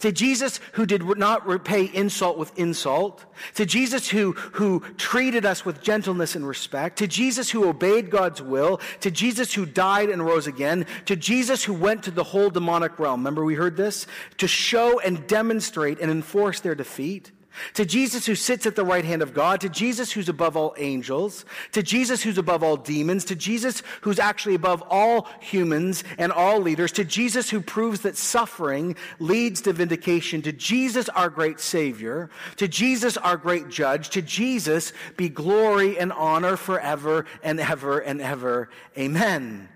to 0.00 0.12
Jesus 0.12 0.60
who 0.72 0.86
did 0.86 1.02
not 1.18 1.46
repay 1.46 1.84
insult 1.92 2.38
with 2.38 2.58
insult. 2.58 3.24
To 3.54 3.66
Jesus 3.66 4.08
who, 4.08 4.32
who 4.32 4.80
treated 4.96 5.44
us 5.44 5.64
with 5.64 5.82
gentleness 5.82 6.34
and 6.34 6.46
respect. 6.46 6.98
To 6.98 7.06
Jesus 7.06 7.50
who 7.50 7.68
obeyed 7.68 8.10
God's 8.10 8.42
will. 8.42 8.80
To 9.00 9.10
Jesus 9.10 9.54
who 9.54 9.66
died 9.66 10.10
and 10.10 10.24
rose 10.24 10.46
again. 10.46 10.86
To 11.06 11.16
Jesus 11.16 11.64
who 11.64 11.74
went 11.74 12.02
to 12.04 12.10
the 12.10 12.24
whole 12.24 12.50
demonic 12.50 12.98
realm. 12.98 13.20
Remember 13.20 13.44
we 13.44 13.54
heard 13.54 13.76
this? 13.76 14.06
To 14.38 14.48
show 14.48 15.00
and 15.00 15.26
demonstrate 15.26 16.00
and 16.00 16.10
enforce 16.10 16.60
their 16.60 16.74
defeat 16.74 17.32
to 17.74 17.84
Jesus 17.84 18.26
who 18.26 18.34
sits 18.34 18.66
at 18.66 18.76
the 18.76 18.84
right 18.84 19.04
hand 19.04 19.22
of 19.22 19.34
God, 19.34 19.60
to 19.60 19.68
Jesus 19.68 20.12
who's 20.12 20.28
above 20.28 20.56
all 20.56 20.74
angels, 20.78 21.44
to 21.72 21.82
Jesus 21.82 22.22
who's 22.22 22.38
above 22.38 22.62
all 22.62 22.76
demons, 22.76 23.24
to 23.26 23.34
Jesus 23.34 23.82
who's 24.02 24.18
actually 24.18 24.54
above 24.54 24.82
all 24.88 25.28
humans 25.40 26.04
and 26.18 26.32
all 26.32 26.60
leaders, 26.60 26.92
to 26.92 27.04
Jesus 27.04 27.50
who 27.50 27.60
proves 27.60 28.00
that 28.00 28.16
suffering 28.16 28.96
leads 29.18 29.60
to 29.62 29.72
vindication, 29.72 30.42
to 30.42 30.52
Jesus 30.52 31.08
our 31.10 31.28
great 31.28 31.60
Savior, 31.60 32.30
to 32.56 32.68
Jesus 32.68 33.16
our 33.16 33.36
great 33.36 33.68
Judge, 33.68 34.10
to 34.10 34.22
Jesus 34.22 34.92
be 35.16 35.28
glory 35.28 35.98
and 35.98 36.12
honor 36.12 36.56
forever 36.56 37.26
and 37.42 37.60
ever 37.60 37.98
and 37.98 38.20
ever. 38.20 38.70
Amen. 38.96 39.68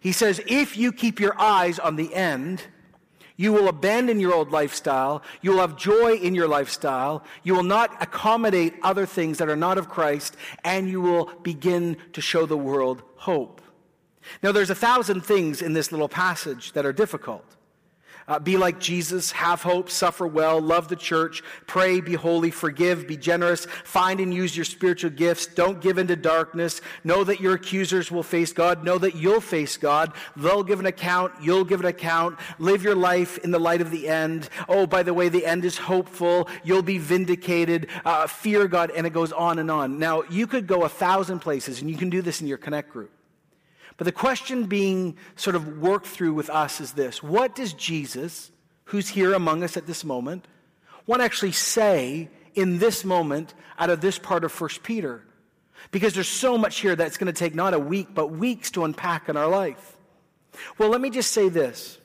He 0.00 0.12
says, 0.12 0.40
if 0.46 0.76
you 0.76 0.92
keep 0.92 1.18
your 1.18 1.38
eyes 1.40 1.78
on 1.78 1.96
the 1.96 2.14
end, 2.14 2.62
you 3.38 3.52
will 3.52 3.68
abandon 3.68 4.18
your 4.18 4.34
old 4.34 4.50
lifestyle. 4.50 5.22
You 5.40 5.52
will 5.52 5.60
have 5.60 5.76
joy 5.76 6.14
in 6.14 6.34
your 6.34 6.48
lifestyle. 6.48 7.24
You 7.44 7.54
will 7.54 7.62
not 7.62 8.02
accommodate 8.02 8.74
other 8.82 9.06
things 9.06 9.38
that 9.38 9.48
are 9.48 9.56
not 9.56 9.78
of 9.78 9.88
Christ, 9.88 10.36
and 10.64 10.90
you 10.90 11.00
will 11.00 11.26
begin 11.42 11.96
to 12.14 12.20
show 12.20 12.46
the 12.46 12.56
world 12.56 13.02
hope. 13.14 13.62
Now, 14.42 14.50
there's 14.50 14.70
a 14.70 14.74
thousand 14.74 15.24
things 15.24 15.62
in 15.62 15.72
this 15.72 15.92
little 15.92 16.08
passage 16.08 16.72
that 16.72 16.84
are 16.84 16.92
difficult. 16.92 17.44
Uh, 18.28 18.38
be 18.38 18.58
like 18.58 18.78
Jesus, 18.78 19.32
have 19.32 19.62
hope, 19.62 19.88
suffer 19.88 20.26
well, 20.26 20.60
love 20.60 20.88
the 20.88 20.96
church, 20.96 21.42
pray, 21.66 22.00
be 22.00 22.12
holy, 22.12 22.50
forgive, 22.50 23.08
be 23.08 23.16
generous, 23.16 23.64
find 23.84 24.20
and 24.20 24.34
use 24.34 24.54
your 24.54 24.66
spiritual 24.66 25.10
gifts, 25.10 25.46
don't 25.46 25.80
give 25.80 25.96
into 25.96 26.14
darkness, 26.14 26.82
know 27.04 27.24
that 27.24 27.40
your 27.40 27.54
accusers 27.54 28.10
will 28.10 28.22
face 28.22 28.52
God, 28.52 28.84
know 28.84 28.98
that 28.98 29.14
you'll 29.14 29.40
face 29.40 29.78
God, 29.78 30.12
they'll 30.36 30.62
give 30.62 30.78
an 30.78 30.86
account, 30.86 31.32
you'll 31.40 31.64
give 31.64 31.80
an 31.80 31.86
account, 31.86 32.38
live 32.58 32.82
your 32.82 32.94
life 32.94 33.38
in 33.38 33.50
the 33.50 33.58
light 33.58 33.80
of 33.80 33.90
the 33.90 34.06
end. 34.06 34.50
Oh, 34.68 34.86
by 34.86 35.02
the 35.02 35.14
way, 35.14 35.30
the 35.30 35.46
end 35.46 35.64
is 35.64 35.78
hopeful, 35.78 36.48
you'll 36.62 36.82
be 36.82 36.98
vindicated, 36.98 37.88
uh, 38.04 38.26
fear 38.26 38.68
God, 38.68 38.90
and 38.90 39.06
it 39.06 39.14
goes 39.14 39.32
on 39.32 39.58
and 39.58 39.70
on. 39.70 39.98
Now, 39.98 40.22
you 40.28 40.46
could 40.46 40.66
go 40.66 40.84
a 40.84 40.88
thousand 40.88 41.38
places, 41.38 41.80
and 41.80 41.90
you 41.90 41.96
can 41.96 42.10
do 42.10 42.20
this 42.20 42.42
in 42.42 42.46
your 42.46 42.58
Connect 42.58 42.90
group. 42.90 43.10
But 43.98 44.04
the 44.04 44.12
question 44.12 44.64
being 44.64 45.16
sort 45.36 45.56
of 45.56 45.78
worked 45.78 46.06
through 46.06 46.32
with 46.32 46.48
us 46.48 46.80
is 46.80 46.92
this 46.92 47.22
What 47.22 47.54
does 47.54 47.74
Jesus, 47.74 48.50
who's 48.86 49.08
here 49.08 49.34
among 49.34 49.62
us 49.62 49.76
at 49.76 49.86
this 49.86 50.04
moment, 50.04 50.46
want 51.06 51.20
to 51.20 51.24
actually 51.24 51.52
say 51.52 52.30
in 52.54 52.78
this 52.78 53.04
moment 53.04 53.52
out 53.78 53.90
of 53.90 54.00
this 54.00 54.18
part 54.18 54.44
of 54.44 54.58
1 54.58 54.70
Peter? 54.82 55.24
Because 55.90 56.14
there's 56.14 56.28
so 56.28 56.56
much 56.56 56.80
here 56.80 56.96
that's 56.96 57.18
going 57.18 57.32
to 57.32 57.38
take 57.38 57.54
not 57.54 57.74
a 57.74 57.78
week, 57.78 58.08
but 58.14 58.28
weeks 58.28 58.70
to 58.72 58.84
unpack 58.84 59.28
in 59.28 59.36
our 59.36 59.48
life. 59.48 59.96
Well, 60.76 60.88
let 60.88 61.00
me 61.00 61.10
just 61.10 61.32
say 61.32 61.48
this 61.48 61.98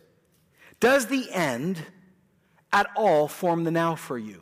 Does 0.79 1.06
the 1.06 1.32
end 1.32 1.86
at 2.71 2.88
all 2.95 3.27
form 3.27 3.65
the 3.65 3.71
now 3.71 3.95
for 3.95 4.17
you? 4.17 4.41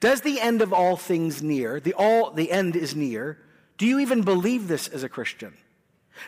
Does 0.00 0.22
the 0.22 0.40
end 0.40 0.62
of 0.62 0.72
all 0.72 0.96
things 0.96 1.42
near, 1.42 1.78
the, 1.78 1.94
all, 1.94 2.30
the 2.30 2.50
end 2.50 2.74
is 2.74 2.96
near, 2.96 3.38
do 3.76 3.86
you 3.86 3.98
even 3.98 4.22
believe 4.22 4.66
this 4.66 4.88
as 4.88 5.02
a 5.02 5.08
Christian? 5.08 5.54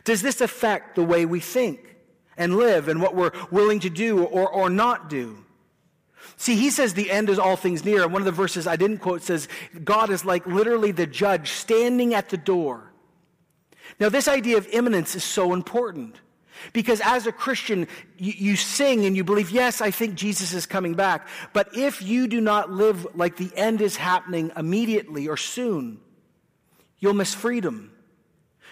Does 0.05 0.23
this 0.23 0.41
affect 0.41 0.97
the 0.97 1.05
way 1.05 1.25
we 1.25 1.41
think 1.41 1.97
and 2.37 2.57
live 2.57 2.89
and 2.89 3.01
what 3.01 3.15
we're 3.15 3.33
willing 3.51 3.81
to 3.81 3.91
do 3.91 4.25
or, 4.25 4.49
or 4.49 4.71
not 4.71 5.09
do? 5.09 5.45
See, 6.37 6.57
he 6.57 6.71
says 6.71 6.95
the 6.95 7.11
end 7.11 7.31
is 7.31 7.39
all 7.39 7.57
things 7.57 7.85
near. 7.85 8.03
And 8.03 8.13
one 8.13 8.21
of 8.21 8.27
the 8.27 8.33
verses 8.33 8.67
I 8.67 8.77
didn't 8.77 8.99
quote 8.99 9.23
says, 9.23 9.49
God 9.85 10.11
is 10.11 10.25
like 10.25 10.47
literally 10.47 10.93
the 10.93 11.07
judge 11.07 11.51
standing 11.53 12.15
at 12.15 12.29
the 12.29 12.37
door. 12.37 12.93
Now, 14.01 14.09
this 14.09 14.29
idea 14.29 14.59
of 14.59 14.67
imminence 14.69 15.15
is 15.15 15.25
so 15.25 15.55
important 15.55 16.21
Because 16.73 17.01
as 17.05 17.27
a 17.27 17.33
Christian, 17.33 17.87
you, 18.19 18.33
you, 18.37 18.57
sing 18.57 19.05
and 19.05 19.17
you 19.17 19.25
believe, 19.25 19.51
yes, 19.51 19.81
I 19.81 19.91
think 19.91 20.15
Jesus 20.15 20.53
is 20.53 20.67
coming 20.67 20.95
back. 20.95 21.29
But 21.53 21.77
if 21.77 22.03
you 22.03 22.27
do 22.27 22.41
not 22.41 22.71
live 22.71 23.07
like 23.15 23.37
the 23.37 23.51
end 23.57 23.81
is 23.81 23.97
happening 23.97 24.53
immediately 24.57 25.29
or 25.29 25.37
soon, 25.37 26.01
you'll 26.99 27.15
miss 27.15 27.35
freedom. 27.35 27.93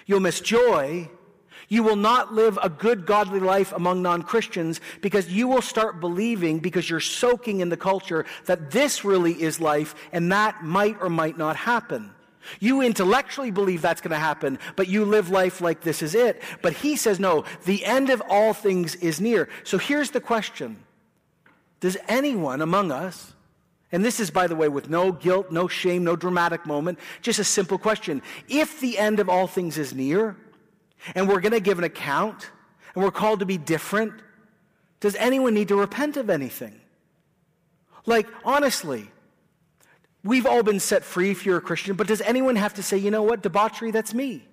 You'll 0.07 0.20
miss 0.20 0.40
joy. 0.40 1.09
You 1.68 1.82
will 1.82 1.96
not 1.96 2.34
live 2.34 2.59
a 2.62 2.68
good, 2.68 3.07
godly 3.07 3.40
life 3.40 3.72
among 3.72 4.02
non 4.02 4.22
Christians 4.22 4.80
because 5.00 5.32
you 5.32 5.48
will 5.48 5.62
start 5.62 6.00
believing, 6.00 6.59
because 6.59 6.88
you're 6.88 7.00
soaking 7.00 7.61
in 7.61 7.68
the 7.68 7.76
culture, 7.76 8.26
that 8.44 8.70
this 8.70 9.05
really 9.05 9.40
is 9.40 9.61
life 9.61 9.94
and 10.12 10.30
that 10.32 10.62
might 10.62 11.00
or 11.00 11.09
might 11.09 11.38
not 11.38 11.57
happen. 11.57 12.11
You 12.61 12.82
intellectually 12.82 13.50
believe 13.50 13.82
that's 13.82 14.00
going 14.00 14.11
to 14.11 14.18
happen, 14.18 14.59
but 14.76 14.88
you 14.88 15.05
live 15.05 15.30
life 15.30 15.61
like 15.61 15.80
this 15.80 16.02
is 16.02 16.14
it. 16.14 16.42
But 16.62 16.74
he 16.74 16.96
says, 16.96 17.18
no, 17.18 17.44
the 17.64 17.84
end 17.84 18.11
of 18.11 18.22
all 18.28 18.52
things 18.52 18.94
is 18.96 19.20
near. 19.20 19.48
So 19.62 19.78
here's 19.78 20.11
the 20.11 20.20
question 20.20 20.76
Does 21.80 21.96
anyone 22.09 22.61
among 22.61 22.92
us, 22.92 23.32
and 23.95 24.05
this 24.05 24.18
is, 24.18 24.28
by 24.28 24.49
the 24.49 24.57
way, 24.57 24.68
with 24.68 24.90
no 24.90 25.12
guilt, 25.12 25.53
no 25.53 25.68
shame, 25.68 26.03
no 26.03 26.16
dramatic 26.16 26.66
moment, 26.66 26.99
just 27.22 27.38
a 27.38 27.45
simple 27.45 27.78
question. 27.78 28.22
If 28.49 28.80
the 28.80 28.99
end 28.99 29.20
of 29.20 29.28
all 29.28 29.47
things 29.47 29.78
is 29.78 29.95
near, 29.95 30.36
and 31.14 31.28
we're 31.28 31.38
going 31.38 31.53
to 31.53 31.61
give 31.61 31.78
an 31.78 31.84
account, 31.84 32.51
and 32.92 33.05
we're 33.05 33.12
called 33.12 33.38
to 33.38 33.47
be 33.47 33.57
different, 33.57 34.12
does 34.99 35.14
anyone 35.14 35.55
need 35.55 35.68
to 35.68 35.76
repent 35.76 36.16
of 36.16 36.28
anything? 36.28 36.80
Like, 38.05 38.26
honestly, 38.45 39.12
we've 40.24 40.45
all 40.45 40.64
been 40.64 40.80
set 40.80 41.05
free 41.05 41.30
if 41.30 41.47
you're 41.47 41.59
a 41.59 41.61
Christian, 41.61 41.95
but 41.95 42.09
does 42.09 42.20
anyone 42.22 42.57
have 42.57 42.74
to 42.74 42.82
say, 42.82 42.99
you 42.99 43.12
know 43.12 43.22
what, 43.22 43.42
debauchery, 43.42 43.92
that's 43.92 44.12
me? 44.12 44.45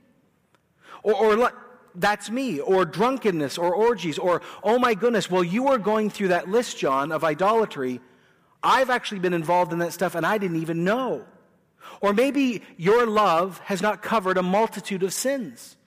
Or, 1.02 1.16
or 1.16 1.52
that's 1.96 2.30
me, 2.30 2.60
or 2.60 2.86
drunkenness, 2.86 3.58
or 3.58 3.74
orgies, 3.74 4.20
or, 4.20 4.44
oh 4.62 4.78
my 4.78 4.94
goodness, 4.94 5.32
well, 5.32 5.44
you 5.44 5.68
are 5.70 5.80
going 5.80 6.12
through 6.12 6.28
that 6.28 6.48
list, 6.48 6.78
John, 6.78 7.12
of 7.12 7.24
idolatry. 7.24 8.02
I've 8.64 8.90
actually 8.90 9.20
been 9.20 9.34
involved 9.34 9.74
in 9.74 9.80
that 9.80 9.94
stuff 9.94 10.16
and 10.16 10.26
I 10.26 10.38
didn't 10.38 10.62
even 10.62 10.84
know. 10.84 11.26
Or 12.00 12.14
maybe 12.14 12.64
your 12.78 13.06
love 13.06 13.60
has 13.60 13.82
not 13.82 14.02
covered 14.02 14.38
a 14.38 14.44
multitude 14.44 15.04
of 15.04 15.14
sins. 15.14 15.78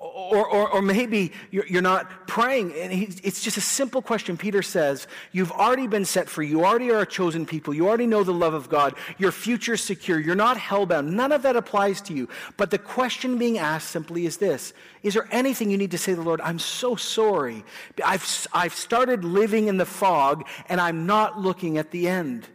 Or, 0.00 0.46
or, 0.46 0.70
or 0.70 0.80
maybe 0.80 1.30
you're, 1.50 1.82
not 1.82 2.26
praying. 2.26 2.72
And 2.72 2.90
it's 3.22 3.42
just 3.42 3.58
a 3.58 3.60
simple 3.60 4.00
question. 4.00 4.38
Peter 4.38 4.62
says, 4.62 5.06
You've 5.30 5.52
already 5.52 5.86
been 5.88 6.06
set 6.06 6.26
free. 6.26 6.48
You 6.48 6.64
already 6.64 6.90
are 6.90 7.00
a 7.00 7.06
chosen 7.06 7.44
people. 7.44 7.74
You 7.74 7.86
already 7.86 8.06
know 8.06 8.24
the 8.24 8.32
love 8.32 8.54
of 8.54 8.70
God. 8.70 8.94
Your 9.18 9.30
future 9.30 9.74
is 9.74 9.82
secure. 9.82 10.18
You're 10.18 10.34
not 10.34 10.56
hellbound. 10.56 11.08
None 11.08 11.32
of 11.32 11.42
that 11.42 11.54
applies 11.54 12.00
to 12.02 12.14
you. 12.14 12.30
But 12.56 12.70
the 12.70 12.78
question 12.78 13.36
being 13.36 13.58
asked 13.58 13.90
simply 13.90 14.24
is 14.24 14.38
this 14.38 14.72
Is 15.02 15.12
there 15.12 15.28
anything 15.30 15.70
you 15.70 15.76
need 15.76 15.90
to 15.90 15.98
say 15.98 16.12
to 16.12 16.16
the 16.16 16.22
Lord? 16.22 16.40
I'm 16.40 16.58
so 16.58 16.96
sorry. 16.96 17.62
I've, 18.02 18.46
I've 18.54 18.74
started 18.74 19.22
living 19.22 19.68
in 19.68 19.76
the 19.76 19.84
fog 19.84 20.48
and 20.70 20.80
I'm 20.80 21.04
not 21.04 21.38
looking 21.38 21.76
at 21.76 21.90
the 21.90 22.08
end. 22.08 22.48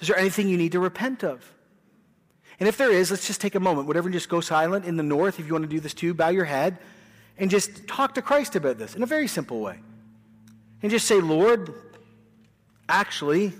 Is 0.00 0.08
there 0.08 0.18
anything 0.18 0.48
you 0.48 0.58
need 0.58 0.72
to 0.72 0.80
repent 0.80 1.24
of? 1.24 1.53
And 2.60 2.68
if 2.68 2.76
there 2.76 2.92
is, 2.92 3.10
let's 3.10 3.26
just 3.26 3.40
take 3.40 3.54
a 3.54 3.60
moment. 3.60 3.86
Whatever, 3.86 4.08
just 4.10 4.28
go 4.28 4.40
silent 4.40 4.84
in 4.84 4.96
the 4.96 5.02
north. 5.02 5.40
If 5.40 5.46
you 5.46 5.52
want 5.52 5.64
to 5.64 5.68
do 5.68 5.80
this 5.80 5.94
too, 5.94 6.14
bow 6.14 6.28
your 6.28 6.44
head 6.44 6.78
and 7.38 7.50
just 7.50 7.86
talk 7.88 8.14
to 8.14 8.22
Christ 8.22 8.54
about 8.56 8.78
this 8.78 8.94
in 8.94 9.02
a 9.02 9.06
very 9.06 9.26
simple 9.26 9.60
way. 9.60 9.80
And 10.82 10.90
just 10.90 11.06
say, 11.06 11.20
Lord, 11.20 11.74
actually, 12.88 13.52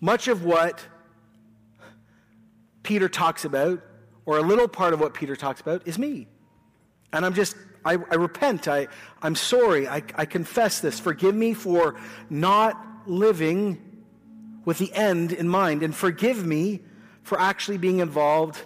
much 0.00 0.28
of 0.28 0.44
what 0.44 0.82
Peter 2.82 3.08
talks 3.08 3.44
about, 3.44 3.82
or 4.26 4.38
a 4.38 4.42
little 4.42 4.68
part 4.68 4.92
of 4.92 5.00
what 5.00 5.14
Peter 5.14 5.34
talks 5.36 5.60
about, 5.60 5.86
is 5.86 5.98
me. 5.98 6.26
And 7.12 7.24
I'm 7.24 7.34
just, 7.34 7.56
I, 7.84 7.92
I 7.92 8.16
repent. 8.16 8.68
I, 8.68 8.88
I'm 9.22 9.34
sorry. 9.34 9.88
I, 9.88 10.02
I 10.14 10.24
confess 10.26 10.80
this. 10.80 11.00
Forgive 11.00 11.34
me 11.34 11.54
for 11.54 11.96
not 12.28 12.84
living 13.06 14.04
with 14.64 14.78
the 14.78 14.92
end 14.92 15.32
in 15.32 15.48
mind. 15.48 15.82
And 15.82 15.94
forgive 15.94 16.44
me 16.44 16.80
for 17.26 17.40
actually 17.40 17.76
being 17.76 17.98
involved 17.98 18.62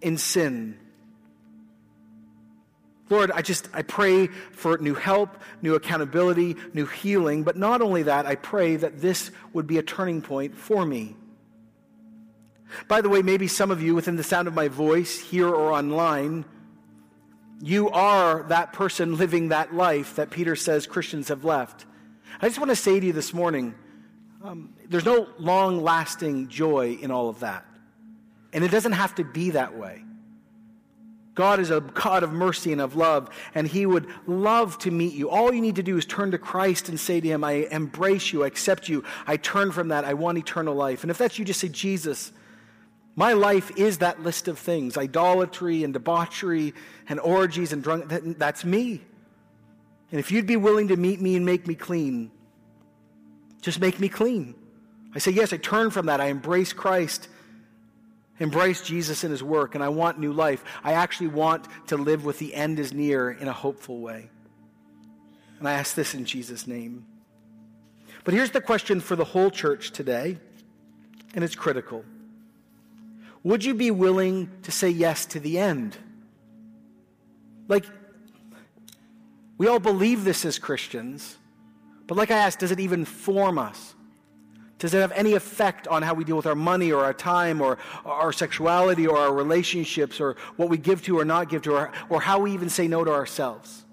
in 0.00 0.16
sin. 0.16 0.78
Lord, 3.08 3.32
I 3.32 3.42
just, 3.42 3.68
I 3.74 3.82
pray 3.82 4.28
for 4.28 4.78
new 4.78 4.94
help, 4.94 5.36
new 5.60 5.74
accountability, 5.74 6.54
new 6.72 6.86
healing. 6.86 7.42
But 7.42 7.56
not 7.56 7.82
only 7.82 8.04
that, 8.04 8.26
I 8.26 8.36
pray 8.36 8.76
that 8.76 9.00
this 9.00 9.32
would 9.52 9.66
be 9.66 9.78
a 9.78 9.82
turning 9.82 10.22
point 10.22 10.56
for 10.56 10.86
me. 10.86 11.16
By 12.86 13.00
the 13.00 13.08
way, 13.08 13.22
maybe 13.22 13.48
some 13.48 13.72
of 13.72 13.82
you 13.82 13.96
within 13.96 14.14
the 14.14 14.22
sound 14.22 14.46
of 14.46 14.54
my 14.54 14.68
voice, 14.68 15.18
here 15.18 15.48
or 15.48 15.72
online, 15.72 16.44
you 17.60 17.90
are 17.90 18.44
that 18.44 18.72
person 18.72 19.16
living 19.16 19.48
that 19.48 19.74
life 19.74 20.14
that 20.14 20.30
Peter 20.30 20.54
says 20.54 20.86
Christians 20.86 21.26
have 21.26 21.44
left. 21.44 21.86
I 22.40 22.46
just 22.46 22.60
want 22.60 22.70
to 22.70 22.76
say 22.76 23.00
to 23.00 23.06
you 23.06 23.12
this 23.12 23.34
morning 23.34 23.74
um, 24.44 24.74
there's 24.88 25.04
no 25.04 25.26
long 25.38 25.82
lasting 25.82 26.46
joy 26.46 26.96
in 27.02 27.10
all 27.10 27.28
of 27.28 27.40
that. 27.40 27.64
And 28.52 28.64
it 28.64 28.70
doesn't 28.70 28.92
have 28.92 29.14
to 29.16 29.24
be 29.24 29.50
that 29.50 29.76
way. 29.76 30.04
God 31.34 31.60
is 31.60 31.70
a 31.70 31.80
God 31.80 32.22
of 32.22 32.32
mercy 32.32 32.72
and 32.72 32.80
of 32.80 32.96
love, 32.96 33.30
and 33.54 33.66
He 33.66 33.86
would 33.86 34.06
love 34.26 34.76
to 34.78 34.90
meet 34.90 35.14
you. 35.14 35.30
All 35.30 35.54
you 35.54 35.60
need 35.60 35.76
to 35.76 35.82
do 35.82 35.96
is 35.96 36.04
turn 36.04 36.32
to 36.32 36.38
Christ 36.38 36.88
and 36.88 36.98
say 36.98 37.20
to 37.20 37.28
Him, 37.28 37.44
I 37.44 37.68
embrace 37.70 38.32
you, 38.32 38.44
I 38.44 38.48
accept 38.48 38.88
you, 38.88 39.04
I 39.26 39.36
turn 39.36 39.70
from 39.70 39.88
that, 39.88 40.04
I 40.04 40.14
want 40.14 40.38
eternal 40.38 40.74
life. 40.74 41.02
And 41.02 41.10
if 41.10 41.18
that's 41.18 41.38
you, 41.38 41.44
just 41.44 41.60
say, 41.60 41.68
Jesus, 41.68 42.32
my 43.16 43.32
life 43.32 43.70
is 43.76 43.98
that 43.98 44.22
list 44.22 44.48
of 44.48 44.58
things 44.58 44.96
idolatry 44.96 45.84
and 45.84 45.92
debauchery 45.92 46.74
and 47.08 47.20
orgies 47.20 47.72
and 47.72 47.82
drunk. 47.82 48.08
That, 48.08 48.38
that's 48.38 48.64
me. 48.64 49.00
And 50.10 50.18
if 50.18 50.32
you'd 50.32 50.46
be 50.46 50.56
willing 50.56 50.88
to 50.88 50.96
meet 50.96 51.20
me 51.20 51.36
and 51.36 51.46
make 51.46 51.66
me 51.66 51.74
clean, 51.74 52.32
just 53.62 53.80
make 53.80 54.00
me 54.00 54.08
clean. 54.08 54.54
I 55.14 55.20
say, 55.20 55.30
Yes, 55.30 55.52
I 55.52 55.58
turn 55.58 55.90
from 55.90 56.06
that, 56.06 56.20
I 56.20 56.26
embrace 56.26 56.72
Christ 56.72 57.28
embrace 58.40 58.82
Jesus 58.82 59.22
and 59.22 59.30
his 59.30 59.42
work, 59.42 59.74
and 59.76 59.84
I 59.84 59.90
want 59.90 60.18
new 60.18 60.32
life. 60.32 60.64
I 60.82 60.94
actually 60.94 61.28
want 61.28 61.68
to 61.88 61.96
live 61.96 62.24
with 62.24 62.38
the 62.38 62.54
end 62.54 62.80
is 62.80 62.92
near 62.92 63.30
in 63.30 63.46
a 63.46 63.52
hopeful 63.52 64.00
way. 64.00 64.30
And 65.58 65.68
I 65.68 65.74
ask 65.74 65.94
this 65.94 66.14
in 66.14 66.24
Jesus' 66.24 66.66
name. 66.66 67.06
But 68.24 68.34
here's 68.34 68.50
the 68.50 68.60
question 68.60 69.00
for 69.00 69.14
the 69.14 69.24
whole 69.24 69.50
church 69.50 69.92
today, 69.92 70.38
and 71.34 71.44
it's 71.44 71.54
critical. 71.54 72.04
Would 73.44 73.64
you 73.64 73.74
be 73.74 73.90
willing 73.90 74.50
to 74.62 74.72
say 74.72 74.88
yes 74.88 75.26
to 75.26 75.40
the 75.40 75.58
end? 75.58 75.96
Like, 77.68 77.84
we 79.56 79.66
all 79.66 79.78
believe 79.78 80.24
this 80.24 80.44
as 80.44 80.58
Christians, 80.58 81.36
but 82.06 82.16
like 82.16 82.30
I 82.30 82.38
asked, 82.38 82.58
does 82.60 82.72
it 82.72 82.80
even 82.80 83.04
form 83.04 83.58
us? 83.58 83.94
Does 84.80 84.94
it 84.94 85.00
have 85.00 85.12
any 85.12 85.34
effect 85.34 85.86
on 85.88 86.02
how 86.02 86.14
we 86.14 86.24
deal 86.24 86.36
with 86.36 86.46
our 86.46 86.54
money 86.54 86.90
or 86.90 87.04
our 87.04 87.12
time 87.12 87.60
or 87.60 87.76
our 88.06 88.32
sexuality 88.32 89.06
or 89.06 89.18
our 89.18 89.32
relationships 89.32 90.20
or 90.20 90.36
what 90.56 90.70
we 90.70 90.78
give 90.78 91.02
to 91.02 91.20
or 91.20 91.24
not 91.24 91.50
give 91.50 91.62
to 91.62 91.72
or, 91.72 91.92
or 92.08 92.20
how 92.20 92.40
we 92.40 92.52
even 92.52 92.70
say 92.70 92.88
no 92.88 93.04
to 93.04 93.12
ourselves? 93.12 93.84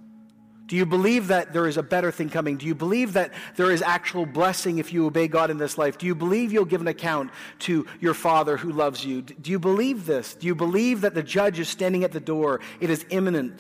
Do 0.65 0.77
you 0.77 0.85
believe 0.85 1.27
that 1.27 1.51
there 1.51 1.67
is 1.67 1.75
a 1.75 1.83
better 1.83 2.09
thing 2.09 2.29
coming? 2.29 2.55
Do 2.55 2.65
you 2.65 2.75
believe 2.75 3.13
that 3.13 3.33
there 3.57 3.69
is 3.69 3.81
actual 3.81 4.25
blessing 4.25 4.77
if 4.77 4.93
you 4.93 5.05
obey 5.05 5.27
God 5.27 5.49
in 5.49 5.57
this 5.57 5.77
life? 5.77 5.97
Do 5.97 6.05
you 6.05 6.15
believe 6.15 6.53
you'll 6.53 6.65
give 6.65 6.81
an 6.81 6.87
account 6.87 7.31
to 7.59 7.85
your 7.99 8.13
Father 8.13 8.55
who 8.55 8.71
loves 8.71 9.03
you? 9.03 9.21
Do 9.21 9.51
you 9.51 9.59
believe 9.59 10.05
this? 10.05 10.35
Do 10.35 10.47
you 10.47 10.55
believe 10.55 11.01
that 11.01 11.13
the 11.13 11.23
judge 11.23 11.59
is 11.59 11.67
standing 11.67 12.05
at 12.05 12.13
the 12.13 12.19
door? 12.21 12.61
It 12.79 12.89
is 12.89 13.05
imminent. 13.09 13.59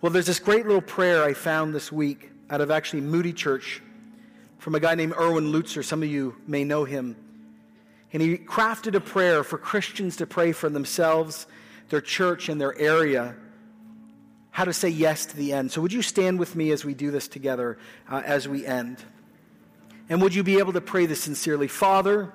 Well, 0.00 0.12
there's 0.12 0.26
this 0.26 0.40
great 0.40 0.66
little 0.66 0.82
prayer 0.82 1.24
I 1.24 1.32
found 1.32 1.74
this 1.74 1.90
week 1.90 2.30
out 2.50 2.60
of 2.60 2.70
actually 2.70 3.00
Moody 3.00 3.32
Church 3.32 3.82
from 4.64 4.74
a 4.74 4.80
guy 4.80 4.94
named 4.94 5.12
Erwin 5.20 5.52
Lutzer. 5.52 5.84
Some 5.84 6.02
of 6.02 6.08
you 6.08 6.34
may 6.46 6.64
know 6.64 6.84
him. 6.84 7.16
And 8.14 8.22
he 8.22 8.38
crafted 8.38 8.94
a 8.94 9.00
prayer 9.00 9.44
for 9.44 9.58
Christians 9.58 10.16
to 10.16 10.26
pray 10.26 10.52
for 10.52 10.70
themselves, 10.70 11.46
their 11.90 12.00
church, 12.00 12.48
and 12.48 12.58
their 12.58 12.74
area. 12.78 13.36
How 14.52 14.64
to 14.64 14.72
say 14.72 14.88
yes 14.88 15.26
to 15.26 15.36
the 15.36 15.52
end. 15.52 15.70
So, 15.70 15.82
would 15.82 15.92
you 15.92 16.00
stand 16.00 16.38
with 16.38 16.56
me 16.56 16.70
as 16.70 16.82
we 16.82 16.94
do 16.94 17.10
this 17.10 17.28
together 17.28 17.76
uh, 18.08 18.22
as 18.24 18.48
we 18.48 18.64
end? 18.64 19.04
And 20.08 20.22
would 20.22 20.34
you 20.34 20.42
be 20.42 20.58
able 20.58 20.72
to 20.72 20.80
pray 20.80 21.04
this 21.04 21.20
sincerely? 21.20 21.68
Father, 21.68 22.32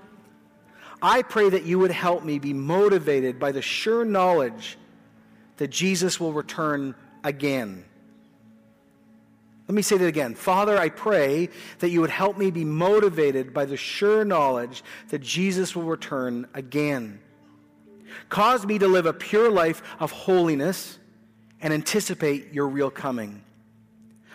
I 1.02 1.24
pray 1.24 1.50
that 1.50 1.64
you 1.64 1.80
would 1.80 1.90
help 1.90 2.24
me 2.24 2.38
be 2.38 2.54
motivated 2.54 3.40
by 3.40 3.54
the 3.54 3.64
sure 3.64 4.06
knowledge 4.06 4.78
that 5.58 5.70
Jesus 5.70 6.20
will 6.20 6.34
return 6.34 6.94
again. 7.24 7.86
Let 9.70 9.76
me 9.76 9.84
say 9.84 9.98
that 9.98 10.08
again. 10.08 10.34
Father, 10.34 10.80
I 10.80 10.90
pray 10.90 11.50
that 11.78 11.92
you 11.92 12.02
would 12.02 12.10
help 12.10 12.40
me 12.40 12.50
be 12.50 12.66
motivated 12.66 13.54
by 13.54 13.66
the 13.66 13.78
sure 13.78 14.26
knowledge 14.26 14.84
that 15.10 15.20
Jesus 15.20 15.76
will 15.76 15.84
return 15.84 16.48
again. 16.56 17.20
Cause 18.30 18.66
me 18.66 18.80
to 18.80 18.88
live 18.88 19.06
a 19.06 19.14
pure 19.14 19.52
life 19.52 19.84
of 20.00 20.12
holiness 20.12 20.98
and 21.62 21.72
anticipate 21.72 22.52
your 22.52 22.68
real 22.68 22.90
coming. 22.90 23.44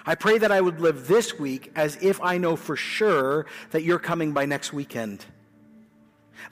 I 0.06 0.14
pray 0.14 0.38
that 0.38 0.52
I 0.52 0.60
would 0.60 0.80
live 0.80 1.08
this 1.08 1.36
week 1.36 1.72
as 1.74 1.98
if 2.00 2.22
I 2.22 2.38
know 2.38 2.54
for 2.54 2.76
sure 2.76 3.46
that 3.72 3.82
you're 3.82 3.98
coming 3.98 4.30
by 4.30 4.46
next 4.46 4.72
weekend. 4.72 5.26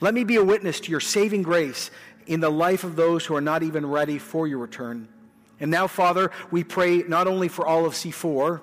Let 0.01 0.13
me 0.13 0.25
be 0.25 0.35
a 0.35 0.45
witness 0.45 0.81
to 0.81 0.91
your 0.91 0.99
saving 0.99 1.45
grace 1.45 1.93
in 2.27 2.41
the 2.41 2.51
life 2.51 2.83
of 2.83 2.97
those 2.97 3.27
who 3.27 3.37
are 3.37 3.41
not 3.41 3.63
even 3.63 3.87
ready 3.87 4.19
for 4.19 4.49
your 4.49 4.59
return. 4.59 5.07
And 5.61 5.71
now, 5.71 5.87
Father, 5.87 6.33
we 6.51 6.65
pray 6.65 7.05
not 7.07 7.29
only 7.29 7.47
for 7.47 7.65
all 7.65 7.87
of 7.87 7.93
C4, 7.93 8.61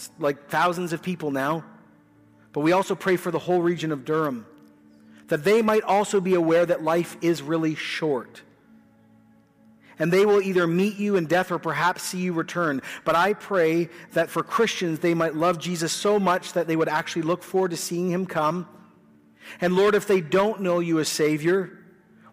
it's 0.00 0.10
like 0.18 0.48
thousands 0.48 0.94
of 0.94 1.02
people 1.02 1.30
now, 1.30 1.62
but 2.54 2.60
we 2.60 2.72
also 2.72 2.94
pray 2.94 3.16
for 3.16 3.30
the 3.30 3.38
whole 3.38 3.60
region 3.60 3.92
of 3.92 4.06
Durham, 4.06 4.46
that 5.28 5.44
they 5.44 5.60
might 5.60 5.82
also 5.82 6.22
be 6.22 6.32
aware 6.32 6.64
that 6.64 6.82
life 6.82 7.18
is 7.20 7.42
really 7.42 7.74
short 7.74 8.40
and 9.98 10.10
they 10.10 10.24
will 10.24 10.40
either 10.40 10.66
meet 10.66 10.96
you 10.96 11.16
in 11.16 11.26
death 11.26 11.52
or 11.52 11.58
perhaps 11.58 12.02
see 12.02 12.20
you 12.20 12.32
return. 12.32 12.80
But 13.04 13.16
I 13.16 13.34
pray 13.34 13.90
that 14.14 14.30
for 14.30 14.42
Christians, 14.42 15.00
they 15.00 15.12
might 15.12 15.36
love 15.36 15.58
Jesus 15.58 15.92
so 15.92 16.18
much 16.18 16.54
that 16.54 16.66
they 16.66 16.74
would 16.74 16.88
actually 16.88 17.20
look 17.20 17.42
forward 17.42 17.72
to 17.72 17.76
seeing 17.76 18.10
him 18.10 18.24
come. 18.24 18.66
And 19.60 19.76
Lord, 19.76 19.94
if 19.94 20.06
they 20.06 20.22
don't 20.22 20.62
know 20.62 20.80
you 20.80 21.00
as 21.00 21.10
Savior, 21.10 21.79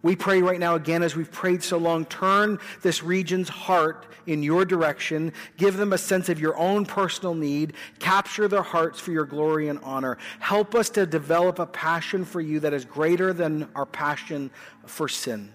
we 0.04 0.16
pray 0.16 0.42
right 0.42 0.60
now 0.60 0.76
again, 0.76 1.04
as 1.04 1.16
we've 1.16 1.32
prayed 1.32 1.64
so 1.64 1.78
long, 1.78 2.06
turn 2.06 2.60
this 2.82 3.04
region's 3.04 3.50
heart 3.50 4.06
in 4.28 4.44
your 4.44 4.66
direction. 4.66 5.34
Give 5.58 5.76
them 5.76 5.94
a 5.94 5.98
sense 5.98 6.30
of 6.30 6.40
your 6.40 6.58
own 6.58 6.86
personal 6.86 7.34
need. 7.34 7.74
Capture 8.00 8.48
their 8.48 8.62
hearts 8.62 9.00
for 9.00 9.12
your 9.12 9.26
glory 9.26 9.70
and 9.70 9.80
honor. 9.84 10.18
Help 10.40 10.76
us 10.76 10.90
to 10.92 11.06
develop 11.06 11.60
a 11.60 11.66
passion 11.66 12.26
for 12.26 12.42
you 12.42 12.60
that 12.60 12.74
is 12.74 12.86
greater 12.86 13.34
than 13.34 13.68
our 13.76 13.86
passion 13.86 14.52
for 14.86 15.08
sin. 15.08 15.52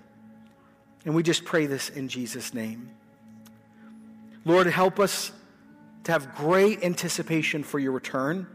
And 1.05 1.15
we 1.15 1.23
just 1.23 1.45
pray 1.45 1.67
this 1.67 1.89
in 1.89 2.09
Jesus' 2.09 2.55
name. 2.55 2.91
Lord, 4.45 4.67
help 4.67 4.99
us 4.99 5.33
to 6.05 6.13
have 6.13 6.35
great 6.35 6.83
anticipation 6.83 7.63
for 7.63 7.79
your 7.79 7.93
return. 7.93 8.47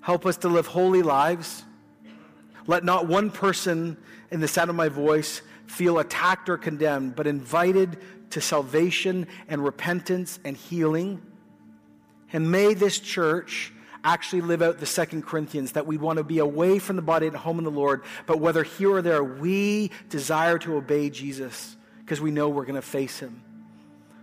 Help 0.00 0.26
us 0.26 0.36
to 0.38 0.48
live 0.48 0.66
holy 0.66 1.02
lives. 1.02 1.64
Let 2.66 2.84
not 2.84 3.06
one 3.06 3.30
person 3.30 3.96
in 4.30 4.40
the 4.40 4.48
sound 4.48 4.70
of 4.70 4.76
my 4.76 4.88
voice 4.88 5.42
feel 5.66 5.98
attacked 5.98 6.48
or 6.48 6.56
condemned, 6.56 7.16
but 7.16 7.26
invited 7.26 7.98
to 8.30 8.40
salvation 8.40 9.26
and 9.48 9.64
repentance 9.64 10.38
and 10.44 10.56
healing. 10.56 11.22
And 12.32 12.50
may 12.50 12.74
this 12.74 12.98
church 12.98 13.72
actually 14.02 14.42
live 14.42 14.60
out 14.60 14.78
the 14.78 14.86
second 14.86 15.24
Corinthians, 15.24 15.72
that 15.72 15.86
we 15.86 15.96
want 15.96 16.18
to 16.18 16.24
be 16.24 16.38
away 16.38 16.78
from 16.78 16.96
the 16.96 17.02
body 17.02 17.26
and 17.26 17.34
home 17.34 17.58
in 17.58 17.64
the 17.64 17.70
Lord, 17.70 18.02
but 18.26 18.38
whether 18.38 18.62
here 18.62 18.90
or 18.90 19.02
there, 19.02 19.24
we 19.24 19.90
desire 20.10 20.58
to 20.58 20.76
obey 20.76 21.08
Jesus 21.08 21.76
because 22.00 22.20
we 22.20 22.30
know 22.30 22.50
we're 22.50 22.66
going 22.66 22.74
to 22.74 22.82
face 22.82 23.18
him. 23.18 23.42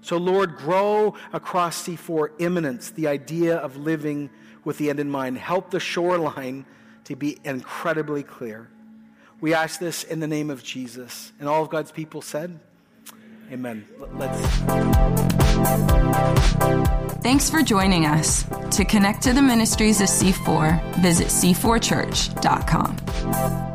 So, 0.02 0.18
Lord, 0.18 0.56
grow 0.56 1.16
across 1.34 1.88
C4 1.88 2.30
imminence, 2.39 2.92
the 2.92 3.08
idea 3.08 3.58
of 3.58 3.78
living 3.78 4.30
with 4.64 4.78
the 4.78 4.89
end 4.89 5.00
in 5.00 5.10
mind. 5.10 5.38
Help 5.39 5.72
the 5.72 5.80
shoreline 5.80 6.66
to 7.06 7.16
be 7.16 7.38
incredibly 7.43 8.24
clear. 8.24 8.70
We 9.39 9.54
ask 9.54 9.80
this 9.80 10.04
in 10.04 10.20
the 10.20 10.28
name 10.28 10.49
of 10.49 10.64
Jesus. 10.64 11.32
And 11.39 11.49
all 11.49 11.64
of 11.64 11.70
God's 11.70 11.91
people 11.91 12.22
said, 12.22 12.60
Amen. 13.52 13.86
Let's. 14.16 14.39
Thanks 17.22 17.49
for 17.49 17.62
joining 17.62 18.06
us. 18.06 18.45
To 18.78 18.86
connect 18.86 19.22
to 19.24 19.34
the 19.34 19.41
ministries 19.41 19.99
of 19.99 20.08
C4, 20.08 21.02
visit 21.02 21.28
c4church.com. 21.28 23.70